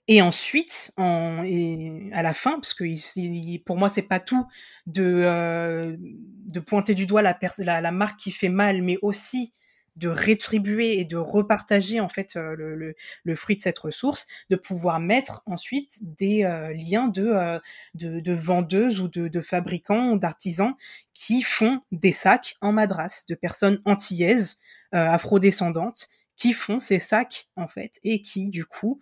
et 0.09 0.23
ensuite, 0.23 0.93
en, 0.97 1.43
et 1.45 2.11
à 2.13 2.23
la 2.23 2.35
fin, 2.35 2.53
parce 2.53 2.75
que 2.75 2.85
ici, 2.85 3.63
pour 3.67 3.77
moi, 3.77 3.89
c'est 3.89 4.03
pas 4.03 4.21
tout 4.21 4.47
de, 4.87 5.03
euh, 5.03 5.97
de 5.99 6.61
pointer 6.61 6.95
du 6.95 7.07
doigt 7.07 7.23
la, 7.23 7.39
la, 7.59 7.81
la, 7.81 7.93
marque 7.93 8.21
qui 8.21 8.31
fait 8.31 8.49
mal, 8.49 8.83
mais 8.83 8.99
aussi 9.03 9.53
de 9.97 10.09
rétribuer 10.09 11.01
et 11.01 11.05
de 11.05 11.17
repartager 11.17 12.01
en 12.01 12.09
fait 12.09 12.37
euh, 12.37 12.55
le, 12.55 12.77
le, 12.77 12.95
le, 13.25 13.37
fruit 13.37 13.57
de 13.57 13.63
cette 13.63 13.79
ressource, 13.79 14.27
de 14.51 14.57
pouvoir 14.57 15.01
mettre 15.01 15.43
ensuite 15.47 15.99
des 16.03 16.45
euh, 16.45 16.73
liens 16.75 17.09
de, 17.09 17.27
euh, 17.27 17.59
de, 17.95 18.21
de, 18.21 18.33
vendeuses 18.33 19.01
ou 19.01 19.09
de, 19.09 19.29
de 19.29 19.41
fabricants, 19.41 20.17
d'artisans 20.17 20.75
qui 21.15 21.43
font 21.43 21.81
des 21.93 22.13
sacs 22.13 22.57
en 22.61 22.73
madras, 22.73 23.25
de 23.29 23.35
personnes 23.35 23.81
antillaises, 23.85 24.59
afrodescendantes, 24.93 26.09
qui 26.37 26.53
font 26.53 26.78
ces 26.78 26.99
sacs 26.99 27.49
en 27.57 27.68
fait 27.68 27.99
et 28.05 28.22
qui 28.22 28.51
du 28.51 28.64
coup 28.64 28.99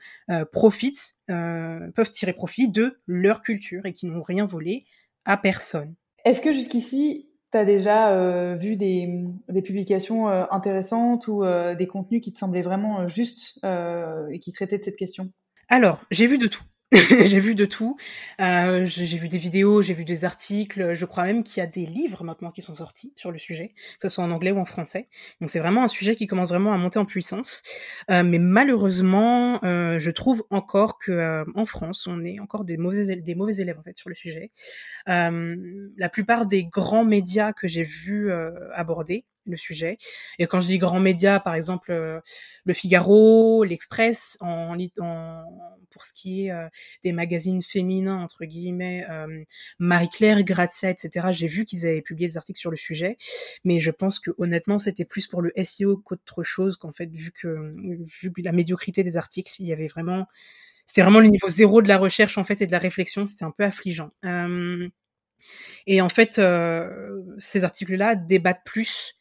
profitent, 0.53 1.17
peuvent 1.27 2.11
tirer 2.11 2.33
profit 2.33 2.69
de 2.69 3.01
leur 3.07 3.43
culture 3.43 3.87
et 3.87 3.93
qui 3.93 4.07
n'ont 4.07 4.23
rien 4.23 4.47
volé 4.47 4.85
à 5.25 5.37
personne. 5.37 5.95
Est-ce 6.25 6.41
que 6.41 6.53
jusqu'ici 6.53 7.29
tu 7.55 7.59
as 7.59 7.65
déjà 7.65 8.11
euh, 8.11 8.57
vu 8.57 8.77
des, 8.77 9.25
des 9.49 9.63
publications 9.63 10.29
euh, 10.29 10.45
intéressantes 10.51 11.29
ou 11.29 11.45
euh, 11.45 11.77
des 11.77 11.87
contenus 11.87 12.21
qui 12.21 12.33
te 12.33 12.39
semblaient 12.39 12.63
vraiment 12.63 13.07
justes 13.07 13.61
et 13.65 14.39
qui 14.41 14.53
traitaient 14.53 14.79
de 14.79 14.83
cette 14.83 14.97
question? 14.97 15.31
Alors, 15.69 16.03
j'ai 16.11 16.27
vu 16.27 16.37
de 16.39 16.49
tout. 16.49 16.65
j'ai 17.25 17.41
vu 17.41 17.55
de 17.55 17.65
tout. 17.65 17.97
Euh, 18.41 18.85
j'ai 18.87 19.19
vu 19.19 19.27
des 19.29 19.39
vidéos, 19.39 19.83
j'ai 19.83 19.95
vu 19.95 20.05
des 20.05 20.25
articles. 20.25 20.95
Je 20.95 21.05
crois 21.07 21.25
même 21.25 21.43
qu'il 21.43 21.61
y 21.61 21.63
a 21.63 21.67
des 21.67 21.87
livres 21.87 22.23
maintenant 22.23 22.53
qui 22.53 22.63
sont 22.63 22.77
sortis 22.77 23.13
sur 23.17 23.33
le 23.33 23.39
sujet, 23.39 23.69
que 24.01 24.09
ce 24.09 24.15
soit 24.15 24.25
en 24.25 24.31
anglais 24.31 24.53
ou 24.53 24.59
en 24.59 24.65
français. 24.65 25.09
Donc 25.41 25.51
c'est 25.51 25.59
vraiment 25.59 25.83
un 25.83 25.89
sujet 25.89 26.15
qui 26.15 26.27
commence 26.27 26.51
vraiment 26.51 26.73
à 26.73 26.77
monter 26.77 27.01
en 27.01 27.05
puissance. 27.05 27.63
Euh, 28.11 28.23
mais 28.23 28.39
malheureusement, 28.39 29.59
euh, 29.65 29.99
je 29.99 30.11
trouve 30.13 30.45
encore 30.51 30.99
que 30.99 31.45
en 31.57 31.67
France, 31.67 32.07
on 32.07 32.25
est 32.25 32.39
encore 32.39 32.65
des 32.65 32.77
mauvais 32.77 33.17
des 33.17 33.35
mauvais 33.35 33.57
élèves 33.57 33.79
en 33.79 33.83
fait 33.83 33.99
sur 33.99 34.09
le 34.09 34.15
sujet. 34.15 34.51
La 35.07 36.09
plupart 36.09 36.47
des 36.47 36.65
grands 36.65 37.05
médias 37.05 37.53
que 37.53 37.67
j'ai 37.67 37.85
vus 37.85 38.31
aborder 38.73 39.25
le 39.47 39.57
sujet. 39.57 39.99
Et 40.39 40.47
quand 40.47 40.61
je 40.61 40.67
dis 40.67 40.79
grands 40.79 41.01
médias, 41.01 41.41
par 41.41 41.55
exemple 41.55 41.93
euh, 41.93 42.21
le 42.65 42.73
Figaro, 42.75 43.65
l'Express, 43.65 44.37
en, 44.41 44.77
en, 45.01 45.45
pour 45.91 46.05
ce 46.05 46.13
qui 46.13 46.47
est 46.47 46.51
euh, 46.51 46.69
des 47.03 47.13
magazines 47.13 47.63
féminins 47.63 48.21
entre 48.23 48.45
guillemets, 48.45 49.05
euh, 49.11 49.45
Marie-Claire, 49.79 50.43
Grazia, 50.43 50.91
etc. 50.91 51.29
J'ai 51.33 51.49
vu 51.49 51.65
qu'ils 51.65 51.87
avaient 51.87 52.03
publié 52.03 52.29
des 52.29 52.37
articles 52.37 52.59
sur 52.59 52.71
le 52.71 52.77
sujet, 52.77 53.17
mais 53.65 53.81
je 53.81 53.91
pense 53.91 54.19
que 54.19 54.31
honnêtement 54.39 54.79
c'était 54.79 55.05
plus 55.05 55.27
pour 55.27 55.43
le 55.43 55.53
SEO 55.63 55.99
qu'autre 55.99 56.43
chose 56.43 56.77
qu'en 56.77 56.93
fait 56.93 57.11
vu 57.13 57.31
que 57.33 57.75
vu 58.23 58.33
la 58.39 58.53
médiocrité 58.53 59.03
des 59.03 59.17
articles, 59.17 59.55
il 59.59 59.67
y 59.67 59.73
avait 59.73 59.89
vraiment 59.89 60.27
c'était 60.87 61.03
vraiment 61.03 61.21
le 61.21 61.29
niveau 61.29 61.49
zéro 61.49 61.81
de 61.81 61.89
la 61.89 61.97
recherche 61.99 62.37
en 62.39 62.45
fait 62.45 62.61
et 62.61 62.67
de 62.67 62.73
la 62.73 62.79
réflexion, 62.79 63.27
c'était 63.27 63.45
un 63.45 63.51
peu 63.51 63.65
affligeant. 63.65 64.11
et 65.87 66.01
en 66.01 66.09
fait, 66.09 66.41
ces 67.39 67.65
articles-là 67.65 68.15
débattent 68.17 68.65
plus 68.65 69.15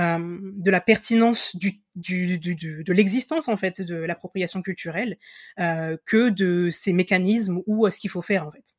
euh, 0.00 0.38
de 0.40 0.70
la 0.70 0.80
pertinence 0.80 1.54
de 1.56 2.92
l'existence 2.92 3.48
en 3.48 3.56
fait 3.56 3.82
de 3.82 3.96
l'appropriation 3.96 4.62
culturelle 4.62 5.18
euh, 5.58 5.96
que 6.06 6.30
de 6.30 6.70
ces 6.70 6.92
mécanismes 6.92 7.60
ou 7.66 7.86
euh, 7.86 7.90
ce 7.90 7.98
qu'il 7.98 8.10
faut 8.10 8.22
faire 8.22 8.46
en 8.46 8.50
fait. 8.50 8.74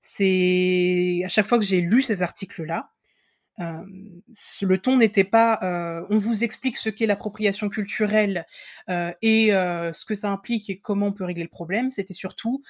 C'est 0.00 1.22
à 1.24 1.28
chaque 1.28 1.46
fois 1.46 1.58
que 1.58 1.64
j'ai 1.64 1.80
lu 1.80 2.02
ces 2.02 2.22
articles-là, 2.22 2.90
euh, 3.60 3.82
le 4.62 4.78
ton 4.78 4.96
n'était 4.96 5.24
pas 5.24 5.58
on 6.08 6.16
vous 6.16 6.42
explique 6.44 6.76
ce 6.76 6.88
qu'est 6.88 7.06
l'appropriation 7.06 7.68
culturelle 7.68 8.46
et 8.88 9.48
ce 9.50 10.04
que 10.04 10.14
ça 10.14 10.30
implique 10.30 10.70
et 10.70 10.80
comment 10.80 11.08
on 11.08 11.12
peut 11.12 11.24
régler 11.24 11.44
le 11.44 11.48
problème. 11.48 11.90
C'était 11.90 12.14
surtout 12.14 12.62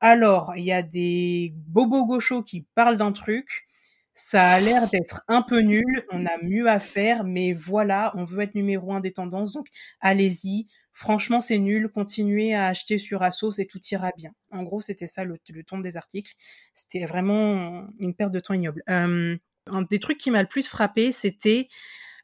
alors 0.00 0.54
il 0.56 0.64
y 0.64 0.72
a 0.72 0.82
des 0.82 1.52
bobos 1.54 2.06
gauchos 2.06 2.42
qui 2.42 2.66
parlent 2.74 2.96
d'un 2.96 3.12
truc, 3.12 3.68
ça 4.14 4.42
a 4.42 4.60
l'air 4.60 4.88
d'être 4.90 5.22
un 5.28 5.42
peu 5.42 5.60
nul, 5.60 6.04
on 6.10 6.26
a 6.26 6.36
mieux 6.42 6.68
à 6.68 6.78
faire, 6.78 7.24
mais 7.24 7.52
voilà, 7.52 8.12
on 8.16 8.24
veut 8.24 8.42
être 8.42 8.54
numéro 8.54 8.92
un 8.92 9.00
des 9.00 9.12
tendances, 9.12 9.52
donc 9.52 9.66
allez-y. 10.00 10.66
Franchement, 10.92 11.40
c'est 11.40 11.58
nul, 11.58 11.88
continuez 11.88 12.54
à 12.54 12.66
acheter 12.66 12.98
sur 12.98 13.22
Asos 13.22 13.52
et 13.58 13.66
tout 13.66 13.78
ira 13.90 14.10
bien. 14.16 14.32
En 14.50 14.64
gros, 14.64 14.80
c'était 14.80 15.06
ça 15.06 15.24
le, 15.24 15.38
ton 15.66 15.78
des 15.78 15.96
articles. 15.96 16.34
C'était 16.74 17.06
vraiment 17.06 17.86
une 17.98 18.14
perte 18.14 18.32
de 18.32 18.40
temps 18.40 18.54
ignoble. 18.54 18.82
Euh, 18.90 19.36
un 19.66 19.82
des 19.82 20.00
trucs 20.00 20.18
qui 20.18 20.30
m'a 20.30 20.42
le 20.42 20.48
plus 20.48 20.66
frappé, 20.66 21.12
c'était 21.12 21.68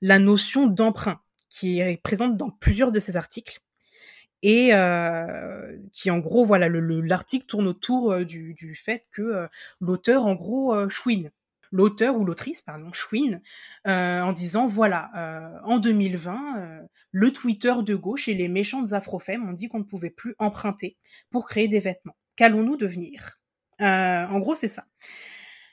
la 0.03 0.18
notion 0.18 0.66
d'emprunt, 0.66 1.20
qui 1.49 1.80
est 1.80 2.03
présente 2.03 2.37
dans 2.37 2.51
plusieurs 2.51 2.93
de 2.93 3.01
ces 3.01 3.16
articles 3.16 3.61
et 4.43 4.74
euh, 4.74 5.78
qui 5.93 6.11
en 6.11 6.18
gros 6.18 6.45
voilà 6.45 6.68
l'article 6.68 7.47
tourne 7.47 7.66
autour 7.66 8.12
euh, 8.12 8.24
du, 8.24 8.53
du, 8.53 8.74
fait 8.74 9.07
que 9.11 9.49
l'auteur 9.80 10.26
en 10.26 10.34
gros 10.34 10.89
chouine 10.91 11.30
l'auteur 11.72 12.16
ou 12.16 12.24
l'autrice, 12.24 12.62
pardon, 12.62 12.92
Schwinn, 12.92 13.40
euh, 13.86 14.20
en 14.20 14.32
disant 14.32 14.66
voilà, 14.66 15.10
euh, 15.16 15.58
en 15.64 15.78
2020, 15.78 16.60
euh, 16.60 16.82
le 17.12 17.32
Twitter 17.32 17.74
de 17.82 17.94
gauche 17.94 18.28
et 18.28 18.34
les 18.34 18.48
méchantes 18.48 18.92
afrofemmes 18.92 19.48
ont 19.48 19.52
dit 19.52 19.68
qu'on 19.68 19.78
ne 19.78 19.84
pouvait 19.84 20.10
plus 20.10 20.34
emprunter 20.38 20.96
pour 21.30 21.46
créer 21.46 21.68
des 21.68 21.78
vêtements. 21.78 22.16
Qu'allons-nous 22.36 22.76
devenir? 22.76 23.38
En 23.78 24.38
gros, 24.38 24.54
c'est 24.54 24.68
ça. 24.68 24.86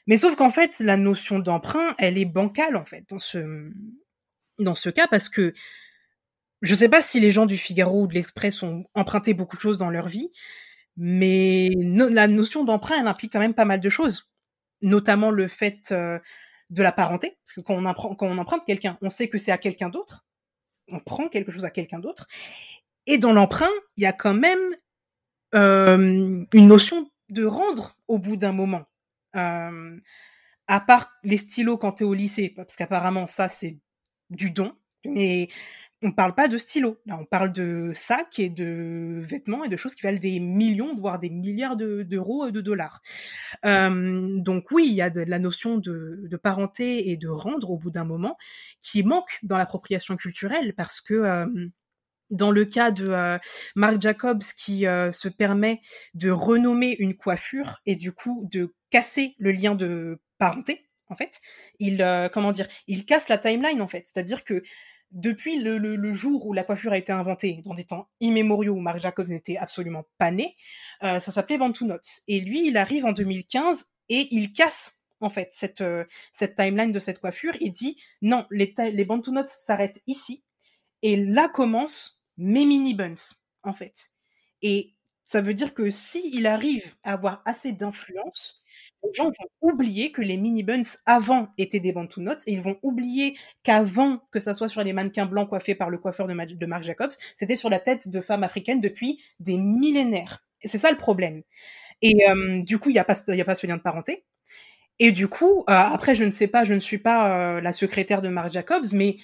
Mais 0.07 0.17
sauf 0.17 0.35
qu'en 0.35 0.49
fait, 0.49 0.79
la 0.79 0.97
notion 0.97 1.39
d'emprunt, 1.39 1.95
elle 1.97 2.17
est 2.17 2.25
bancale 2.25 2.75
en 2.75 2.85
fait 2.85 3.05
dans 3.09 3.19
ce 3.19 3.71
dans 4.59 4.75
ce 4.75 4.89
cas 4.89 5.07
parce 5.07 5.29
que 5.29 5.53
je 6.61 6.75
sais 6.75 6.89
pas 6.89 7.01
si 7.01 7.19
les 7.19 7.31
gens 7.31 7.45
du 7.45 7.57
Figaro 7.57 8.03
ou 8.03 8.07
de 8.07 8.13
l'Express 8.13 8.63
ont 8.63 8.83
emprunté 8.93 9.33
beaucoup 9.33 9.55
de 9.55 9.61
choses 9.61 9.77
dans 9.77 9.89
leur 9.89 10.07
vie, 10.07 10.29
mais 10.97 11.69
la 11.69 12.27
notion 12.27 12.63
d'emprunt, 12.63 12.99
elle 12.99 13.07
implique 13.07 13.33
quand 13.33 13.39
même 13.39 13.53
pas 13.53 13.65
mal 13.65 13.79
de 13.79 13.89
choses 13.89 14.29
notamment 14.83 15.31
le 15.31 15.47
fait 15.47 15.91
euh, 15.91 16.19
de 16.69 16.83
la 16.83 16.91
parenté, 16.91 17.37
parce 17.43 17.53
que 17.53 17.61
quand 17.61 17.75
on, 17.75 17.85
emprunte 18.37 18.65
quelqu'un, 18.65 18.97
on 19.01 19.09
sait 19.09 19.29
que 19.29 19.37
c'est 19.37 19.51
à 19.51 19.57
quelqu'un 19.57 19.89
d'autre, 19.89 20.25
on 20.89 20.99
prend 20.99 21.29
quelque 21.29 21.51
chose 21.51 21.65
à 21.65 21.69
quelqu'un 21.69 21.99
d'autre, 21.99 22.27
et 23.05 23.17
dans 23.17 23.33
l'emprunt, 23.33 23.69
il 23.97 24.03
y 24.03 24.05
a 24.05 24.13
quand 24.13 24.33
même 24.33 24.59
euh, 25.55 26.45
une 26.53 26.67
notion 26.67 27.11
de 27.29 27.45
rendre 27.45 27.97
au 28.07 28.19
bout 28.19 28.37
d'un 28.37 28.53
moment. 28.53 28.85
Euh, 29.35 29.99
à 30.67 30.79
part 30.79 31.11
les 31.23 31.37
stylos 31.37 31.77
quand 31.77 31.93
tu 31.93 32.03
es 32.03 32.05
au 32.05 32.13
lycée, 32.13 32.49
parce 32.49 32.75
qu'apparemment 32.75 33.27
ça 33.27 33.49
c'est 33.49 33.77
du 34.29 34.51
don, 34.51 34.73
mais 35.05 35.49
on 36.03 36.11
parle 36.11 36.35
pas 36.35 36.47
de 36.47 36.57
stylo. 36.57 36.99
Là, 37.05 37.17
on 37.19 37.25
parle 37.25 37.51
de 37.51 37.91
sacs 37.93 38.37
et 38.37 38.49
de 38.49 39.21
vêtements 39.21 39.63
et 39.63 39.69
de 39.69 39.77
choses 39.77 39.95
qui 39.95 40.03
valent 40.03 40.19
des 40.19 40.39
millions, 40.39 40.93
voire 40.93 41.17
des 41.17 41.29
milliards 41.29 41.77
d'euros 41.77 42.47
et 42.47 42.51
de 42.51 42.61
dollars. 42.61 43.01
Euh, 43.65 44.37
donc 44.39 44.69
oui, 44.71 44.87
il 44.87 44.93
y 44.93 45.01
a 45.01 45.09
la 45.09 45.39
notion 45.39 45.77
de, 45.77 46.29
parenté 46.41 47.09
et 47.09 47.17
de 47.17 47.29
rendre 47.29 47.69
au 47.69 47.77
bout 47.77 47.91
d'un 47.91 48.03
moment 48.03 48.37
qui 48.81 49.03
manque 49.03 49.39
dans 49.43 49.57
l'appropriation 49.57 50.17
culturelle 50.17 50.73
parce 50.75 50.99
que 50.99 51.13
euh, 51.13 51.45
dans 52.29 52.51
le 52.51 52.65
cas 52.65 52.91
de 52.91 53.07
euh, 53.07 53.37
Marc 53.75 54.01
Jacobs 54.01 54.43
qui 54.57 54.81
se 54.81 55.29
permet 55.29 55.79
de 56.15 56.31
renommer 56.31 56.95
une 56.99 57.15
coiffure 57.15 57.77
et 57.85 57.95
du 57.95 58.11
coup 58.11 58.47
de 58.51 58.73
casser 58.89 59.35
le 59.37 59.51
lien 59.51 59.75
de 59.75 60.19
parenté, 60.37 60.89
en 61.07 61.15
fait, 61.15 61.39
il 61.79 61.97
comment 62.33 62.51
dire, 62.51 62.67
il 62.87 63.05
casse 63.05 63.29
la 63.29 63.37
timeline 63.37 63.81
en 63.81 63.87
fait, 63.87 64.05
c'est-à-dire 64.05 64.43
que 64.43 64.63
depuis 65.13 65.59
le, 65.59 66.13
jour 66.13 66.45
où 66.47 66.53
la 66.53 66.63
coiffure 66.63 66.91
a 66.91 66.97
été 66.97 67.11
inventée, 67.11 67.61
dans 67.65 67.75
des 67.75 67.85
temps 67.85 68.09
immémoriaux 68.19 68.73
où 68.73 68.79
Marc 68.79 68.99
Jacobs 68.99 69.27
n'était 69.27 69.57
absolument 69.57 70.03
pas 70.17 70.31
né, 70.31 70.55
euh, 71.03 71.19
ça 71.19 71.31
s'appelait 71.31 71.57
Bantu 71.57 71.85
Notes. 71.85 72.21
Et 72.27 72.39
lui, 72.39 72.67
il 72.67 72.77
arrive 72.77 73.05
en 73.05 73.11
2015 73.11 73.85
et 74.09 74.27
il 74.31 74.51
casse 74.53 75.03
en 75.21 75.29
fait 75.29 75.49
cette, 75.51 75.81
euh, 75.81 76.03
cette 76.31 76.55
timeline 76.55 76.91
de 76.91 76.99
cette 76.99 77.19
coiffure 77.19 77.53
et 77.61 77.69
dit 77.69 77.97
non, 78.21 78.45
les, 78.49 78.73
Bantu 79.05 79.31
Notes 79.31 79.47
s'arrêtent 79.47 80.01
ici 80.07 80.43
et 81.01 81.15
là 81.15 81.47
commencent 81.47 82.21
mes 82.37 82.65
mini 82.65 82.93
buns 82.93 83.13
en 83.63 83.73
fait. 83.73 84.11
Et 84.61 84.93
ça 85.23 85.41
veut 85.41 85.53
dire 85.53 85.73
que 85.73 85.89
s'il 85.89 86.47
arrive 86.47 86.95
à 87.03 87.13
avoir 87.13 87.41
assez 87.45 87.71
d'influence, 87.71 88.61
les 89.03 89.13
gens 89.13 89.25
vont 89.25 89.49
oublier 89.61 90.11
que 90.11 90.21
les 90.21 90.37
mini 90.37 90.63
buns 90.63 90.81
avant 91.05 91.49
étaient 91.57 91.79
des 91.79 91.91
Bantu 91.91 92.21
Notes 92.21 92.41
et 92.47 92.53
ils 92.53 92.61
vont 92.61 92.77
oublier 92.81 93.37
qu'avant 93.63 94.19
que 94.31 94.39
ça 94.39 94.53
soit 94.53 94.69
sur 94.69 94.83
les 94.83 94.93
mannequins 94.93 95.25
blancs 95.25 95.49
coiffés 95.49 95.75
par 95.75 95.89
le 95.89 95.97
coiffeur 95.97 96.27
de, 96.27 96.65
Marc 96.65 96.83
Jacobs, 96.83 97.11
c'était 97.35 97.55
sur 97.55 97.69
la 97.69 97.79
tête 97.79 98.09
de 98.09 98.21
femmes 98.21 98.43
africaines 98.43 98.81
depuis 98.81 99.21
des 99.39 99.57
millénaires. 99.57 100.43
C'est 100.61 100.77
ça 100.77 100.91
le 100.91 100.97
problème. 100.97 101.43
Et 102.01 102.29
euh, 102.29 102.61
du 102.63 102.79
coup, 102.79 102.89
il 102.89 102.93
n'y 102.93 102.99
a, 102.99 103.03
pas, 103.05 103.15
a 103.15 103.43
pas 103.43 103.55
ce 103.55 103.67
lien 103.67 103.77
de 103.77 103.81
parenté. 103.81 104.25
Et 104.99 105.11
du 105.11 105.27
coup, 105.27 105.63
euh, 105.69 105.73
après, 105.73 106.15
je 106.15 106.23
ne 106.23 106.31
sais 106.31 106.47
pas, 106.47 106.63
je 106.63 106.73
ne 106.73 106.79
suis 106.79 106.97
pas 106.97 107.57
euh, 107.57 107.61
la 107.61 107.73
secrétaire 107.73 108.21
de 108.21 108.29
Marc 108.29 108.51
Jacobs, 108.51 108.85
mais 108.93 109.17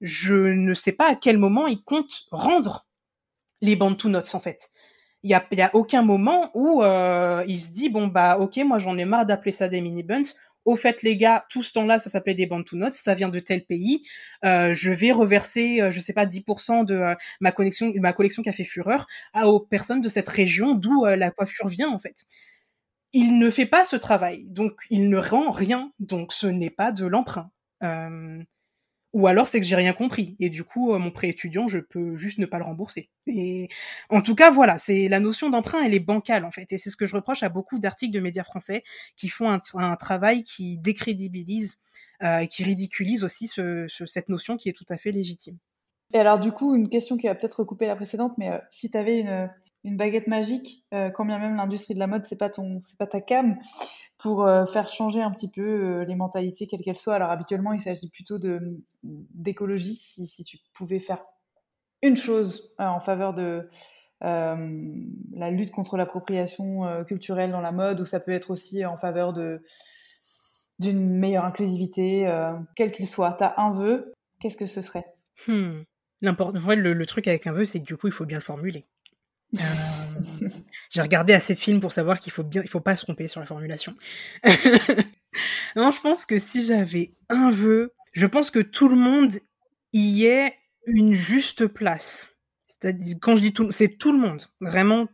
je 0.00 0.34
ne 0.34 0.74
sais 0.74 0.92
pas 0.92 1.10
à 1.10 1.14
quel 1.14 1.38
moment 1.38 1.66
il 1.66 1.82
compte 1.82 2.24
rendre 2.30 2.86
les 3.60 3.76
Bantu 3.76 4.08
Notes 4.08 4.34
en 4.34 4.40
fait. 4.40 4.70
Il 5.22 5.30
y 5.30 5.34
a, 5.34 5.46
y 5.52 5.60
a 5.60 5.70
aucun 5.74 6.02
moment 6.02 6.50
où 6.54 6.82
euh, 6.82 7.44
il 7.46 7.60
se 7.60 7.72
dit 7.72 7.90
bon 7.90 8.06
bah 8.06 8.38
ok 8.38 8.56
moi 8.64 8.78
j'en 8.78 8.96
ai 8.96 9.04
marre 9.04 9.26
d'appeler 9.26 9.52
ça 9.52 9.68
des 9.68 9.80
mini 9.82 10.02
buns. 10.02 10.20
Au 10.66 10.76
fait 10.76 11.02
les 11.02 11.16
gars 11.16 11.44
tout 11.50 11.62
ce 11.62 11.72
temps-là 11.72 11.98
ça 11.98 12.10
s'appelait 12.10 12.34
des 12.34 12.46
Bantu 12.46 12.76
Notes, 12.76 12.92
ça 12.94 13.14
vient 13.14 13.28
de 13.28 13.38
tel 13.40 13.64
pays. 13.64 14.02
Euh, 14.44 14.72
je 14.74 14.90
vais 14.92 15.12
reverser 15.12 15.80
euh, 15.82 15.90
je 15.90 16.00
sais 16.00 16.12
pas 16.14 16.26
10% 16.26 16.84
de 16.84 16.94
euh, 16.94 17.14
ma 17.40 17.52
collection 17.52 17.92
ma 17.96 18.12
collection 18.14 18.42
qui 18.42 18.48
a 18.48 18.52
fait 18.52 18.64
fureur 18.64 19.06
à, 19.34 19.48
aux 19.48 19.60
personnes 19.60 20.00
de 20.00 20.08
cette 20.08 20.28
région 20.28 20.74
d'où 20.74 21.04
euh, 21.06 21.16
la 21.16 21.30
coiffure 21.30 21.68
vient 21.68 21.90
en 21.90 21.98
fait. 21.98 22.24
Il 23.12 23.38
ne 23.38 23.50
fait 23.50 23.66
pas 23.66 23.84
ce 23.84 23.96
travail 23.96 24.44
donc 24.48 24.72
il 24.90 25.08
ne 25.10 25.18
rend 25.18 25.50
rien 25.50 25.92
donc 26.00 26.32
ce 26.32 26.46
n'est 26.46 26.70
pas 26.70 26.92
de 26.92 27.06
l'emprunt. 27.06 27.50
Ou 29.12 29.26
alors 29.26 29.48
c'est 29.48 29.58
que 29.58 29.66
j'ai 29.66 29.76
rien 29.76 29.92
compris 29.92 30.36
et 30.38 30.50
du 30.50 30.62
coup 30.62 30.94
euh, 30.94 30.98
mon 30.98 31.10
prêt 31.10 31.28
étudiant 31.28 31.66
je 31.66 31.78
peux 31.78 32.16
juste 32.16 32.38
ne 32.38 32.46
pas 32.46 32.58
le 32.58 32.64
rembourser. 32.64 33.10
Et 33.26 33.68
en 34.08 34.22
tout 34.22 34.36
cas 34.36 34.50
voilà, 34.50 34.78
c'est 34.78 35.08
la 35.08 35.18
notion 35.18 35.50
d'emprunt 35.50 35.82
elle 35.82 35.94
est 35.94 36.00
bancale 36.00 36.44
en 36.44 36.52
fait 36.52 36.70
et 36.72 36.78
c'est 36.78 36.90
ce 36.90 36.96
que 36.96 37.06
je 37.06 37.16
reproche 37.16 37.42
à 37.42 37.48
beaucoup 37.48 37.80
d'articles 37.80 38.12
de 38.12 38.20
médias 38.20 38.44
français 38.44 38.84
qui 39.16 39.28
font 39.28 39.50
un, 39.50 39.96
travail 39.96 40.44
qui 40.44 40.78
décrédibilise 40.78 41.78
euh, 42.22 42.46
qui 42.46 42.62
ridiculise 42.62 43.24
aussi 43.24 43.48
ce, 43.48 43.86
ce, 43.88 44.06
cette 44.06 44.28
notion 44.28 44.56
qui 44.56 44.68
est 44.68 44.74
tout 44.74 44.86
à 44.90 44.96
fait 44.96 45.10
légitime. 45.10 45.58
Et 46.12 46.18
alors 46.18 46.40
du 46.40 46.50
coup, 46.52 46.74
une 46.74 46.88
question 46.88 47.16
qui 47.16 47.26
va 47.26 47.34
peut-être 47.34 47.60
recouper 47.60 47.86
la 47.86 47.94
précédente, 47.94 48.34
mais 48.36 48.50
euh, 48.50 48.58
si 48.70 48.90
tu 48.90 48.98
avais 48.98 49.20
une, 49.20 49.48
une, 49.84 49.96
baguette 49.96 50.26
magique, 50.26 50.84
euh, 50.92 51.08
quand 51.10 51.24
bien 51.24 51.38
même 51.38 51.56
l'industrie 51.56 51.94
de 51.94 52.00
la 52.00 52.08
mode 52.08 52.24
c'est 52.24 52.36
pas 52.36 52.50
ton, 52.50 52.80
c'est 52.80 52.98
pas 52.98 53.06
ta 53.06 53.20
cam, 53.20 53.56
pour 54.20 54.46
euh, 54.46 54.66
faire 54.66 54.88
changer 54.88 55.22
un 55.22 55.30
petit 55.30 55.50
peu 55.50 55.62
euh, 55.62 56.04
les 56.04 56.14
mentalités 56.14 56.66
quelles 56.66 56.82
qu'elles 56.82 56.98
soient. 56.98 57.14
Alors 57.14 57.30
habituellement, 57.30 57.72
il 57.72 57.80
s'agit 57.80 58.10
plutôt 58.10 58.38
de 58.38 58.60
d'écologie. 59.02 59.94
Si, 59.96 60.26
si 60.26 60.44
tu 60.44 60.58
pouvais 60.74 60.98
faire 60.98 61.24
une 62.02 62.16
chose 62.16 62.74
euh, 62.80 62.84
en 62.84 63.00
faveur 63.00 63.34
de 63.34 63.68
la 64.22 65.50
lutte 65.50 65.70
contre 65.70 65.96
l'appropriation 65.96 67.04
culturelle 67.06 67.52
dans 67.52 67.62
la 67.62 67.72
mode, 67.72 68.02
ou 68.02 68.04
ça 68.04 68.20
peut 68.20 68.32
être 68.32 68.50
aussi 68.50 68.84
en 68.84 68.98
faveur 68.98 69.32
de 69.32 69.62
d'une 70.78 71.08
meilleure 71.08 71.46
inclusivité, 71.46 72.30
quel 72.76 72.92
qu'il 72.92 73.08
soit. 73.08 73.32
T'as 73.32 73.54
un 73.56 73.70
vœu, 73.70 74.12
qu'est-ce 74.38 74.58
que 74.58 74.66
ce 74.66 74.82
serait? 74.82 75.06
Hmm. 75.46 75.84
Le, 76.20 76.92
le, 76.92 77.06
truc 77.06 77.28
avec 77.28 77.46
un 77.46 77.52
vœu, 77.52 77.64
c'est 77.64 77.80
que 77.80 77.86
du 77.86 77.96
coup, 77.96 78.08
il 78.08 78.12
faut 78.12 78.26
bien 78.26 78.36
le 78.36 78.42
formuler. 78.42 78.84
J'ai 80.90 81.00
regardé 81.02 81.32
assez 81.32 81.54
de 81.54 81.58
films 81.58 81.80
pour 81.80 81.92
savoir 81.92 82.20
qu'il 82.20 82.32
faut 82.32 82.42
bien, 82.42 82.62
il 82.62 82.68
faut 82.68 82.80
pas 82.80 82.96
se 82.96 83.04
tromper 83.04 83.28
sur 83.28 83.40
la 83.40 83.46
formulation. 83.46 83.94
non, 85.76 85.90
je 85.90 86.00
pense 86.00 86.26
que 86.26 86.38
si 86.38 86.64
j'avais 86.64 87.14
un 87.28 87.50
vœu, 87.50 87.92
je 88.12 88.26
pense 88.26 88.50
que 88.50 88.60
tout 88.60 88.88
le 88.88 88.96
monde 88.96 89.32
y 89.92 90.24
ait 90.24 90.54
une 90.86 91.14
juste 91.14 91.66
place. 91.66 92.36
C'est-à-dire, 92.66 93.16
quand 93.20 93.36
je 93.36 93.42
dis 93.42 93.52
tout, 93.52 93.70
c'est 93.72 93.98
tout 93.98 94.12
le 94.12 94.18
monde, 94.18 94.42
vraiment 94.60 95.08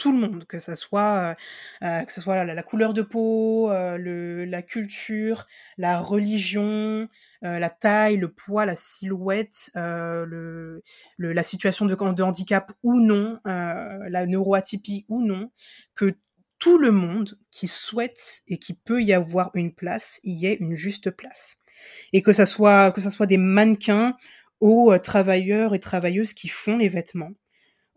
tout 0.00 0.12
le 0.12 0.18
monde, 0.18 0.46
que 0.46 0.58
ça 0.58 0.76
soit, 0.76 1.36
euh, 1.82 1.86
euh, 1.86 2.04
que 2.04 2.12
soit 2.12 2.42
la, 2.44 2.62
couleur 2.62 2.94
de 2.94 3.02
peau, 3.02 3.70
euh, 3.70 4.46
la 4.46 4.62
culture, 4.62 5.46
la 5.76 6.00
religion, 6.00 7.06
la 7.42 7.70
taille, 7.70 8.16
le 8.16 8.32
poids, 8.32 8.66
la 8.66 8.76
silhouette, 8.76 9.70
la 9.74 11.42
situation 11.42 11.86
de, 11.86 11.94
de, 11.94 12.22
handicap 12.22 12.72
ou 12.82 12.98
non, 12.98 13.36
la 13.44 14.26
neuroatypie 14.26 15.04
ou 15.08 15.22
non, 15.22 15.50
que 15.94 16.16
tout 16.58 16.78
le 16.78 16.92
monde 16.92 17.38
qui 17.50 17.66
souhaite 17.66 18.42
et 18.48 18.58
qui 18.58 18.74
peut 18.74 19.02
y 19.02 19.12
avoir 19.12 19.50
une 19.54 19.74
place, 19.74 20.20
y 20.24 20.46
ait 20.46 20.54
une 20.54 20.74
juste 20.74 21.10
place. 21.10 21.58
Et 22.12 22.22
que 22.22 22.32
ça 22.32 22.46
soit, 22.46 22.92
que 22.92 23.00
ça 23.00 23.10
soit 23.10 23.26
des 23.26 23.38
mannequins 23.38 24.16
aux 24.60 24.96
travailleurs 24.98 25.74
et 25.74 25.80
travailleuses 25.80 26.34
qui 26.34 26.48
font 26.48 26.76
les 26.76 26.88
vêtements 26.88 27.32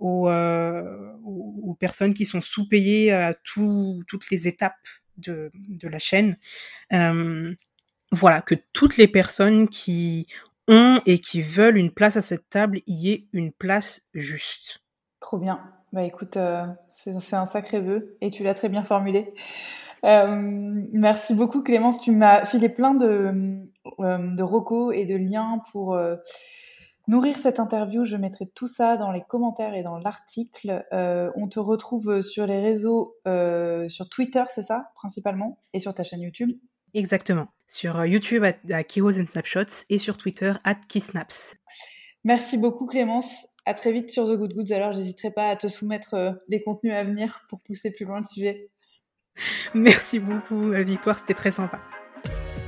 aux, 0.03 0.27
euh, 0.27 1.13
aux, 1.23 1.75
personnes 1.79 2.13
qui 2.13 2.25
sont 2.25 2.41
sous-payées 2.41 3.11
à 3.13 3.33
tout, 3.33 4.03
toutes 4.05 4.29
les 4.29 4.47
étapes 4.49 4.75
de, 5.17 5.49
la 5.81 5.99
chaîne. 5.99 6.37
Euh, 6.91 7.55
voilà, 8.11 8.41
que 8.41 8.55
toutes 8.73 8.97
les 8.97 9.07
personnes 9.07 9.69
qui 9.69 10.27
ont 10.67 11.01
et 11.05 11.19
qui 11.19 11.41
veulent 11.41 11.77
une 11.77 11.91
place 11.91 12.17
à 12.17 12.21
cette 12.21 12.49
table 12.49 12.81
y 12.85 13.11
aient 13.11 13.27
une 13.31 13.53
place 13.53 14.01
juste. 14.13 14.83
Trop 15.21 15.37
bien. 15.37 15.61
Bah 15.93 16.03
écoute, 16.03 16.35
euh, 16.37 16.65
c'est 16.89 17.33
un 17.33 17.45
sacré 17.45 17.79
vœu 17.79 18.17
et 18.19 18.29
tu 18.29 18.43
l'as 18.43 18.55
très 18.55 18.69
bien 18.69 18.83
formulé. 18.83 19.33
Merci 20.03 21.33
beaucoup 21.33 21.63
Clémence, 21.63 22.01
tu 22.01 22.11
m'as 22.11 22.43
filé 22.43 22.67
plein 22.67 22.93
de, 22.93 23.63
euh, 23.99 24.35
de 24.35 24.43
recos 24.43 24.93
et 24.93 25.05
de 25.05 25.15
liens 25.15 25.61
pour 25.71 25.97
nourrir 27.07 27.37
cette 27.37 27.59
interview, 27.59 28.05
je 28.05 28.17
mettrai 28.17 28.47
tout 28.47 28.67
ça 28.67 28.97
dans 28.97 29.11
les 29.11 29.21
commentaires 29.21 29.73
et 29.73 29.83
dans 29.83 29.97
l'article. 29.97 30.85
Euh, 30.93 31.31
on 31.35 31.47
te 31.47 31.59
retrouve 31.59 32.21
sur 32.21 32.47
les 32.47 32.59
réseaux, 32.59 33.17
euh, 33.27 33.89
sur 33.89 34.09
Twitter, 34.09 34.43
c'est 34.49 34.61
ça, 34.61 34.91
principalement, 34.95 35.59
et 35.73 35.79
sur 35.79 35.93
ta 35.93 36.03
chaîne 36.03 36.21
YouTube. 36.21 36.51
Exactement. 36.93 37.47
Sur 37.67 37.99
euh, 37.99 38.07
YouTube 38.07 38.43
à, 38.43 38.53
à 38.75 38.81
Heroes 38.81 39.19
and 39.19 39.27
Snapshots 39.27 39.85
et 39.89 39.97
sur 39.97 40.17
Twitter 40.17 40.53
at 40.63 40.75
Keysnaps. 40.87 41.55
Merci 42.23 42.57
beaucoup 42.57 42.85
Clémence. 42.85 43.47
À 43.65 43.73
très 43.73 43.91
vite 43.91 44.09
sur 44.09 44.25
The 44.27 44.37
Good 44.37 44.53
Goods. 44.53 44.73
Alors, 44.73 44.91
j'hésiterai 44.91 45.31
pas 45.31 45.47
à 45.47 45.55
te 45.55 45.67
soumettre 45.67 46.13
euh, 46.13 46.31
les 46.47 46.61
contenus 46.63 46.93
à 46.93 47.03
venir 47.03 47.43
pour 47.49 47.61
pousser 47.61 47.91
plus 47.91 48.05
loin 48.05 48.17
le 48.17 48.25
sujet. 48.25 48.69
Merci 49.73 50.19
beaucoup, 50.19 50.71
Victoire. 50.71 51.17
C'était 51.17 51.33
très 51.33 51.51
sympa. 51.51 51.81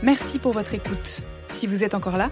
Merci 0.01 0.39
pour 0.39 0.51
votre 0.51 0.73
écoute. 0.73 1.21
Si 1.49 1.67
vous 1.67 1.83
êtes 1.83 1.93
encore 1.93 2.17
là, 2.17 2.31